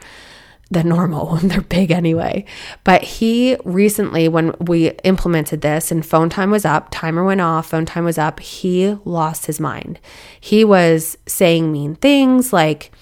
than 0.71 0.89
normal. 0.97 1.39
They're 1.39 1.61
big 1.61 1.91
anyway. 1.91 2.45
But 2.85 3.03
he 3.03 3.57
recently, 3.65 4.29
when 4.29 4.55
we 4.61 4.91
implemented 5.03 5.63
this 5.63 5.91
and 5.91 6.07
phone 6.07 6.31
time 6.31 6.53
was 6.53 6.65
up, 6.65 6.87
timer 6.93 7.25
went 7.25 7.41
off, 7.41 7.71
phone 7.71 7.85
time 7.85 8.05
was 8.05 8.17
up, 8.17 8.39
he 8.39 8.97
lost 9.05 9.47
his 9.47 9.59
mind. 9.59 9.99
He 10.39 10.65
was 10.65 11.19
saying 11.27 11.73
mean 11.73 11.97
things 11.97 12.53
like, 12.53 12.93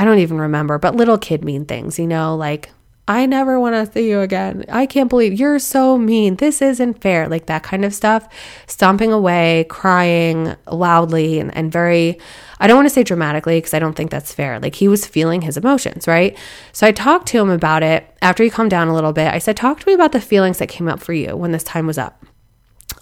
I 0.00 0.04
don't 0.06 0.20
even 0.20 0.38
remember, 0.38 0.78
but 0.78 0.96
little 0.96 1.18
kid 1.18 1.44
mean 1.44 1.66
things, 1.66 1.98
you 1.98 2.06
know, 2.06 2.34
like, 2.34 2.70
I 3.06 3.26
never 3.26 3.60
want 3.60 3.74
to 3.74 3.92
see 3.92 4.08
you 4.08 4.20
again. 4.20 4.64
I 4.70 4.86
can't 4.86 5.10
believe 5.10 5.38
you're 5.38 5.58
so 5.58 5.98
mean. 5.98 6.36
This 6.36 6.62
isn't 6.62 7.02
fair. 7.02 7.28
Like 7.28 7.46
that 7.46 7.62
kind 7.62 7.84
of 7.84 7.92
stuff. 7.92 8.26
Stomping 8.66 9.12
away, 9.12 9.66
crying 9.68 10.56
loudly, 10.66 11.38
and, 11.38 11.54
and 11.54 11.70
very, 11.70 12.18
I 12.60 12.66
don't 12.66 12.78
want 12.78 12.86
to 12.86 12.94
say 12.94 13.02
dramatically 13.02 13.58
because 13.58 13.74
I 13.74 13.78
don't 13.78 13.94
think 13.94 14.10
that's 14.10 14.32
fair. 14.32 14.58
Like 14.58 14.76
he 14.76 14.88
was 14.88 15.06
feeling 15.06 15.42
his 15.42 15.58
emotions, 15.58 16.08
right? 16.08 16.34
So 16.72 16.86
I 16.86 16.92
talked 16.92 17.28
to 17.28 17.38
him 17.38 17.50
about 17.50 17.82
it 17.82 18.06
after 18.22 18.42
he 18.42 18.48
calmed 18.48 18.70
down 18.70 18.88
a 18.88 18.94
little 18.94 19.12
bit. 19.12 19.30
I 19.30 19.38
said, 19.38 19.54
Talk 19.54 19.80
to 19.80 19.86
me 19.86 19.92
about 19.92 20.12
the 20.12 20.20
feelings 20.22 20.56
that 20.60 20.70
came 20.70 20.88
up 20.88 21.00
for 21.00 21.12
you 21.12 21.36
when 21.36 21.52
this 21.52 21.64
time 21.64 21.86
was 21.86 21.98
up 21.98 22.19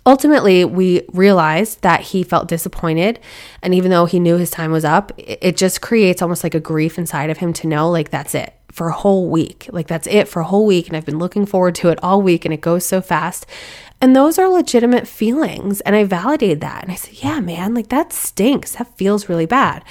ultimately 0.07 0.65
we 0.65 1.03
realized 1.13 1.83
that 1.83 2.01
he 2.01 2.23
felt 2.23 2.49
disappointed 2.49 3.19
and 3.63 3.75
even 3.75 3.91
though 3.91 4.07
he 4.07 4.21
knew 4.21 4.37
his 4.37 4.51
time 4.51 4.71
was 4.71 4.85
up 4.85 5.13
it 5.19 5.57
just 5.57 5.81
creates 5.81 6.23
almost 6.23 6.45
like 6.45 6.55
a 6.55 6.61
grief 6.61 6.99
inside 6.99 7.31
of 7.31 7.39
him 7.39 7.53
to 7.53 7.67
know 7.67 7.91
like 7.91 8.11
that's 8.11 8.35
it 8.35 8.55
for 8.73 8.89
a 8.89 8.93
whole 8.93 9.29
week. 9.29 9.69
Like 9.73 9.89
that's 9.89 10.07
it 10.07 10.29
for 10.29 10.41
a 10.41 10.45
whole 10.45 10.65
week 10.67 10.89
and 10.89 10.97
i've 10.97 11.05
been 11.05 11.19
looking 11.19 11.47
forward 11.47 11.75
to 11.77 11.89
it 11.89 11.99
all 12.03 12.23
week 12.23 12.45
and 12.45 12.55
it 12.55 12.61
goes 12.61 12.87
so 12.87 13.01
fast. 13.01 13.45
And 14.01 14.15
those 14.15 14.39
are 14.39 14.49
legitimate 14.49 15.09
feelings 15.09 15.81
and 15.83 15.97
i 15.97 16.05
validated 16.05 16.61
that 16.61 16.85
and 16.85 16.93
i 16.93 16.95
said 16.95 17.15
yeah 17.15 17.41
man 17.41 17.75
like 17.75 17.89
that 17.89 18.13
stinks. 18.13 18.77
That 18.77 18.97
feels 18.97 19.29
really 19.29 19.47
bad. 19.47 19.85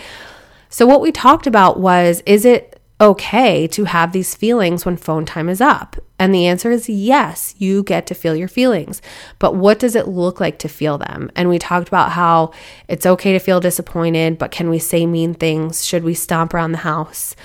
So 0.69 0.85
what 0.85 1.01
we 1.01 1.11
talked 1.11 1.47
about 1.47 1.79
was 1.79 2.21
is 2.25 2.45
it 2.45 2.76
okay 2.99 3.67
to 3.67 3.83
have 3.85 4.11
these 4.11 4.35
feelings 4.35 4.85
when 4.85 4.97
phone 4.97 5.25
time 5.25 5.49
is 5.49 5.61
up? 5.61 5.95
And 6.19 6.33
the 6.33 6.47
answer 6.47 6.71
is 6.71 6.89
yes, 6.89 7.53
you 7.57 7.83
get 7.83 8.07
to 8.07 8.15
feel 8.15 8.35
your 8.35 8.47
feelings. 8.47 9.01
But 9.39 9.55
what 9.55 9.79
does 9.79 9.95
it 9.95 10.07
look 10.07 10.39
like 10.39 10.57
to 10.59 10.67
feel 10.67 10.97
them? 10.97 11.31
And 11.35 11.49
we 11.49 11.59
talked 11.59 11.87
about 11.87 12.11
how 12.11 12.51
it's 12.87 13.05
okay 13.05 13.33
to 13.33 13.39
feel 13.39 13.59
disappointed, 13.59 14.37
but 14.37 14.51
can 14.51 14.69
we 14.69 14.79
say 14.79 15.05
mean 15.05 15.33
things? 15.33 15.85
Should 15.85 16.03
we 16.03 16.13
stomp 16.13 16.53
around 16.53 16.71
the 16.71 16.79
house? 16.79 17.35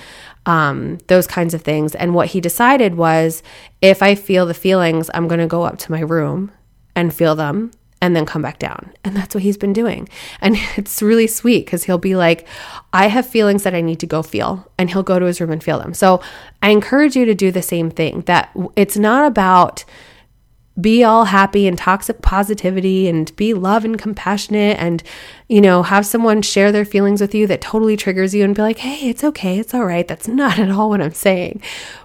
Um, 0.46 0.98
those 1.07 1.26
kinds 1.26 1.55
of 1.55 1.62
things. 1.62 1.94
And 1.94 2.14
what 2.14 2.28
he 2.28 2.40
decided 2.40 2.96
was 2.96 3.42
if 3.80 4.03
I 4.03 4.14
feel 4.14 4.46
the 4.46 4.55
feelings, 4.55 5.11
I'm 5.14 5.28
going 5.28 5.40
to 5.40 5.46
go 5.46 5.62
up 5.62 5.78
to 5.78 5.92
my 5.92 6.00
room 6.00 6.50
and 6.96 7.14
feel 7.14 7.34
them 7.34 7.70
and 8.03 8.16
then 8.16 8.26
come 8.26 8.42
back 8.42 8.59
down. 8.59 8.92
And 9.05 9.16
that's 9.16 9.32
what 9.32 9.44
he's 9.44 9.57
been 9.57 9.72
doing. 9.72 10.09
And 10.40 10.57
it's 10.76 11.00
really 11.00 11.28
sweet 11.28 11.64
because 11.64 11.84
he'll 11.84 11.96
be 11.96 12.16
like, 12.16 12.46
I 12.92 13.07
have 13.07 13.26
feelings 13.26 13.62
that 13.62 13.74
I 13.74 13.80
need 13.80 14.00
to 14.00 14.07
go 14.07 14.22
feel. 14.22 14.70
And 14.76 14.90
he'll 14.90 15.05
go 15.05 15.18
to 15.18 15.24
his 15.24 15.40
room 15.40 15.53
and 15.53 15.62
feel 15.62 15.78
them. 15.78 15.94
So 15.94 16.20
I 16.62 16.70
encourage 16.70 17.16
you 17.16 17.24
to 17.24 17.34
do 17.34 17.50
the 17.53 17.62
same 17.62 17.90
thing 17.90 18.22
that 18.22 18.50
it's 18.76 18.96
not 18.96 19.24
about, 19.24 19.84
be 20.81 21.05
all 21.05 21.27
happy 21.27 21.66
and 21.66 21.77
toxic 21.77 22.23
positivity 22.23 23.09
and 23.09 23.35
be 23.37 23.53
love 23.53 23.85
and 23.85 23.99
compassionate 23.99 24.79
and 24.79 25.03
you 25.49 25.61
know 25.61 25.83
have 25.83 26.07
someone 26.07 26.41
share 26.41 26.73
their 26.73 26.85
feelings 26.85 27.20
with 27.20 27.35
you 27.35 27.47
that 27.47 27.61
totally 27.61 27.95
triggers 27.95 28.35
you 28.35 28.43
and 28.43 28.55
be 28.55 28.62
like 28.62 28.79
hey 28.79 29.11
it's 29.11 29.23
okay 29.23 29.59
it's 29.59 29.75
all 29.75 29.85
right 29.85 30.09
that's 30.09 30.27
not 30.43 30.59
at 30.59 30.70
all 30.70 30.89
what 30.89 31.01
i'm 31.01 31.12
saying. 31.12 31.61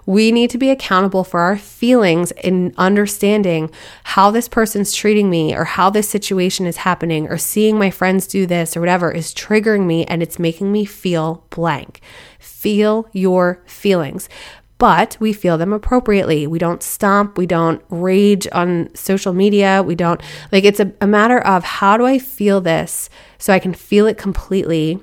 We 0.06 0.32
need 0.32 0.50
to 0.52 0.58
be 0.58 0.70
accountable 0.70 1.26
for 1.26 1.42
our 1.42 1.58
feelings 1.58 2.32
in 2.32 2.74
understanding 2.78 3.70
how 4.04 4.32
this 4.32 4.48
person's 4.48 4.94
treating 4.94 5.30
me 5.30 5.54
or 5.54 5.66
how 5.66 5.90
this 5.90 6.08
situation 6.08 6.66
is 6.66 6.78
happening 6.78 7.28
or 7.28 7.38
seeing 7.38 7.78
my 7.78 7.90
friends 7.90 8.26
do 8.26 8.46
this 8.46 8.78
or 8.78 8.80
whatever 8.80 9.12
is 9.12 9.34
triggering 9.34 9.86
me 9.86 10.06
and 10.06 10.24
it's 10.24 10.40
making 10.40 10.72
me 10.72 10.86
feel 10.86 11.46
blank. 11.50 12.00
Feel 12.40 13.10
your 13.12 13.62
feelings 13.66 14.30
but 14.78 15.18
we 15.20 15.34
feel 15.34 15.58
them 15.58 15.74
appropriately. 15.74 16.48
We 16.48 16.60
don't 16.60 16.84
stomp, 16.84 17.38
we 17.38 17.46
don't 17.46 17.82
rage 17.90 18.48
on 18.52 18.94
social 18.96 19.34
media, 19.34 19.84
we 19.84 19.96
don't 19.96 20.22
like 20.52 20.64
it's 20.64 20.80
a, 20.80 20.92
a 21.02 21.08
matter 21.08 21.40
of 21.40 21.64
how 21.64 21.98
do 21.98 22.06
I 22.06 22.20
feel 22.20 22.62
this 22.62 23.10
so 23.38 23.54
I 23.54 23.60
can 23.60 23.74
feel 23.74 24.08
it 24.08 24.18
completely 24.18 25.00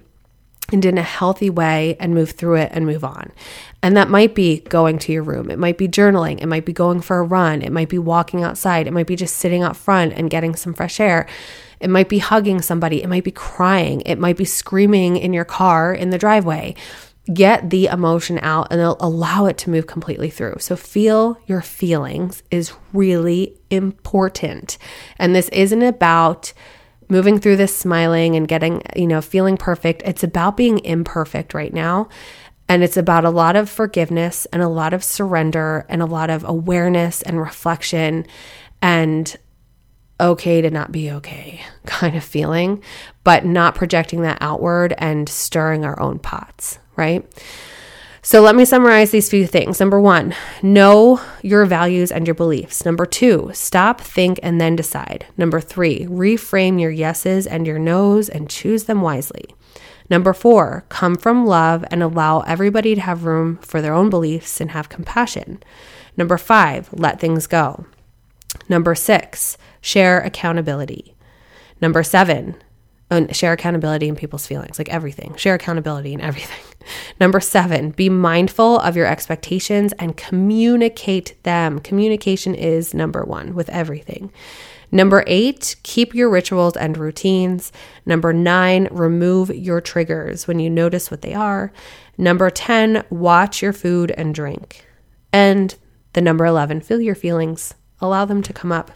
and 0.72 0.85
in 0.85 0.97
a 0.97 1.03
healthy 1.03 1.51
way 1.51 1.97
and 2.01 2.14
move 2.14 2.31
through 2.31 2.57
it 2.57 2.70
and 2.72 2.87
move 2.87 3.05
on. 3.05 3.33
And 3.83 3.97
that 3.97 4.09
might 4.09 4.35
be 4.35 4.61
going 4.61 4.99
to 5.01 5.12
your 5.12 5.22
room. 5.22 5.51
It 5.51 5.59
might 5.59 5.77
be 5.77 5.87
journaling. 5.87 6.41
It 6.41 6.47
might 6.47 6.64
be 6.64 6.72
going 6.72 7.03
for 7.03 7.18
a 7.18 7.22
run. 7.22 7.61
It 7.61 7.70
might 7.70 7.91
be 7.91 7.99
walking 7.99 8.43
outside. 8.43 8.87
It 8.87 8.93
might 8.93 9.07
be 9.07 9.16
just 9.16 9.37
sitting 9.37 9.62
out 9.62 9.77
front 9.77 10.14
and 10.14 10.31
getting 10.31 10.57
some 10.57 10.72
fresh 10.72 11.01
air. 11.01 11.27
It 11.81 11.91
might 11.91 12.09
be 12.09 12.18
hugging 12.18 12.62
somebody. 12.62 13.03
It 13.03 13.09
might 13.09 13.25
be 13.25 13.31
crying. 13.31 14.01
It 14.03 14.18
might 14.18 14.39
be 14.39 14.47
screaming 14.47 15.18
in 15.18 15.35
your 15.35 15.45
car 15.45 15.93
in 15.93 16.09
the 16.09 16.18
driveway 16.18 16.75
get 17.33 17.70
the 17.70 17.87
emotion 17.87 18.39
out 18.43 18.68
and 18.70 18.81
allow 18.81 19.47
it 19.47 19.57
to 19.59 19.70
move 19.70 19.87
completely 19.87 20.31
through. 20.31 20.57
So, 20.59 20.77
feel 20.77 21.39
your 21.47 21.62
feelings 21.62 22.43
is 22.51 22.72
really 22.93 23.57
important. 23.70 24.79
And 25.18 25.35
this 25.35 25.49
isn't 25.51 25.83
about 25.83 26.53
moving 27.09 27.39
through 27.39 27.57
this 27.57 27.77
smiling 27.77 28.35
and 28.35 28.49
getting, 28.49 28.83
you 28.97 29.07
know, 29.07 29.20
feeling 29.20 29.57
perfect. 29.57 30.03
It's 30.05 30.25
about 30.25 30.57
being 30.57 30.85
imperfect 30.85 31.55
right 31.55 31.72
now. 31.72 32.09
And 32.68 32.83
it's 32.83 32.97
about 32.97 33.25
a 33.25 33.31
lot 33.31 33.57
of 33.57 33.68
forgiveness 33.68 34.47
and 34.47 34.62
a 34.62 34.68
lot 34.68 34.95
of 34.95 35.05
surrender 35.05 35.85
and 35.89 36.01
a 36.01 36.07
lot 36.07 36.31
of 36.31 36.45
awareness 36.45 37.20
and 37.22 37.39
reflection 37.39 38.27
and 38.81 39.37
okay 40.21 40.61
to 40.61 40.71
not 40.71 40.93
be 40.93 41.11
okay 41.11 41.62
kind 41.87 42.17
of 42.17 42.25
feeling, 42.25 42.83
but 43.25 43.45
not 43.45 43.75
projecting 43.75 44.23
that 44.23 44.39
outward 44.41 44.95
and 44.99 45.29
stirring 45.29 45.85
our 45.85 45.99
own 46.01 46.19
pots 46.19 46.79
right? 46.97 47.25
So 48.23 48.41
let 48.41 48.57
me 48.57 48.65
summarize 48.65 49.11
these 49.11 49.29
few 49.29 49.47
things. 49.47 49.79
Number 49.79 50.01
one, 50.01 50.35
know 50.62 51.21
your 51.43 51.67
values 51.67 52.11
and 52.11 52.27
your 52.27 52.35
beliefs. 52.35 52.85
Number 52.85 53.05
two, 53.05 53.51
stop, 53.53 54.01
think, 54.01 54.41
and 54.43 54.59
then 54.59 54.77
decide. 54.77 55.27
Number 55.37 55.61
three, 55.61 56.07
reframe 56.07 56.81
your 56.81 56.91
yeses 56.91 57.47
and 57.47 57.67
your 57.67 57.79
nos 57.79 58.31
and 58.31 58.49
choose 58.49 58.85
them 58.85 59.03
wisely. 59.03 59.45
Number 60.09 60.33
four, 60.33 60.87
come 60.89 61.17
from 61.17 61.45
love 61.47 61.85
and 61.91 62.03
allow 62.03 62.41
everybody 62.41 62.95
to 62.95 63.01
have 63.01 63.25
room 63.25 63.59
for 63.59 63.83
their 63.83 63.95
own 63.95 64.09
beliefs 64.09 64.59
and 64.61 64.71
have 64.71 64.89
compassion. 64.89 65.62
Number 66.17 66.39
five, 66.39 66.89
let 66.93 67.21
things 67.21 67.47
go. 67.47 67.85
Number 68.69 68.95
six, 68.95 69.59
share 69.85 70.20
accountability. 70.20 71.14
Number 71.80 72.03
seven, 72.03 72.57
and 73.11 73.37
share 73.37 73.53
accountability 73.53 74.09
in 74.09 74.16
people's 74.16 74.47
feelings, 74.47 74.78
like 74.78 74.89
everything. 74.89 75.35
Share 75.37 75.55
accountability 75.55 76.14
in 76.14 76.22
everything. 76.22 76.64
Number 77.20 77.39
seven, 77.39 77.91
be 77.91 78.09
mindful 78.09 78.78
of 78.80 78.97
your 78.97 79.07
expectations 79.07 79.93
and 79.99 80.16
communicate 80.16 81.41
them. 81.43 81.80
Communication 81.80 82.55
is 82.55 82.95
number 82.95 83.24
one 83.24 83.55
with 83.55 83.68
everything. 83.68 84.32
Number 84.91 85.22
eight, 85.26 85.76
keep 85.82 86.14
your 86.14 86.30
rituals 86.30 86.76
and 86.76 86.97
routines. 86.97 87.70
Number 88.07 88.32
nine, 88.32 88.89
remove 88.91 89.51
your 89.51 89.82
triggers 89.82 90.47
when 90.47 90.59
you 90.59 90.70
notice 90.70 91.11
what 91.11 91.22
they 91.22 91.35
are. 91.35 91.72
Number 92.16 92.49
10, 92.49 93.05
watch 93.11 93.61
your 93.61 93.72
food 93.72 94.12
and 94.12 94.35
drink. 94.35 94.87
And 95.32 95.74
the 96.14 96.20
number 96.20 96.47
11, 96.47 96.80
feel 96.82 97.01
your 97.01 97.14
feelings, 97.16 97.74
allow 98.01 98.24
them 98.24 98.43
to 98.45 98.53
come 98.53 98.72
up. 98.72 98.93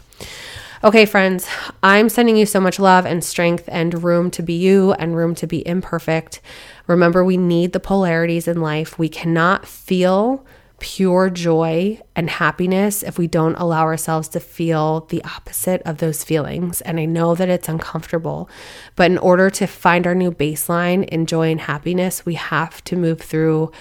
Okay, 0.85 1.07
friends, 1.07 1.49
I'm 1.83 2.09
sending 2.09 2.37
you 2.37 2.47
so 2.47 2.61
much 2.61 2.79
love 2.79 3.05
and 3.05 3.25
strength 3.25 3.65
and 3.67 4.05
room 4.05 4.31
to 4.31 4.45
be 4.45 4.53
you 4.53 4.93
and 4.93 5.17
room 5.17 5.35
to 5.35 5.47
be 5.49 5.67
imperfect. 5.67 6.41
Remember, 6.87 7.25
we 7.25 7.37
need 7.37 7.73
the 7.73 7.81
polarities 7.81 8.47
in 8.47 8.61
life. 8.61 8.97
We 8.97 9.09
cannot 9.09 9.67
feel 9.67 10.47
pure 10.79 11.31
joy 11.31 12.01
and 12.15 12.31
happiness 12.31 13.03
if 13.03 13.19
we 13.19 13.27
don't 13.27 13.57
allow 13.57 13.83
ourselves 13.83 14.29
to 14.29 14.39
feel 14.39 15.01
the 15.07 15.21
opposite 15.25 15.83
of 15.83 15.99
those 15.99 16.23
feelings. 16.23 16.81
And 16.83 17.01
I 17.01 17.07
know 17.07 17.35
that 17.35 17.49
it's 17.49 17.69
uncomfortable, 17.69 18.49
but 18.95 19.11
in 19.11 19.19
order 19.19 19.51
to 19.51 19.67
find 19.67 20.07
our 20.07 20.15
new 20.15 20.31
baseline 20.31 21.05
in 21.09 21.27
joy 21.27 21.51
and 21.51 21.61
happiness, 21.61 22.25
we 22.25 22.35
have 22.35 22.85
to 22.85 22.95
move 22.95 23.21
through 23.21 23.73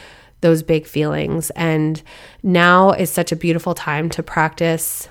those 0.42 0.64
big 0.64 0.88
feelings. 0.88 1.52
And 1.52 2.02
now 2.42 2.90
is 2.94 3.12
such 3.12 3.32
a 3.32 3.36
beautiful 3.36 3.76
time 3.76 4.10
to 4.10 4.24
practice 4.24 5.10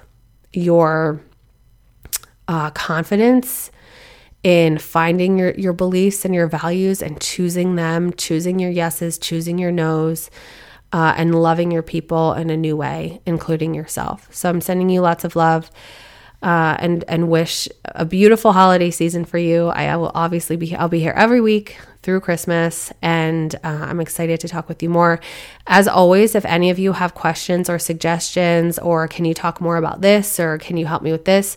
your 0.52 1.22
uh, 2.48 2.70
confidence 2.70 3.70
in 4.42 4.78
finding 4.78 5.38
your, 5.38 5.52
your 5.54 5.72
beliefs 5.72 6.24
and 6.24 6.34
your 6.34 6.46
values 6.46 7.02
and 7.02 7.20
choosing 7.20 7.76
them, 7.76 8.12
choosing 8.12 8.58
your 8.60 8.70
yeses, 8.70 9.18
choosing 9.18 9.58
your 9.58 9.72
nos, 9.72 10.30
uh, 10.92 11.14
and 11.16 11.34
loving 11.34 11.72
your 11.72 11.82
people 11.82 12.32
in 12.34 12.50
a 12.50 12.56
new 12.56 12.76
way, 12.76 13.20
including 13.26 13.74
yourself. 13.74 14.28
So 14.32 14.48
I'm 14.48 14.60
sending 14.60 14.88
you 14.90 15.00
lots 15.00 15.24
of 15.24 15.34
love. 15.36 15.70
uh, 16.42 16.76
and 16.78 17.04
and 17.08 17.28
wish 17.28 17.68
a 17.84 18.04
beautiful 18.04 18.52
holiday 18.52 18.90
season 18.90 19.24
for 19.24 19.38
you. 19.38 19.68
I, 19.68 19.86
I 19.86 19.96
will 19.96 20.12
obviously 20.14 20.56
be 20.56 20.74
I'll 20.76 20.88
be 20.88 21.00
here 21.00 21.14
every 21.16 21.40
week 21.40 21.76
through 22.02 22.20
Christmas, 22.20 22.92
and 23.02 23.54
uh, 23.64 23.86
I'm 23.88 24.00
excited 24.00 24.38
to 24.40 24.48
talk 24.48 24.68
with 24.68 24.82
you 24.82 24.88
more. 24.88 25.18
As 25.66 25.88
always, 25.88 26.34
if 26.34 26.44
any 26.44 26.70
of 26.70 26.78
you 26.78 26.92
have 26.92 27.14
questions 27.14 27.68
or 27.68 27.78
suggestions, 27.78 28.78
or 28.78 29.08
can 29.08 29.24
you 29.24 29.34
talk 29.34 29.60
more 29.60 29.76
about 29.76 30.02
this, 30.02 30.38
or 30.38 30.58
can 30.58 30.76
you 30.76 30.86
help 30.86 31.02
me 31.02 31.10
with 31.10 31.24
this? 31.24 31.56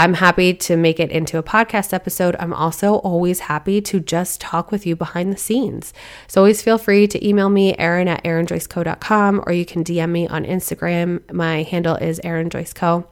I'm 0.00 0.14
happy 0.14 0.54
to 0.54 0.78
make 0.78 0.98
it 0.98 1.10
into 1.10 1.36
a 1.36 1.42
podcast 1.42 1.92
episode. 1.92 2.34
I'm 2.38 2.54
also 2.54 2.94
always 2.94 3.40
happy 3.40 3.82
to 3.82 4.00
just 4.00 4.40
talk 4.40 4.72
with 4.72 4.86
you 4.86 4.96
behind 4.96 5.30
the 5.30 5.36
scenes. 5.36 5.92
So 6.26 6.40
always 6.40 6.62
feel 6.62 6.78
free 6.78 7.06
to 7.08 7.28
email 7.28 7.50
me, 7.50 7.76
Erin 7.76 8.08
at 8.08 8.24
erinjoyceco.com, 8.24 9.44
or 9.46 9.52
you 9.52 9.66
can 9.66 9.84
DM 9.84 10.08
me 10.08 10.26
on 10.26 10.46
Instagram. 10.46 11.30
My 11.30 11.64
handle 11.64 11.96
is 11.96 12.18
Erin 12.24 12.48
Joyce 12.48 12.72
Co. 12.72 13.06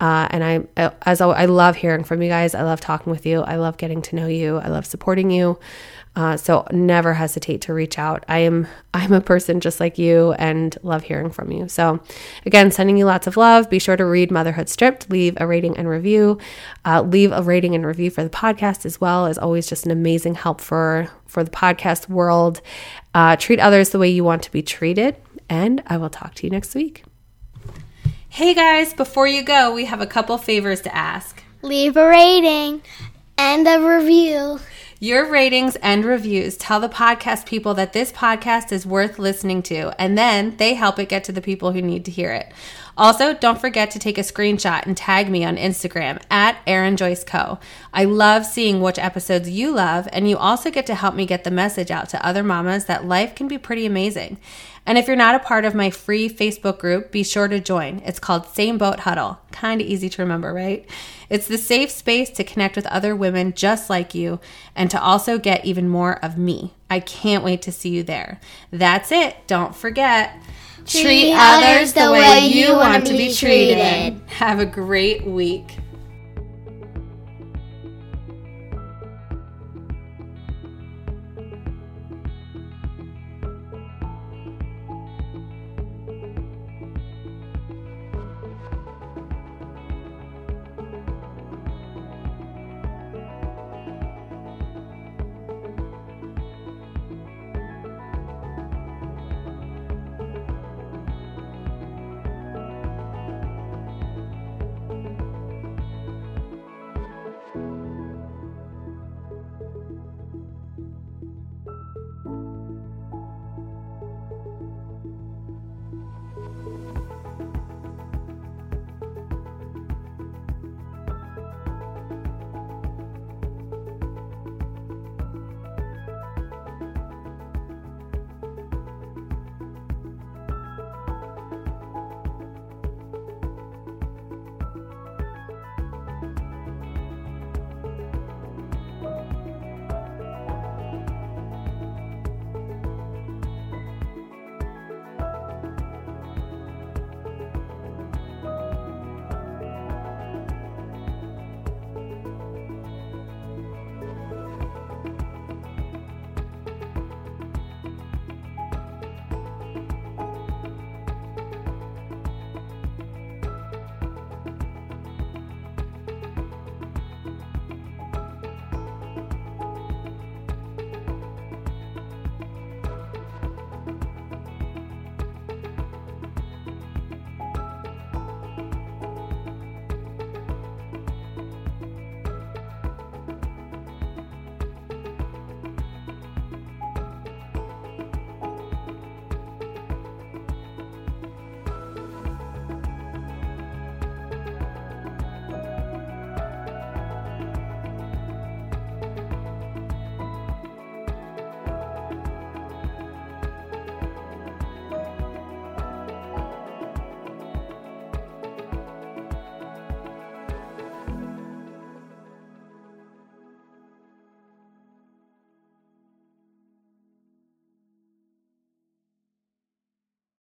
Uh, 0.00 0.26
and 0.30 0.42
I, 0.42 0.90
as 1.02 1.20
I, 1.20 1.26
I 1.26 1.44
love 1.44 1.76
hearing 1.76 2.02
from 2.02 2.22
you 2.22 2.30
guys. 2.30 2.54
I 2.54 2.62
love 2.62 2.80
talking 2.80 3.10
with 3.10 3.26
you. 3.26 3.42
I 3.42 3.56
love 3.56 3.76
getting 3.76 4.00
to 4.00 4.16
know 4.16 4.26
you. 4.26 4.56
I 4.56 4.68
love 4.68 4.86
supporting 4.86 5.30
you. 5.30 5.58
Uh, 6.16 6.34
so 6.34 6.66
never 6.72 7.12
hesitate 7.12 7.60
to 7.60 7.74
reach 7.74 7.98
out. 7.98 8.24
I 8.26 8.38
am 8.38 8.66
I'm 8.94 9.12
a 9.12 9.20
person 9.20 9.60
just 9.60 9.78
like 9.78 9.98
you 9.98 10.32
and 10.32 10.76
love 10.82 11.02
hearing 11.02 11.30
from 11.30 11.52
you. 11.52 11.68
So 11.68 12.00
again, 12.46 12.70
sending 12.70 12.96
you 12.96 13.04
lots 13.04 13.26
of 13.26 13.36
love. 13.36 13.68
Be 13.68 13.78
sure 13.78 13.96
to 13.96 14.06
read 14.06 14.30
Motherhood 14.30 14.70
Stripped. 14.70 15.10
Leave 15.10 15.36
a 15.38 15.46
rating 15.46 15.76
and 15.76 15.86
review. 15.86 16.38
Uh, 16.86 17.02
leave 17.02 17.30
a 17.30 17.42
rating 17.42 17.74
and 17.74 17.84
review 17.84 18.10
for 18.10 18.24
the 18.24 18.30
podcast 18.30 18.86
as 18.86 18.98
well. 18.98 19.26
Is 19.26 19.36
always 19.36 19.66
just 19.66 19.84
an 19.84 19.92
amazing 19.92 20.34
help 20.34 20.62
for 20.62 21.10
for 21.26 21.44
the 21.44 21.50
podcast 21.50 22.08
world. 22.08 22.62
Uh, 23.14 23.36
treat 23.36 23.60
others 23.60 23.90
the 23.90 23.98
way 23.98 24.08
you 24.08 24.24
want 24.24 24.42
to 24.44 24.50
be 24.50 24.62
treated. 24.62 25.16
And 25.50 25.82
I 25.86 25.98
will 25.98 26.10
talk 26.10 26.34
to 26.36 26.46
you 26.46 26.50
next 26.50 26.74
week. 26.74 27.04
Hey 28.30 28.54
guys, 28.54 28.94
before 28.94 29.26
you 29.26 29.42
go, 29.42 29.74
we 29.74 29.84
have 29.84 30.00
a 30.00 30.06
couple 30.06 30.36
favors 30.38 30.80
to 30.82 30.94
ask. 30.94 31.42
Leave 31.60 31.96
a 31.96 32.06
rating 32.06 32.82
and 33.36 33.68
a 33.68 33.78
review. 33.80 34.60
Your 34.98 35.30
ratings 35.30 35.76
and 35.76 36.06
reviews 36.06 36.56
tell 36.56 36.80
the 36.80 36.88
podcast 36.88 37.44
people 37.44 37.74
that 37.74 37.92
this 37.92 38.10
podcast 38.10 38.72
is 38.72 38.86
worth 38.86 39.18
listening 39.18 39.62
to, 39.64 39.94
and 40.00 40.16
then 40.16 40.56
they 40.56 40.72
help 40.72 40.98
it 40.98 41.10
get 41.10 41.22
to 41.24 41.32
the 41.32 41.42
people 41.42 41.72
who 41.72 41.82
need 41.82 42.06
to 42.06 42.10
hear 42.10 42.32
it. 42.32 42.50
Also, 42.96 43.34
don't 43.34 43.60
forget 43.60 43.90
to 43.90 43.98
take 43.98 44.16
a 44.16 44.22
screenshot 44.22 44.86
and 44.86 44.96
tag 44.96 45.28
me 45.28 45.44
on 45.44 45.58
Instagram 45.58 46.22
at 46.30 46.56
Erin 46.66 46.96
Joyce 46.96 47.24
Co. 47.24 47.58
I 47.92 48.04
love 48.04 48.46
seeing 48.46 48.80
which 48.80 48.98
episodes 48.98 49.50
you 49.50 49.70
love, 49.70 50.08
and 50.14 50.30
you 50.30 50.38
also 50.38 50.70
get 50.70 50.86
to 50.86 50.94
help 50.94 51.14
me 51.14 51.26
get 51.26 51.44
the 51.44 51.50
message 51.50 51.90
out 51.90 52.08
to 52.08 52.26
other 52.26 52.42
mamas 52.42 52.86
that 52.86 53.04
life 53.04 53.34
can 53.34 53.48
be 53.48 53.58
pretty 53.58 53.84
amazing. 53.84 54.38
And 54.86 54.96
if 54.96 55.08
you're 55.08 55.16
not 55.16 55.34
a 55.34 55.40
part 55.40 55.64
of 55.64 55.74
my 55.74 55.90
free 55.90 56.28
Facebook 56.28 56.78
group, 56.78 57.10
be 57.10 57.24
sure 57.24 57.48
to 57.48 57.58
join. 57.58 58.00
It's 58.04 58.20
called 58.20 58.46
Same 58.46 58.78
Boat 58.78 59.00
Huddle. 59.00 59.40
Kind 59.50 59.80
of 59.80 59.86
easy 59.86 60.08
to 60.08 60.22
remember, 60.22 60.52
right? 60.52 60.88
It's 61.28 61.48
the 61.48 61.58
safe 61.58 61.90
space 61.90 62.30
to 62.30 62.44
connect 62.44 62.76
with 62.76 62.86
other 62.86 63.16
women 63.16 63.52
just 63.52 63.90
like 63.90 64.14
you 64.14 64.38
and 64.76 64.90
to 64.92 65.02
also 65.02 65.38
get 65.38 65.64
even 65.64 65.88
more 65.88 66.24
of 66.24 66.38
me. 66.38 66.74
I 66.88 67.00
can't 67.00 67.42
wait 67.42 67.62
to 67.62 67.72
see 67.72 67.88
you 67.90 68.04
there. 68.04 68.40
That's 68.70 69.10
it. 69.10 69.36
Don't 69.48 69.74
forget. 69.74 70.40
Treat 70.86 71.34
others 71.36 71.94
the 71.94 72.12
way 72.12 72.46
you 72.46 72.72
want 72.74 73.06
to 73.06 73.12
be 73.12 73.34
treated. 73.34 74.20
Have 74.28 74.60
a 74.60 74.66
great 74.66 75.26
week. 75.26 75.78